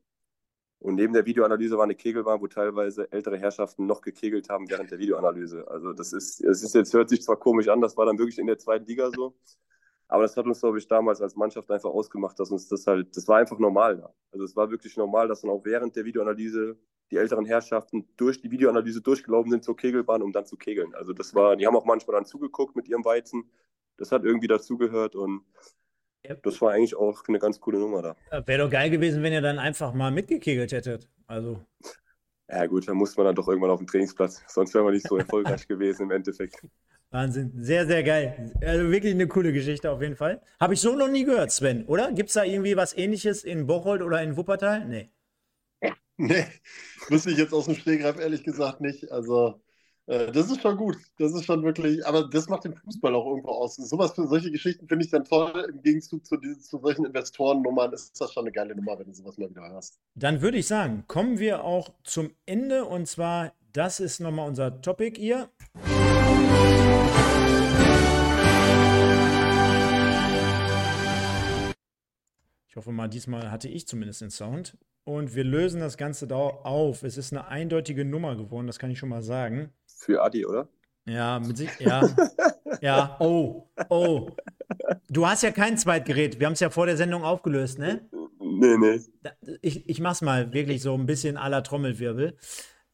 [0.80, 4.90] und neben der Videoanalyse war eine Kegelbahn, wo teilweise ältere Herrschaften noch gekegelt haben während
[4.90, 5.66] der Videoanalyse.
[5.68, 8.38] Also das ist, es ist jetzt, hört sich zwar komisch an, das war dann wirklich
[8.38, 9.34] in der zweiten Liga so.
[10.08, 13.16] Aber das hat uns, glaube ich, damals als Mannschaft einfach ausgemacht, dass uns das halt,
[13.16, 14.12] das war einfach normal.
[14.30, 16.76] Also es war wirklich normal, dass dann auch während der Videoanalyse
[17.10, 20.94] die älteren Herrschaften durch die Videoanalyse durchgelaufen sind zur Kegelbahn, um dann zu kegeln.
[20.94, 23.50] Also das war, die haben auch manchmal dann zugeguckt mit ihrem Weizen.
[23.96, 25.42] Das hat irgendwie dazugehört und
[26.26, 26.34] ja.
[26.42, 28.16] das war eigentlich auch eine ganz coole Nummer da.
[28.46, 31.08] Wäre doch geil gewesen, wenn ihr dann einfach mal mitgekegelt hättet.
[31.26, 31.60] Also.
[32.48, 34.42] Ja gut, dann muss man dann doch irgendwann auf den Trainingsplatz.
[34.48, 36.62] Sonst wäre man nicht so erfolgreich gewesen im Endeffekt.
[37.10, 38.52] Wahnsinn, sehr, sehr geil.
[38.60, 40.42] Also wirklich eine coole Geschichte auf jeden Fall.
[40.58, 42.10] Habe ich so noch nie gehört, Sven, oder?
[42.10, 44.84] Gibt es da irgendwie was ähnliches in Bocholt oder in Wuppertal?
[44.86, 45.10] Nee.
[46.18, 46.46] Nee,
[47.08, 49.10] wüsste ich jetzt aus dem Stehgreif ehrlich gesagt nicht.
[49.10, 49.60] Also,
[50.06, 50.96] äh, das ist schon gut.
[51.18, 53.78] Das ist schon wirklich, aber das macht den Fußball auch irgendwo aus.
[53.78, 55.66] Und sowas für solche Geschichten finde ich dann toll.
[55.68, 59.12] Im Gegenzug zu, diesen, zu solchen Investorennummern ist das schon eine geile Nummer, wenn du
[59.14, 59.98] sowas mal wieder hörst.
[60.14, 64.80] Dann würde ich sagen, kommen wir auch zum Ende und zwar, das ist nochmal unser
[64.80, 65.48] Topic hier.
[72.74, 74.76] Ich hoffe mal, diesmal hatte ich zumindest den Sound.
[75.04, 77.04] Und wir lösen das Ganze da auf.
[77.04, 79.72] Es ist eine eindeutige Nummer geworden, das kann ich schon mal sagen.
[79.86, 80.66] Für Adi, oder?
[81.04, 81.70] Ja, mit sich.
[81.78, 82.02] Ja.
[82.80, 83.16] ja.
[83.20, 83.70] Oh.
[83.90, 84.28] Oh.
[85.08, 86.40] Du hast ja kein Zweitgerät.
[86.40, 88.08] Wir haben es ja vor der Sendung aufgelöst, ne?
[88.40, 89.00] Nee, nee.
[89.62, 92.36] Ich, ich mach's mal wirklich so ein bisschen à la Trommelwirbel.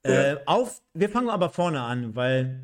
[0.04, 0.32] Ja.
[0.32, 2.60] Äh, auf, wir fangen aber vorne an, weil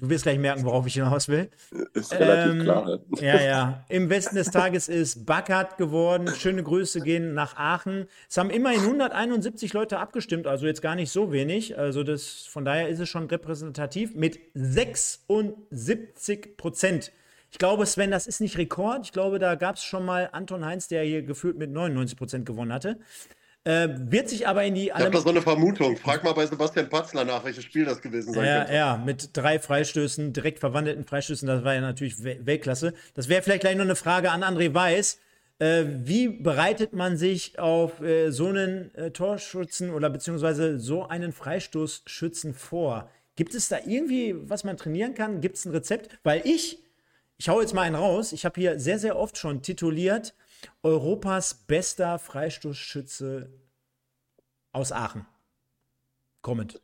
[0.00, 1.50] Du wirst gleich merken, worauf ich hinaus will.
[1.92, 3.00] Ist relativ ähm, klar.
[3.20, 3.84] Ja, ja.
[3.88, 6.28] Im Westen des Tages ist Backert geworden.
[6.36, 8.06] Schöne Grüße gehen nach Aachen.
[8.28, 11.76] Es haben immerhin 171 Leute abgestimmt, also jetzt gar nicht so wenig.
[11.76, 17.10] Also das, von daher ist es schon repräsentativ mit 76 Prozent.
[17.50, 19.06] Ich glaube, Sven, das ist nicht Rekord.
[19.06, 22.46] Ich glaube, da gab es schon mal Anton Heinz, der hier gefühlt mit 99 Prozent
[22.46, 23.00] gewonnen hatte.
[23.64, 24.86] Äh, wird sich aber in die.
[24.86, 25.96] Ich habe da so eine Vermutung.
[25.96, 28.74] Frag mal bei Sebastian Patzler nach, welches Spiel das gewesen sein ja, könnte.
[28.74, 32.94] Ja, mit drei Freistößen, direkt verwandelten Freistößen, das war ja natürlich Weltklasse.
[33.14, 35.18] Das wäre vielleicht gleich noch eine Frage an André Weiß.
[35.58, 41.32] Äh, wie bereitet man sich auf äh, so einen äh, Torschützen oder beziehungsweise so einen
[41.32, 43.10] Freistoßschützen vor?
[43.34, 45.40] Gibt es da irgendwie, was man trainieren kann?
[45.40, 46.18] Gibt es ein Rezept?
[46.22, 46.78] Weil ich,
[47.38, 50.34] ich hau jetzt mal einen raus, ich habe hier sehr, sehr oft schon tituliert,
[50.82, 53.52] Europas bester Freistoßschütze
[54.72, 55.26] aus Aachen.
[56.42, 56.82] Kommend.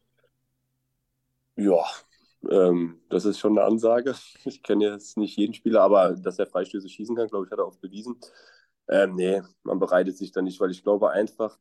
[1.56, 1.84] Ja,
[2.50, 4.14] ähm, das ist schon eine Ansage.
[4.44, 7.58] Ich kenne jetzt nicht jeden Spieler, aber dass er Freistöße schießen kann, glaube ich, hat
[7.58, 8.16] er auch bewiesen.
[8.88, 11.58] Ähm, nee, man bereitet sich da nicht, weil ich glaube einfach,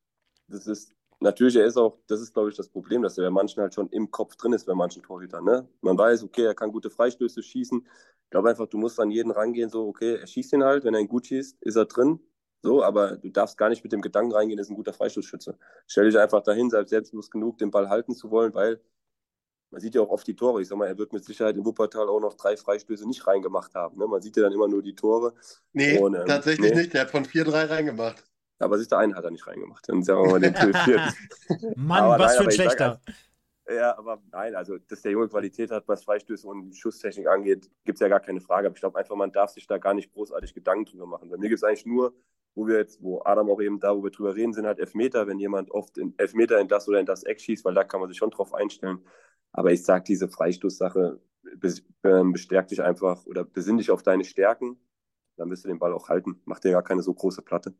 [0.48, 3.32] das ist, natürlich, er ist auch, das ist, glaube ich, das Problem, dass er bei
[3.32, 5.44] manchen halt schon im Kopf drin ist, bei manchen Torhütern.
[5.44, 5.68] Ne?
[5.82, 7.86] Man weiß, okay, er kann gute Freistöße schießen,
[8.34, 11.00] glaube einfach, du musst an jeden rangehen, so, okay, er schießt ihn halt, wenn er
[11.00, 12.20] ihn gut schießt, ist er drin.
[12.64, 15.56] So, aber du darfst gar nicht mit dem Gedanken reingehen, ist ein guter Freistoßschütze.
[15.86, 18.82] Stell dich einfach dahin, sei selbstbewusst genug, den Ball halten zu wollen, weil
[19.70, 20.62] man sieht ja auch oft die Tore.
[20.62, 23.76] Ich sag mal, er wird mit Sicherheit in Wuppertal auch noch drei Freistöße nicht reingemacht
[23.76, 24.00] haben.
[24.00, 24.08] Ne?
[24.08, 25.34] Man sieht ja dann immer nur die Tore.
[25.74, 26.78] Nee, Und, ähm, tatsächlich nee.
[26.78, 26.94] nicht.
[26.94, 28.24] Der hat von vier, drei reingemacht.
[28.64, 29.88] Aber sich der einen hat er nicht reingemacht.
[29.88, 31.14] Dann sagen wir mal den vierten.
[31.76, 33.02] Mann, aber was nein, für ein schlechter.
[33.70, 37.96] Ja, aber nein, also dass der Junge Qualität hat, was Freistöße und Schusstechnik angeht, gibt
[37.96, 38.68] es ja gar keine Frage.
[38.68, 41.30] Aber ich glaube einfach, man darf sich da gar nicht großartig Gedanken drüber machen.
[41.30, 42.14] Bei mir gibt es eigentlich nur,
[42.56, 45.28] wo wir jetzt, wo Adam auch eben da, wo wir drüber reden, sind halt Elfmeter,
[45.28, 48.02] wenn jemand oft in Elfmeter in das oder in das Eck schießt, weil da kann
[48.02, 49.00] man sich schon drauf einstellen.
[49.54, 51.20] Aber ich sage, diese Freistoßsache
[52.04, 54.78] ähm, bestärkt dich einfach oder besinn dich auf deine Stärken,
[55.38, 56.42] dann wirst du den Ball auch halten.
[56.46, 57.74] Macht dir gar keine so große Platte.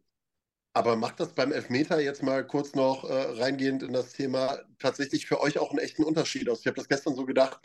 [0.74, 5.28] Aber macht das beim Elfmeter jetzt mal kurz noch äh, reingehend in das Thema tatsächlich
[5.28, 6.62] für euch auch einen echten Unterschied aus?
[6.62, 7.60] Ich habe das gestern so gedacht,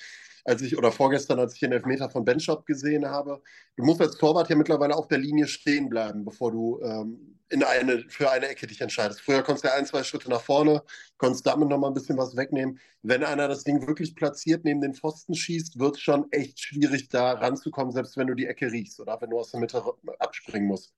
[0.44, 3.42] als ich oder vorgestern, als ich den Elfmeter von Benchop gesehen habe.
[3.76, 7.62] Du musst als Torwart ja mittlerweile auf der Linie stehen bleiben, bevor du ähm, in
[7.62, 9.22] eine, für eine Ecke dich entscheidest.
[9.22, 10.82] Früher konntest du ein, zwei Schritte nach vorne,
[11.16, 12.78] konntest damit noch mal ein bisschen was wegnehmen.
[13.02, 17.08] Wenn einer das Ding wirklich platziert neben den Pfosten schießt, wird es schon echt schwierig,
[17.08, 19.82] da ranzukommen, selbst wenn du die Ecke riechst oder wenn du aus der Mitte
[20.18, 20.92] abspringen musst.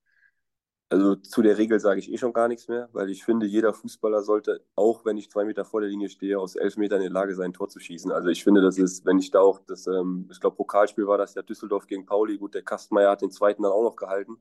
[0.93, 3.73] Also zu der Regel sage ich eh schon gar nichts mehr, weil ich finde, jeder
[3.73, 7.05] Fußballer sollte, auch wenn ich zwei Meter vor der Linie stehe, aus elf Metern in
[7.05, 8.11] der Lage sein, ein Tor zu schießen.
[8.11, 11.17] Also ich finde, das ist, wenn ich da auch das, ähm, ich glaube, Pokalspiel war
[11.17, 14.39] das ja Düsseldorf gegen Pauli, gut, der Kastmeier hat den zweiten dann auch noch gehalten.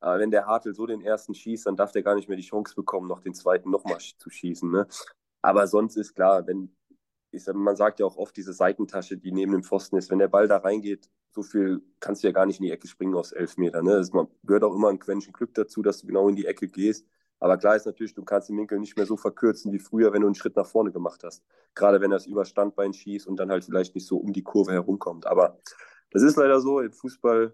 [0.00, 2.42] Aber wenn der Hartl so den ersten schießt, dann darf der gar nicht mehr die
[2.42, 4.70] Chance bekommen, noch den zweiten nochmal zu schießen.
[4.70, 4.86] Ne?
[5.42, 6.74] Aber sonst ist klar, wenn,
[7.34, 10.28] ich man sagt ja auch oft diese Seitentasche, die neben dem Pfosten ist, wenn der
[10.28, 13.32] Ball da reingeht, so viel kannst du ja gar nicht in die Ecke springen aus
[13.32, 13.84] elf Metern.
[13.84, 13.96] Ne?
[13.96, 14.10] Das
[14.44, 17.06] gehört auch immer ein Quäntchen Glück dazu, dass du genau in die Ecke gehst.
[17.40, 20.22] Aber klar ist natürlich, du kannst den Winkel nicht mehr so verkürzen wie früher, wenn
[20.22, 21.44] du einen Schritt nach vorne gemacht hast.
[21.74, 24.72] Gerade wenn das über Standbein schießt und dann halt vielleicht nicht so um die Kurve
[24.72, 25.26] herumkommt.
[25.26, 25.58] Aber
[26.10, 26.80] das ist leider so.
[26.80, 27.52] Im Fußball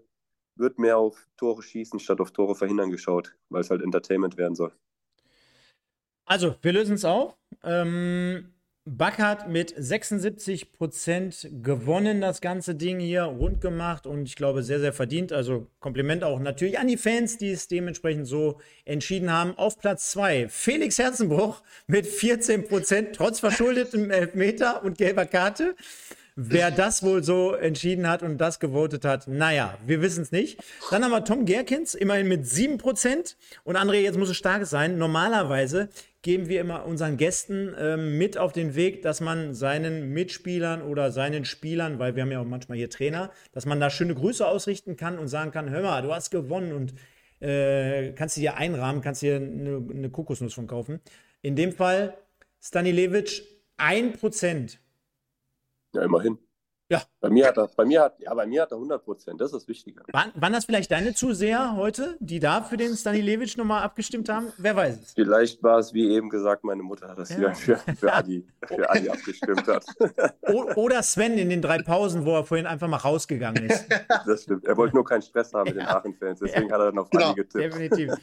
[0.55, 4.55] wird mehr auf Tore schießen statt auf Tore verhindern geschaut, weil es halt Entertainment werden
[4.55, 4.71] soll.
[6.25, 7.35] Also, wir lösen es auf.
[7.63, 8.53] Ähm,
[8.85, 14.63] Buck hat mit 76 Prozent gewonnen, das ganze Ding hier rund gemacht und ich glaube
[14.63, 15.31] sehr, sehr verdient.
[15.31, 19.55] Also Kompliment auch natürlich an die Fans, die es dementsprechend so entschieden haben.
[19.55, 25.75] Auf Platz 2 Felix Herzenbruch mit 14 Prozent, trotz verschuldetem Elfmeter und gelber Karte.
[26.35, 30.59] Wer das wohl so entschieden hat und das gewotet hat, naja, wir wissen es nicht.
[30.89, 33.35] Dann haben wir Tom Gerkins, immerhin mit 7%.
[33.63, 34.97] Und André, jetzt muss es stark sein.
[34.97, 35.89] Normalerweise
[36.21, 41.11] geben wir immer unseren Gästen ähm, mit auf den Weg, dass man seinen Mitspielern oder
[41.11, 44.45] seinen Spielern, weil wir haben ja auch manchmal hier Trainer, dass man da schöne Grüße
[44.45, 46.93] ausrichten kann und sagen kann, hör mal, du hast gewonnen und
[47.41, 51.01] äh, kannst du dir einrahmen, kannst dir eine, eine Kokosnuss von kaufen.
[51.41, 52.15] In dem Fall
[52.61, 53.43] Stanilevic
[53.77, 54.77] 1%.
[55.93, 56.37] Ja, immerhin.
[56.91, 57.01] Ja.
[57.21, 59.53] Bei mir hat er, bei mir hat, ja, bei mir hat er 100 Prozent, das
[59.53, 60.03] ist das Wichtige.
[60.11, 64.51] Waren, waren das vielleicht deine Zuseher heute, die da für den Stanilevic nochmal abgestimmt haben?
[64.57, 65.13] Wer weiß es.
[65.13, 67.55] Vielleicht war es, wie eben gesagt, meine Mutter, dass ja.
[67.55, 69.85] sie für, für, Adi, für Adi abgestimmt hat.
[70.75, 73.87] Oder Sven in den drei Pausen, wo er vorhin einfach mal rausgegangen ist.
[74.27, 74.65] Das stimmt.
[74.65, 76.73] Er wollte nur keinen Stress haben mit den Aachen-Fans, deswegen ja.
[76.73, 77.27] hat er dann auf genau.
[77.27, 77.63] Adi getippt.
[77.63, 78.13] Definitiv.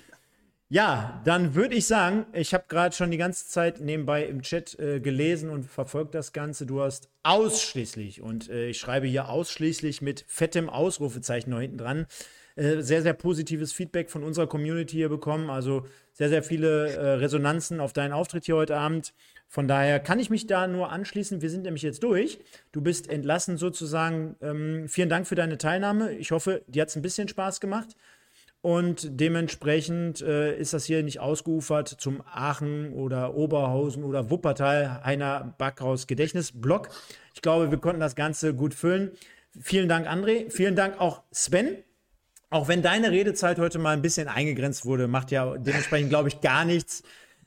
[0.71, 4.79] Ja, dann würde ich sagen, ich habe gerade schon die ganze Zeit nebenbei im Chat
[4.79, 6.67] äh, gelesen und verfolgt das Ganze.
[6.67, 12.07] Du hast ausschließlich, und äh, ich schreibe hier ausschließlich mit fettem Ausrufezeichen noch hinten dran,
[12.57, 15.49] äh, sehr, sehr positives Feedback von unserer Community hier bekommen.
[15.49, 19.15] Also sehr, sehr viele äh, Resonanzen auf deinen Auftritt hier heute Abend.
[19.47, 21.41] Von daher kann ich mich da nur anschließen.
[21.41, 22.41] Wir sind nämlich jetzt durch.
[22.73, 24.37] Du bist entlassen sozusagen.
[24.43, 26.13] Ähm, vielen Dank für deine Teilnahme.
[26.13, 27.97] Ich hoffe, dir hat es ein bisschen Spaß gemacht.
[28.69, 35.55] Und dementsprechend äh, ist das hier nicht ausgeufert zum Aachen oder Oberhausen oder Wuppertal Heiner
[35.57, 36.91] Backhaus Gedächtnisblock.
[37.33, 39.13] Ich glaube, wir konnten das Ganze gut füllen.
[39.59, 40.51] Vielen Dank, André.
[40.51, 41.79] Vielen Dank auch Sven.
[42.51, 46.43] Auch wenn deine Redezeit heute mal ein bisschen eingegrenzt wurde, macht ja dementsprechend, glaube ich,
[46.43, 47.05] gar nichts.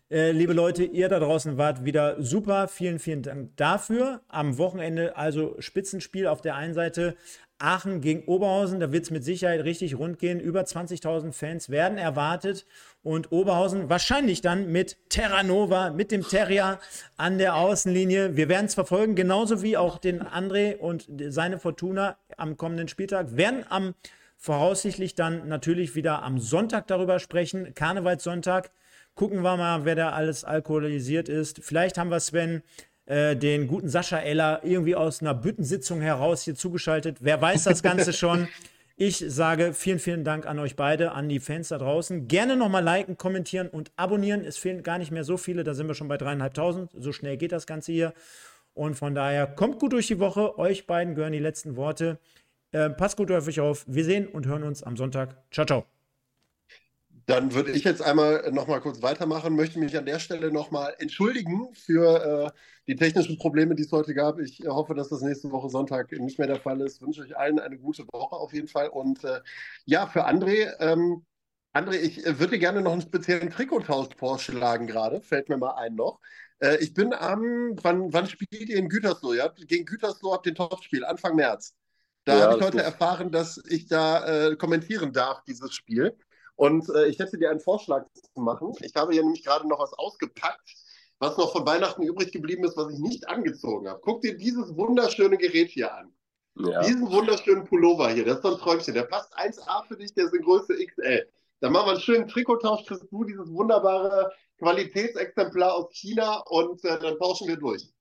[0.09, 2.67] Äh, liebe Leute, ihr da draußen wart wieder super.
[2.67, 4.21] Vielen, vielen Dank dafür.
[4.27, 7.15] Am Wochenende also Spitzenspiel auf der einen Seite,
[7.61, 10.39] Aachen gegen Oberhausen, da wird es mit Sicherheit richtig rund gehen.
[10.39, 12.65] Über 20.000 Fans werden erwartet
[13.03, 16.79] und Oberhausen wahrscheinlich dann mit Terranova, mit dem Terrier
[17.17, 18.35] an der Außenlinie.
[18.35, 23.37] Wir werden es verfolgen, genauso wie auch den André und seine Fortuna am kommenden Spieltag.
[23.37, 23.93] Werden am
[24.37, 28.71] voraussichtlich dann natürlich wieder am Sonntag darüber sprechen, Karnevalssonntag.
[29.13, 31.59] Gucken wir mal, wer da alles alkoholisiert ist.
[31.63, 32.63] Vielleicht haben wir Sven
[33.11, 37.17] äh, den guten Sascha Eller irgendwie aus einer Büttensitzung heraus hier zugeschaltet.
[37.19, 38.47] Wer weiß das Ganze schon?
[38.97, 42.27] Ich sage vielen, vielen Dank an euch beide, an die Fans da draußen.
[42.27, 44.45] Gerne nochmal liken, kommentieren und abonnieren.
[44.45, 46.91] Es fehlen gar nicht mehr so viele, da sind wir schon bei dreieinhalbtausend.
[46.95, 48.13] So schnell geht das Ganze hier.
[48.75, 50.59] Und von daher kommt gut durch die Woche.
[50.59, 52.19] Euch beiden gehören die letzten Worte.
[52.73, 53.85] Äh, passt gut auf euch auf.
[53.87, 55.35] Wir sehen und hören uns am Sonntag.
[55.49, 56.00] Ciao, ciao.
[57.25, 60.71] Dann würde ich jetzt einmal noch mal kurz weitermachen, möchte mich an der Stelle noch
[60.71, 64.39] mal entschuldigen für äh, die technischen Probleme, die es heute gab.
[64.39, 66.95] Ich äh, hoffe, dass das nächste Woche Sonntag nicht mehr der Fall ist.
[66.95, 68.89] Ich wünsche euch allen eine gute Woche auf jeden Fall.
[68.89, 69.41] Und äh,
[69.85, 71.25] ja, für André, ähm,
[71.73, 75.21] André, ich äh, würde gerne noch einen speziellen Trikottausch vorschlagen gerade.
[75.21, 76.19] Fällt mir mal ein noch.
[76.59, 79.33] Äh, ich bin am, wann, wann spielt ihr in Gütersloh?
[79.33, 81.75] Ihr habt gegen Gütersloh habt den Topspiel, Anfang März.
[82.25, 82.85] Da ja, habe ich heute gut.
[82.85, 86.15] erfahren, dass ich da äh, kommentieren darf, dieses Spiel.
[86.61, 88.73] Und äh, ich hätte dir einen Vorschlag zu machen.
[88.81, 90.75] Ich habe hier nämlich gerade noch was ausgepackt,
[91.17, 93.99] was noch von Weihnachten übrig geblieben ist, was ich nicht angezogen habe.
[94.03, 96.13] Guck dir dieses wunderschöne Gerät hier an.
[96.59, 96.83] Ja.
[96.83, 98.93] Diesen wunderschönen Pullover hier, das ist so ein Träumchen.
[98.93, 101.27] Der passt 1A für dich, der ist in Größe XL.
[101.61, 106.99] Dann machen wir einen schönen Trikottausch, kriegst du dieses wunderbare Qualitätsexemplar aus China und äh,
[106.99, 107.91] dann tauschen wir durch.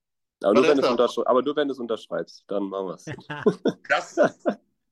[0.43, 3.05] Aber nur, aber nur, wenn du es unterschreibst, dann machen wir es.
[3.89, 4.43] das,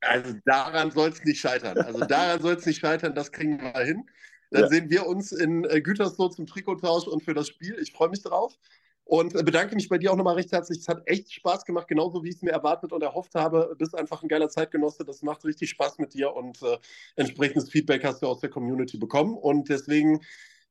[0.02, 1.78] also daran soll es nicht scheitern.
[1.78, 4.10] Also daran soll es nicht scheitern, das kriegen wir hin.
[4.52, 4.68] Dann ja.
[4.68, 7.78] sehen wir uns in äh, Gütersloh zum Trikottausch und für das Spiel.
[7.80, 8.58] Ich freue mich drauf.
[9.10, 10.80] Und bedanke mich bei dir auch nochmal recht herzlich.
[10.80, 13.70] Es hat echt Spaß gemacht, genauso wie ich es mir erwartet und erhofft habe.
[13.72, 15.04] Du bist einfach ein geiler Zeitgenosse.
[15.04, 16.78] Das macht richtig Spaß mit dir und äh,
[17.16, 19.36] entsprechendes Feedback hast du aus der Community bekommen.
[19.36, 20.22] Und deswegen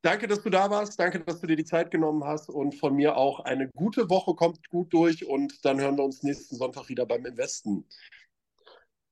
[0.03, 1.01] danke, dass du da warst.
[1.01, 2.49] Danke, dass du dir die Zeit genommen hast.
[2.49, 4.35] Und von mir auch eine gute Woche.
[4.37, 7.87] Kommt gut durch und dann hören wir uns nächsten Sonntag wieder beim Investen.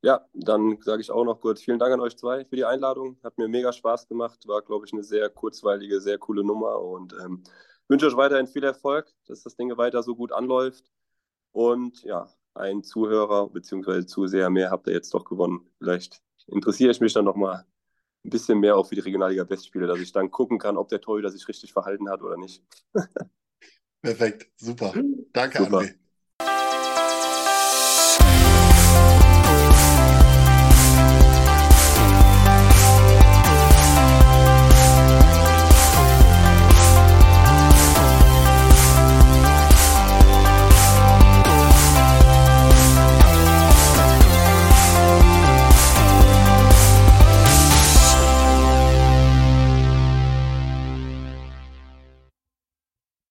[0.02, 3.18] Ja, dann sage ich auch noch kurz vielen Dank an euch zwei für die Einladung.
[3.24, 4.47] Hat mir mega Spaß gemacht.
[4.47, 7.43] War, glaube ich, eine sehr kurzweilige, sehr coole Nummer und ähm,
[7.89, 10.85] wünsche euch weiterhin viel Erfolg, dass das Ding weiter so gut anläuft.
[11.52, 14.06] Und ja, ein Zuhörer bzw.
[14.06, 15.68] Zuseher mehr habt ihr jetzt doch gewonnen.
[15.78, 17.66] Vielleicht interessiere ich mich dann nochmal
[18.24, 21.01] ein bisschen mehr auch für die Regionalliga Westspiele, dass ich dann gucken kann, ob der
[21.01, 22.62] Torhüter sich richtig verhalten hat oder nicht.
[24.02, 24.94] Perfekt, super.
[25.32, 25.78] Danke, super.
[25.78, 26.05] André.